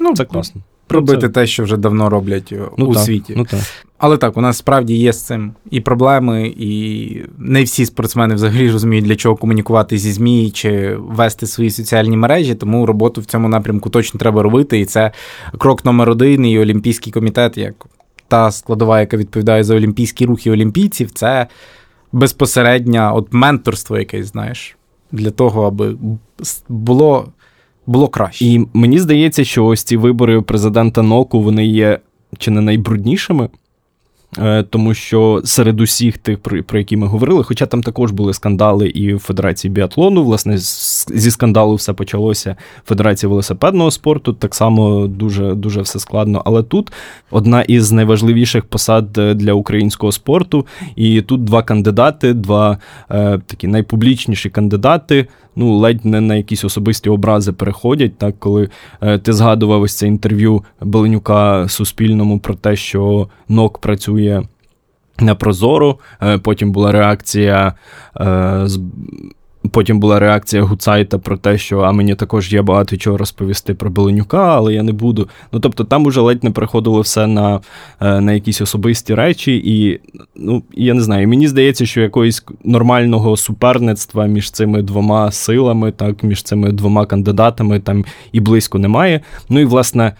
Ну, 0.00 0.14
Це 0.14 0.24
класно. 0.24 0.62
Робити 0.90 1.28
те, 1.28 1.46
що 1.46 1.64
вже 1.64 1.76
давно 1.76 2.10
роблять 2.10 2.54
ну, 2.78 2.86
у 2.86 2.94
так, 2.94 3.02
світі. 3.02 3.34
Ну, 3.36 3.44
так. 3.44 3.60
Але 3.98 4.16
так, 4.16 4.36
у 4.36 4.40
нас 4.40 4.56
справді 4.56 4.96
є 4.96 5.12
з 5.12 5.22
цим 5.22 5.52
і 5.70 5.80
проблеми, 5.80 6.54
і 6.58 7.22
не 7.38 7.62
всі 7.62 7.86
спортсмени 7.86 8.34
взагалі 8.34 8.70
розуміють, 8.70 9.04
для 9.04 9.16
чого 9.16 9.36
комунікувати 9.36 9.98
зі 9.98 10.12
ЗМІ 10.12 10.50
чи 10.50 10.96
вести 10.96 11.46
свої 11.46 11.70
соціальні 11.70 12.16
мережі, 12.16 12.54
тому 12.54 12.86
роботу 12.86 13.20
в 13.20 13.24
цьому 13.24 13.48
напрямку 13.48 13.90
точно 13.90 14.20
треба 14.20 14.42
робити. 14.42 14.80
І 14.80 14.84
це 14.84 15.12
крок 15.58 15.84
номер 15.84 16.10
один. 16.10 16.46
І 16.46 16.58
Олімпійський 16.58 17.12
комітет, 17.12 17.58
як 17.58 17.86
та 18.28 18.50
складова, 18.50 19.00
яка 19.00 19.16
відповідає 19.16 19.64
за 19.64 19.76
олімпійські 19.76 20.26
рухи 20.26 20.50
олімпійців, 20.50 21.10
це 21.10 21.46
безпосередньо 22.12 23.12
от 23.16 23.28
менторство 23.30 23.98
якесь, 23.98 24.26
знаєш, 24.26 24.76
для 25.12 25.30
того, 25.30 25.66
аби 25.66 25.96
було. 26.68 27.28
Було 27.90 28.08
краще. 28.08 28.44
І 28.44 28.66
мені 28.74 28.98
здається, 28.98 29.44
що 29.44 29.66
ось 29.66 29.82
ці 29.82 29.96
вибори 29.96 30.40
президента 30.40 31.02
НОКу 31.02 31.40
вони 31.40 31.66
є 31.66 31.98
чи 32.38 32.50
не 32.50 32.60
найбруднішими 32.60 33.48
Е, 34.38 34.62
тому 34.62 34.94
що 34.94 35.42
серед 35.44 35.80
усіх 35.80 36.18
тих, 36.18 36.38
про, 36.38 36.78
які 36.78 36.96
ми 36.96 37.06
говорили, 37.06 37.42
хоча 37.42 37.66
там 37.66 37.82
також 37.82 38.10
були 38.10 38.34
скандали 38.34 38.88
і 38.88 39.14
в 39.14 39.18
Федерації 39.18 39.70
біатлону, 39.72 40.24
власне, 40.24 40.58
зі 40.58 41.30
скандалу 41.30 41.74
все 41.74 41.92
почалося 41.92 42.56
Федерації 42.86 43.30
велосипедного 43.30 43.90
спорту, 43.90 44.32
так 44.32 44.54
само 44.54 45.06
дуже 45.06 45.54
дуже 45.54 45.80
все 45.80 45.98
складно. 45.98 46.42
Але 46.44 46.62
тут 46.62 46.92
одна 47.30 47.62
із 47.62 47.92
найважливіших 47.92 48.64
посад 48.64 49.18
е, 49.18 49.34
для 49.34 49.52
українського 49.52 50.12
спорту, 50.12 50.66
і 50.96 51.22
тут 51.22 51.44
два 51.44 51.62
кандидати, 51.62 52.34
два 52.34 52.78
е, 53.10 53.40
такі 53.46 53.66
найпублічніші 53.66 54.50
кандидати. 54.50 55.26
Ну, 55.56 55.78
ледь 55.78 56.04
не 56.04 56.20
на 56.20 56.34
якісь 56.34 56.64
особисті 56.64 57.10
образи 57.10 57.52
переходять, 57.52 58.18
так 58.18 58.38
коли 58.38 58.68
е, 59.00 59.18
ти 59.18 59.32
згадував 59.32 59.82
ось 59.82 59.96
це 59.96 60.06
інтерв'ю 60.06 60.64
Беленюка 60.80 61.68
Суспільному 61.68 62.38
про 62.38 62.54
те, 62.54 62.76
що 62.76 63.28
НОК 63.48 63.78
працює 63.78 64.42
на 65.18 65.34
Прозору. 65.34 66.00
Е, 66.22 66.38
потім 66.38 66.72
була 66.72 66.92
реакція 66.92 67.74
е, 68.20 68.66
Потім 69.72 70.00
була 70.00 70.18
реакція 70.18 70.62
Гуцайта 70.62 71.18
про 71.18 71.36
те, 71.36 71.58
що 71.58 71.80
а 71.80 71.92
мені 71.92 72.14
також 72.14 72.52
є 72.52 72.62
багато 72.62 72.96
чого 72.96 73.16
розповісти 73.16 73.74
про 73.74 73.90
Беленюка, 73.90 74.56
але 74.56 74.74
я 74.74 74.82
не 74.82 74.92
буду. 74.92 75.28
Ну 75.52 75.60
тобто 75.60 75.84
там 75.84 76.06
уже 76.06 76.20
ледь 76.20 76.44
не 76.44 76.50
переходило 76.50 77.00
все 77.00 77.26
на 77.26 77.60
е, 78.00 78.20
на 78.20 78.32
якісь 78.32 78.60
особисті 78.60 79.14
речі, 79.14 79.62
і 79.64 80.00
ну 80.36 80.62
я 80.72 80.94
не 80.94 81.02
знаю. 81.02 81.28
Мені 81.28 81.48
здається, 81.48 81.86
що 81.86 82.00
якогось 82.00 82.44
нормального 82.64 83.36
суперництва 83.36 84.26
між 84.26 84.50
цими 84.50 84.82
двома 84.82 85.32
силами, 85.32 85.92
так, 85.92 86.22
між 86.22 86.42
цими 86.42 86.72
двома 86.72 87.06
кандидатами 87.06 87.80
там 87.80 88.04
і 88.32 88.40
близько 88.40 88.78
немає. 88.78 89.20
Ну 89.48 89.60
і 89.60 89.64
власне 89.64 90.12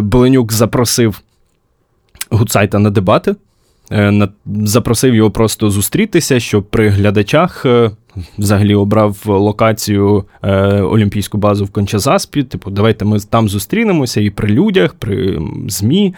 Беленюк 0.00 0.52
запросив 0.52 1.20
Гуцайта 2.30 2.78
на 2.78 2.90
дебати. 2.90 3.34
Е, 3.92 4.28
запросив 4.46 5.14
його 5.14 5.30
просто 5.30 5.70
зустрітися, 5.70 6.40
щоб 6.40 6.64
при 6.64 6.88
глядачах 6.88 7.66
е, 7.66 7.90
взагалі 8.38 8.74
обрав 8.74 9.22
локацію 9.26 10.24
е, 10.42 10.80
Олімпійську 10.80 11.38
базу 11.38 11.64
в 11.64 11.70
Кончазаспі. 11.70 12.42
Типу, 12.42 12.70
давайте 12.70 13.04
ми 13.04 13.20
там 13.20 13.48
зустрінемося 13.48 14.20
і 14.20 14.30
при 14.30 14.48
людях, 14.48 14.94
при 14.94 15.40
ЗМІ. 15.68 16.14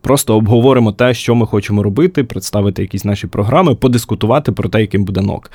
Просто 0.00 0.36
обговоримо 0.36 0.92
те, 0.92 1.14
що 1.14 1.34
ми 1.34 1.46
хочемо 1.46 1.82
робити, 1.82 2.24
представити 2.24 2.82
якісь 2.82 3.04
наші 3.04 3.26
програми, 3.26 3.74
подискутувати 3.74 4.52
про 4.52 4.68
те, 4.68 4.80
яким 4.80 5.04
буде 5.04 5.20
НОК. 5.20 5.50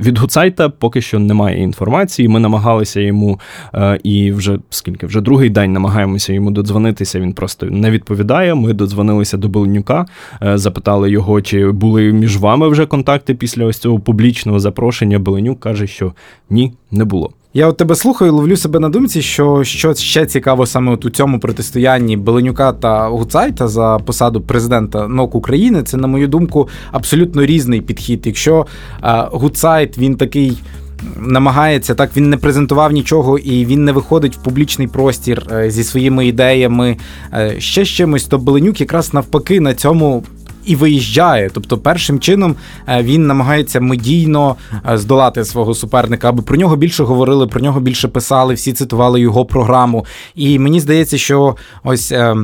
Від 0.00 0.18
Гуцайта 0.18 0.68
поки 0.68 1.00
що 1.00 1.18
немає 1.18 1.62
інформації. 1.62 2.28
Ми 2.28 2.40
намагалися 2.40 3.00
йому 3.00 3.40
е, 3.74 4.00
і 4.02 4.32
вже 4.32 4.58
скільки 4.70 5.06
вже 5.06 5.20
другий 5.20 5.50
день 5.50 5.72
намагаємося 5.72 6.32
йому 6.32 6.50
додзвонитися. 6.50 7.20
Він 7.20 7.32
просто 7.32 7.66
не 7.66 7.90
відповідає. 7.90 8.54
Ми 8.54 8.72
додзвонилися 8.72 9.36
до 9.36 9.48
Беленюка, 9.48 10.06
е, 10.42 10.58
запитали 10.58 11.10
його, 11.10 11.42
чи 11.42 11.70
були 11.70 12.12
між 12.12 12.36
вами 12.36 12.68
вже 12.68 12.86
контакти 12.86 13.34
після 13.34 13.64
ось 13.64 13.78
цього 13.78 13.98
публічного 13.98 14.58
запрошення. 14.58 15.18
Беленюк 15.18 15.60
каже, 15.60 15.86
що 15.86 16.12
ні, 16.50 16.72
не 16.90 17.04
було. 17.04 17.30
Я 17.56 17.68
от 17.68 17.76
тебе 17.76 17.94
слухаю, 17.94 18.34
ловлю 18.34 18.56
себе 18.56 18.80
на 18.80 18.88
думці, 18.88 19.22
що 19.22 19.64
що 19.64 19.94
ще 19.94 20.26
цікаво 20.26 20.66
саме 20.66 20.92
от 20.92 21.04
у 21.04 21.10
цьому 21.10 21.40
протистоянні 21.40 22.16
Беленюка 22.16 22.72
та 22.72 23.08
Гуцайта 23.08 23.68
за 23.68 23.98
посаду 23.98 24.40
президента 24.40 25.08
НОК 25.08 25.34
України. 25.34 25.82
Це, 25.82 25.96
на 25.96 26.06
мою 26.06 26.28
думку, 26.28 26.68
абсолютно 26.92 27.46
різний 27.46 27.80
підхід. 27.80 28.22
Якщо 28.26 28.66
а, 29.00 29.28
Гуцайт 29.32 29.98
він 29.98 30.16
такий. 30.16 30.58
Намагається 31.16 31.94
так, 31.94 32.16
він 32.16 32.30
не 32.30 32.36
презентував 32.36 32.92
нічого 32.92 33.38
і 33.38 33.64
він 33.64 33.84
не 33.84 33.92
виходить 33.92 34.36
в 34.36 34.42
публічний 34.42 34.88
простір 34.88 35.46
е, 35.52 35.70
зі 35.70 35.84
своїми 35.84 36.26
ідеями. 36.26 36.96
Е, 37.32 37.54
ще 37.58 37.84
з 37.84 37.88
чимось, 37.88 38.24
то 38.24 38.38
Беленюк 38.38 38.80
якраз 38.80 39.14
навпаки 39.14 39.60
на 39.60 39.74
цьому 39.74 40.24
і 40.66 40.76
виїжджає. 40.76 41.50
Тобто, 41.54 41.78
першим 41.78 42.20
чином 42.20 42.56
е, 42.88 43.02
він 43.02 43.26
намагається 43.26 43.80
медійно 43.80 44.56
е, 44.90 44.98
здолати 44.98 45.44
свого 45.44 45.74
суперника, 45.74 46.28
аби 46.28 46.42
про 46.42 46.56
нього 46.56 46.76
більше 46.76 47.04
говорили, 47.04 47.46
про 47.46 47.60
нього 47.60 47.80
більше 47.80 48.08
писали, 48.08 48.54
всі 48.54 48.72
цитували 48.72 49.20
його 49.20 49.44
програму. 49.44 50.06
І 50.34 50.58
мені 50.58 50.80
здається, 50.80 51.18
що 51.18 51.56
ось. 51.84 52.12
Е, 52.12 52.36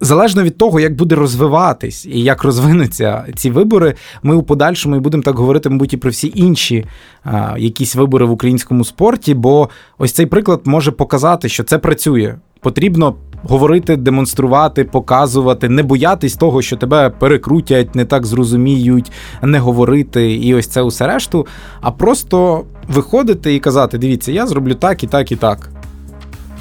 залежно 0.00 0.42
від 0.42 0.58
того, 0.58 0.80
як 0.80 0.94
буде 0.94 1.14
розвиватись 1.14 2.06
і 2.06 2.22
як 2.22 2.44
розвинуться 2.44 3.24
ці 3.34 3.50
вибори, 3.50 3.94
ми 4.22 4.34
у 4.34 4.42
подальшому 4.42 4.96
і 4.96 4.98
будемо 4.98 5.22
так 5.22 5.36
говорити, 5.36 5.68
мабуть, 5.68 5.92
і 5.92 5.96
про 5.96 6.10
всі 6.10 6.32
інші 6.34 6.86
а, 7.24 7.54
якісь 7.58 7.96
вибори 7.96 8.26
в 8.26 8.30
українському 8.30 8.84
спорті. 8.84 9.34
Бо 9.34 9.68
ось 9.98 10.12
цей 10.12 10.26
приклад 10.26 10.60
може 10.64 10.90
показати, 10.90 11.48
що 11.48 11.64
це 11.64 11.78
працює. 11.78 12.34
Потрібно 12.60 13.14
говорити, 13.42 13.96
демонструвати, 13.96 14.84
показувати, 14.84 15.68
не 15.68 15.82
боятись 15.82 16.36
того, 16.36 16.62
що 16.62 16.76
тебе 16.76 17.10
перекрутять, 17.10 17.94
не 17.94 18.04
так 18.04 18.26
зрозуміють, 18.26 19.12
не 19.42 19.58
говорити 19.58 20.32
і 20.32 20.54
ось 20.54 20.66
це 20.66 20.82
усе 20.82 21.06
решту, 21.06 21.46
а 21.80 21.90
просто 21.90 22.64
виходити 22.88 23.54
і 23.54 23.60
казати: 23.60 23.98
дивіться, 23.98 24.32
я 24.32 24.46
зроблю 24.46 24.74
так 24.74 25.04
і 25.04 25.06
так 25.06 25.32
і 25.32 25.36
так 25.36 25.70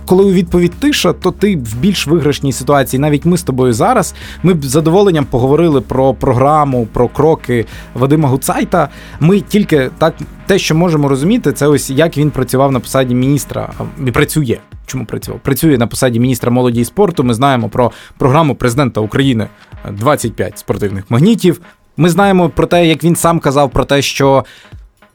коли 0.10 0.24
у 0.24 0.32
відповідь 0.32 0.74
тиша, 0.80 1.14
то 1.14 1.32
ти 1.32 1.56
в 1.56 1.76
більш 1.76 2.08
виграшній 2.08 2.54
ситуації. 2.54 3.00
Навіть 3.00 3.26
ми 3.26 3.38
з 3.38 3.44
тобою 3.44 3.74
зараз. 3.74 4.16
Ми 4.44 4.54
б 4.54 4.66
з 4.66 4.70
задоволенням 4.70 5.26
поговорили 5.26 5.82
про 5.82 6.14
програму, 6.14 6.88
про 6.94 7.08
кроки 7.08 7.66
Вадима 7.94 8.30
Гуцайта. 8.30 8.90
Ми 9.20 9.42
тільки 9.42 9.90
так, 9.98 10.14
те, 10.46 10.60
що 10.60 10.76
можемо 10.76 11.08
розуміти, 11.08 11.54
це 11.54 11.68
ось 11.68 11.90
як 11.90 12.18
він 12.18 12.32
працював 12.32 12.72
на 12.72 12.80
посаді 12.80 13.16
міністра 13.16 13.74
і 14.08 14.12
працює. 14.12 14.58
Чому 14.90 15.06
працював? 15.06 15.40
Працює 15.40 15.78
на 15.78 15.88
посаді 15.88 16.20
міністра 16.20 16.52
молоді 16.52 16.82
і 16.82 16.86
спорту. 16.86 17.24
Ми 17.24 17.34
знаємо 17.34 17.70
про 17.70 17.92
програму 18.18 18.56
президента 18.56 19.02
України 19.02 19.48
25 19.92 20.60
спортивних 20.60 21.12
магнітів. 21.12 21.62
Ми 21.98 22.10
знаємо 22.10 22.50
про 22.50 22.68
те, 22.68 22.88
як 22.88 23.04
він 23.04 23.16
сам 23.16 23.40
казав 23.40 23.70
про 23.70 23.86
те, 23.86 24.02
що 24.02 24.46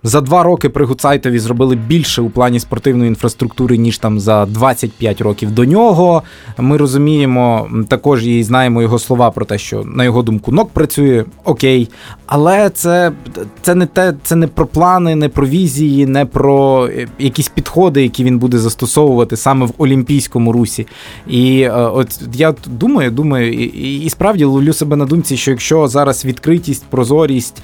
за 0.07 0.21
два 0.21 0.43
роки 0.43 0.69
при 0.69 0.85
Гуцайтові 0.85 1.39
зробили 1.39 1.77
більше 1.77 2.23
у 2.23 2.31
плані 2.31 2.61
спортивної 2.61 3.09
інфраструктури, 3.09 3.77
ніж 3.77 3.99
там 3.99 4.21
за 4.21 4.47
25 4.47 5.21
років 5.21 5.51
до 5.51 5.65
нього. 5.65 6.23
Ми 6.59 6.77
розуміємо 6.77 7.69
також 7.89 8.27
і 8.27 8.45
знаємо 8.45 8.83
його 8.83 8.99
слова 8.99 9.31
про 9.31 9.45
те, 9.45 9.59
що 9.59 9.85
на 9.85 10.05
його 10.05 10.23
думку 10.23 10.53
НОК 10.53 10.71
працює 10.71 11.25
окей. 11.45 11.89
Але 12.27 12.71
це 12.71 13.13
це 13.63 13.75
не 13.75 13.87
те, 13.87 14.15
це 14.23 14.37
не 14.37 14.47
про 14.47 14.67
плани, 14.67 15.15
не 15.15 15.29
про 15.29 15.47
візії, 15.47 16.07
не 16.07 16.27
про 16.27 16.87
е, 16.87 17.09
якісь 17.19 17.49
підходи, 17.49 18.03
які 18.03 18.25
він 18.25 18.39
буде 18.39 18.59
застосовувати 18.59 19.37
саме 19.37 19.67
в 19.67 19.73
Олімпійському 19.79 20.53
русі. 20.53 20.87
І 21.27 21.61
е, 21.61 21.71
от 21.73 22.21
я 22.35 22.55
думаю, 22.67 23.11
думаю, 23.11 23.53
і, 23.53 23.63
і, 23.63 24.01
і 24.01 24.11
справді 24.11 24.45
ловлю 24.45 24.73
себе 24.73 24.97
на 24.97 25.05
думці, 25.07 25.37
що 25.37 25.51
якщо 25.51 25.89
зараз 25.89 26.25
відкритість, 26.25 26.85
прозорість 26.91 27.63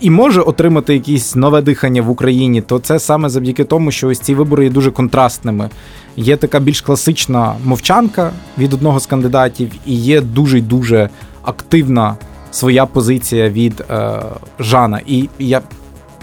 і 0.00 0.10
може 0.10 0.40
отримати 0.40 0.94
якесь 0.94 1.36
нове 1.36 1.62
дихання 1.62 2.02
в 2.02 2.10
Україні, 2.10 2.60
то 2.60 2.78
це 2.78 2.98
саме 2.98 3.28
завдяки 3.28 3.64
тому, 3.64 3.90
що 3.90 4.08
ось 4.08 4.20
ці 4.20 4.34
вибори 4.34 4.64
є 4.64 4.70
дуже 4.70 4.90
контрастними. 4.90 5.70
Є 6.16 6.36
така 6.36 6.60
більш 6.60 6.80
класична 6.80 7.54
мовчанка 7.64 8.30
від 8.58 8.74
одного 8.74 9.00
з 9.00 9.06
кандидатів, 9.06 9.70
і 9.86 9.94
є 9.94 10.20
дуже 10.20 10.60
дуже 10.60 11.08
активна 11.42 12.16
своя 12.50 12.86
позиція 12.86 13.48
від 13.48 13.84
е, 13.90 14.22
Жана. 14.58 15.00
І 15.06 15.28
я 15.38 15.60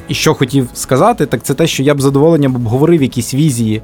і 0.07 0.13
що 0.13 0.33
хотів 0.33 0.69
сказати, 0.73 1.25
так 1.25 1.43
це 1.43 1.53
те, 1.53 1.67
що 1.67 1.83
я 1.83 1.95
б 1.95 2.01
задоволенням 2.01 2.55
обговорив 2.55 3.01
якісь 3.01 3.33
візії 3.33 3.81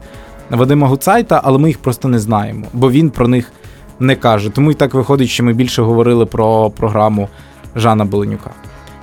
Вадима 0.49 0.87
Гуцайта, 0.87 1.41
але 1.43 1.57
ми 1.57 1.67
їх 1.67 1.77
просто 1.77 2.07
не 2.07 2.19
знаємо, 2.19 2.65
бо 2.73 2.91
він 2.91 3.09
про 3.09 3.27
них 3.27 3.51
не 3.99 4.15
каже. 4.15 4.49
Тому 4.49 4.71
і 4.71 4.73
так 4.73 4.93
виходить, 4.93 5.29
що 5.29 5.43
ми 5.43 5.53
більше 5.53 5.81
говорили 5.81 6.25
про 6.25 6.69
програму 6.69 7.29
Жана 7.75 8.05
Беленюка. 8.05 8.51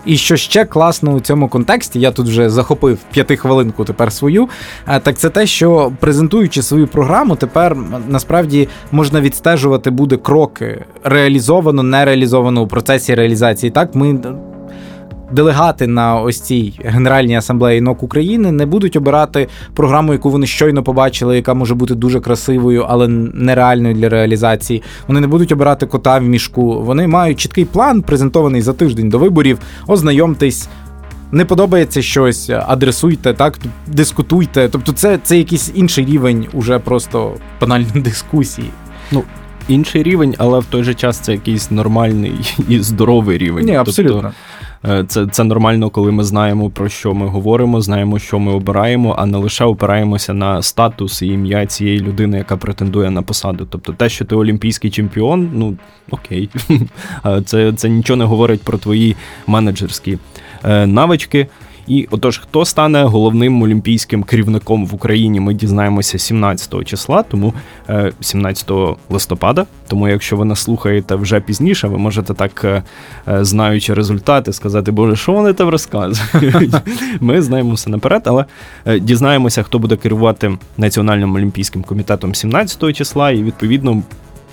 І 0.07 0.17
що 0.17 0.37
ще 0.37 0.65
класно 0.65 1.13
у 1.13 1.21
цьому 1.21 1.49
контексті, 1.49 2.01
я 2.01 2.11
тут 2.11 2.27
вже 2.27 2.51
захопив 2.51 2.99
п'ятихвилинку 3.13 3.85
тепер 3.85 4.13
свою. 4.13 4.49
Е, 4.89 5.01
так 5.01 5.19
це 5.19 5.31
те, 5.31 5.47
що 5.47 5.93
презентуючи 6.01 6.63
свою 6.63 6.87
програму, 6.87 7.37
тепер 7.37 7.77
насправді 8.09 8.69
можна 8.93 9.21
відстежувати 9.21 9.91
буде 9.91 10.17
кроки 10.17 10.85
реалізовано, 11.05 11.83
не 11.83 12.05
реалізовано 12.05 12.63
у 12.63 12.67
процесі 12.67 13.15
реалізації. 13.15 13.71
Так, 13.71 13.95
ми 13.95 14.19
делегати 15.33 15.87
на 15.87 16.21
ось 16.21 16.41
цій 16.41 16.81
Генеральній 16.85 17.37
асамблеї 17.37 17.81
НОК 17.81 18.03
України 18.03 18.53
не 18.53 18.67
будуть 18.67 18.97
обирати 18.97 19.49
програму, 19.75 20.13
яку 20.13 20.31
вони 20.31 20.47
щойно 20.47 20.83
побачили, 20.83 21.37
яка 21.37 21.55
може 21.55 21.75
бути 21.75 21.95
дуже 21.95 22.21
красивою, 22.21 22.87
але 22.89 23.09
нереальною 23.09 23.95
для 23.95 24.09
реалізації. 24.09 24.83
Вони 25.09 25.21
не 25.21 25.27
будуть 25.27 25.53
обирати 25.53 25.87
кота 25.87 26.19
в 26.19 26.23
мішку. 26.23 26.83
Вони 26.83 27.07
мають 27.07 27.41
чіткий 27.41 27.65
план, 27.65 28.03
презентований 28.03 28.63
за 28.63 28.73
тиждень 28.73 29.09
до 29.09 29.19
виборів. 29.19 29.59
Ознайомтесь. 29.87 30.69
Не 31.33 31.45
подобається 31.45 32.03
щось, 32.03 32.51
адресуйте, 32.51 33.35
так 33.35 33.59
дискутуйте. 33.87 34.69
Тобто, 34.69 34.93
це 34.93 35.19
це 35.23 35.39
якийсь 35.39 35.73
інший 35.75 36.05
рівень, 36.05 36.47
уже 36.53 36.79
просто 36.79 37.35
банальної 37.61 38.03
дискусії. 38.03 38.71
Ну 39.13 39.23
інший 39.69 40.03
рівень, 40.03 40.35
але 40.39 40.59
в 40.59 40.65
той 40.65 40.85
же 40.85 40.95
час 40.95 41.19
це 41.19 41.33
якийсь 41.33 41.71
нормальний 41.71 42.35
і 42.69 42.81
здоровий 42.81 43.39
рівень. 43.39 43.65
Ні, 43.65 43.75
абсолютно. 43.75 44.15
Тобто, 44.15 44.37
це 45.07 45.27
це 45.27 45.45
нормально, 45.45 45.91
коли 45.91 46.13
ми 46.13 46.25
знаємо 46.25 46.71
про 46.71 46.89
що 46.89 47.15
ми 47.15 47.27
говоримо, 47.27 47.81
знаємо, 47.81 48.19
що 48.19 48.39
ми 48.39 48.53
обираємо, 48.53 49.15
а 49.19 49.27
не 49.27 49.39
лише 49.39 49.65
опираємося 49.65 50.35
на 50.35 50.63
статус 50.63 51.23
і 51.23 51.27
ім'я 51.27 51.67
цієї 51.67 52.01
людини, 52.01 52.39
яка 52.39 52.57
претендує 52.57 53.11
на 53.11 53.23
посаду. 53.23 53.67
Тобто, 53.71 53.93
те, 53.93 54.09
що 54.09 54.25
ти 54.25 54.37
олімпійський 54.37 54.91
чемпіон, 54.91 55.51
ну 55.55 55.77
окей, 56.11 56.51
це, 57.45 57.73
це 57.73 57.89
нічого 57.89 58.17
не 58.17 58.25
говорить 58.25 58.63
про 58.63 58.79
твої 58.79 59.17
менеджерські 59.47 60.19
е, 60.65 60.87
навички. 60.87 61.47
І 61.89 62.09
отож, 62.11 62.39
хто 62.39 62.65
стане 62.65 63.03
головним 63.03 63.63
олімпійським 63.63 64.23
керівником 64.23 64.87
в 64.87 64.95
Україні, 64.95 65.41
ми 65.41 65.55
дізнаємося 65.55 66.19
17 66.19 66.85
числа, 66.85 67.23
тому 67.23 67.55
17 68.21 68.71
е, 68.71 68.75
листопада. 69.11 69.67
Тому, 69.89 70.09
якщо 70.09 70.37
ви 70.37 70.45
нас 70.45 70.61
слухаєте 70.61 71.15
вже 71.15 71.41
пізніше, 71.41 71.89
ви 71.89 71.99
можете 71.99 72.35
так, 72.35 72.65
е, 72.65 72.83
е, 73.29 73.45
знаючи 73.45 73.95
результати, 73.95 74.53
сказати, 74.53 74.91
Боже, 74.91 75.17
що 75.17 75.33
вони 75.33 75.53
там 75.53 75.69
розказують? 75.69 76.75
Ми 77.21 77.43
знаємо 77.43 77.75
все 77.75 77.91
наперед, 77.91 78.23
але 78.25 78.45
дізнаємося, 79.01 79.63
хто 79.63 79.79
буде 79.79 79.97
керувати 79.97 80.59
Національним 80.77 81.35
олімпійським 81.35 81.83
комітетом 81.83 82.35
17 82.35 82.97
числа, 82.97 83.31
і 83.31 83.43
відповідно 83.43 84.03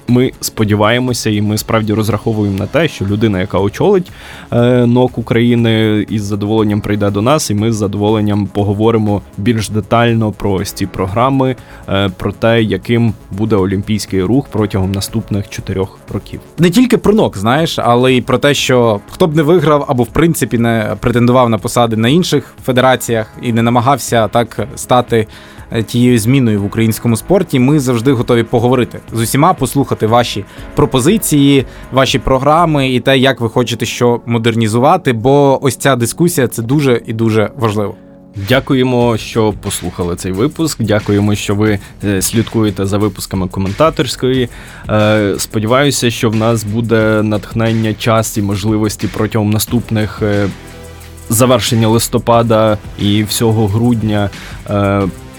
ми 0.08 0.32
сподіваємося, 0.42 1.30
і 1.30 1.42
ми 1.42 1.58
справді 1.58 1.94
розраховуємо 1.94 2.58
на 2.58 2.66
те, 2.66 2.88
що 2.88 3.06
людина, 3.06 3.40
яка 3.40 3.60
очолить 3.60 4.12
е, 4.52 4.86
НОК 4.86 5.18
України, 5.18 6.06
із 6.10 6.24
задоволенням 6.24 6.82
прийде 6.82 7.10
до 7.10 7.22
нас, 7.22 7.50
і 7.50 7.54
ми 7.54 7.72
з 7.72 7.76
задоволенням 7.76 8.48
поговоримо 8.48 9.22
більш 9.38 9.70
детально 9.70 10.32
про 10.32 10.52
ось 10.52 10.72
ці 10.72 10.86
програми, 10.86 11.56
е, 11.90 12.10
про 12.18 12.32
те, 12.32 12.64
яким 12.64 13.14
буде 13.32 13.56
олімпійський 13.56 14.24
рух 14.24 14.48
протягом 14.52 14.92
наступних 14.92 15.50
чотирьох 15.50 16.00
років. 16.14 16.40
Не 16.60 16.70
тільки 16.70 16.98
про 16.98 17.14
НОК, 17.14 17.38
знаєш, 17.38 17.80
але 17.80 18.14
й 18.14 18.22
про 18.22 18.38
те, 18.38 18.54
що 18.54 19.00
хто 19.12 19.28
б 19.28 19.36
не 19.36 19.44
виграв 19.44 19.86
або 19.88 20.04
в 20.04 20.08
принципі 20.08 20.58
не 20.58 20.96
претендував 21.00 21.50
на 21.50 21.58
посади 21.58 21.96
на 21.96 22.10
інших 22.10 22.56
федераціях 22.66 23.34
і 23.42 23.54
не 23.54 23.62
намагався 23.62 24.28
так 24.28 24.68
стати. 24.76 25.28
Е, 25.72 25.84
тією 25.84 26.20
зміною 26.20 26.62
в 26.62 26.66
українському 26.66 27.18
спорті. 27.18 27.60
Ми 27.60 27.80
завжди 27.80 28.12
готові 28.12 28.44
поговорити 28.44 29.00
з 29.14 29.22
усіма, 29.22 29.54
послухати 29.54 30.08
ваші 30.08 30.46
пропозиції, 30.76 31.66
ваші 31.92 32.20
програми 32.20 32.92
і 32.92 33.00
те, 33.00 33.18
як 33.18 33.42
ви 33.42 33.50
хочете 33.50 33.86
що 33.86 34.22
модернізувати. 34.26 35.14
Бо 35.14 35.60
ось 35.62 35.76
ця 35.76 35.96
дискусія 35.96 36.48
це 36.48 36.62
дуже 36.62 37.02
і 37.06 37.14
дуже 37.14 37.52
важливо. 37.58 37.96
Дякуємо, 38.50 39.18
що 39.18 39.54
послухали 39.62 40.16
цей 40.16 40.32
випуск. 40.32 40.82
Дякуємо, 40.82 41.36
що 41.36 41.56
ви 41.56 41.80
е, 42.04 42.22
слідкуєте 42.22 42.86
за 42.86 42.98
випусками 42.98 43.48
коментаторської. 43.48 44.50
Е, 44.90 45.36
сподіваюся, 45.38 46.12
що 46.12 46.30
в 46.30 46.36
нас 46.36 46.64
буде 46.64 47.24
натхнення, 47.24 47.94
час 47.94 48.38
і 48.38 48.42
можливості 48.42 49.08
протягом 49.08 49.50
наступних 49.50 50.22
завершення 51.30 51.88
листопада 51.88 52.78
і 53.00 53.24
всього 53.24 53.68
грудня 53.68 54.30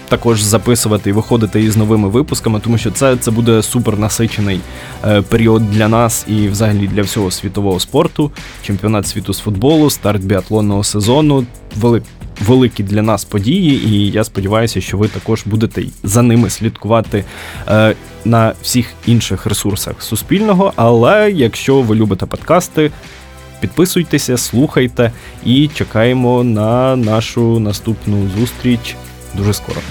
також 0.09 0.41
записувати 0.41 1.09
і 1.09 1.13
виходити 1.13 1.63
із 1.63 1.77
новими 1.77 2.09
випусками, 2.09 2.59
тому 2.59 2.77
що 2.77 2.91
це 2.91 3.17
це 3.17 3.31
буде 3.31 3.63
супер 3.63 3.99
насичений 3.99 4.59
е, 5.05 5.21
період 5.21 5.71
для 5.71 5.87
нас 5.87 6.25
і, 6.27 6.47
взагалі, 6.47 6.87
для 6.87 7.01
всього 7.01 7.31
світового 7.31 7.79
спорту. 7.79 8.31
Чемпіонат 8.63 9.07
світу 9.07 9.33
з 9.33 9.39
футболу, 9.39 9.89
старт 9.89 10.23
біатлонного 10.23 10.83
сезону. 10.83 11.45
Вели, 11.75 12.01
великі 12.45 12.83
для 12.83 13.01
нас 13.01 13.23
події, 13.23 13.87
і 13.87 14.11
я 14.11 14.23
сподіваюся, 14.23 14.81
що 14.81 14.97
ви 14.97 15.07
також 15.07 15.43
будете 15.45 15.83
за 16.03 16.21
ними 16.21 16.49
слідкувати 16.49 17.25
е, 17.67 17.95
на 18.25 18.53
всіх 18.61 18.93
інших 19.05 19.45
ресурсах 19.45 20.03
Суспільного. 20.03 20.73
Але 20.75 21.31
якщо 21.31 21.81
ви 21.81 21.95
любите 21.95 22.25
подкасти. 22.25 22.91
Підписуйтеся, 23.59 24.37
слухайте 24.37 25.11
і 25.45 25.67
чекаємо 25.67 26.43
на 26.43 26.95
нашу 26.95 27.59
наступну 27.59 28.29
зустріч 28.39 28.95
дуже 29.37 29.53
скоро. 29.53 29.81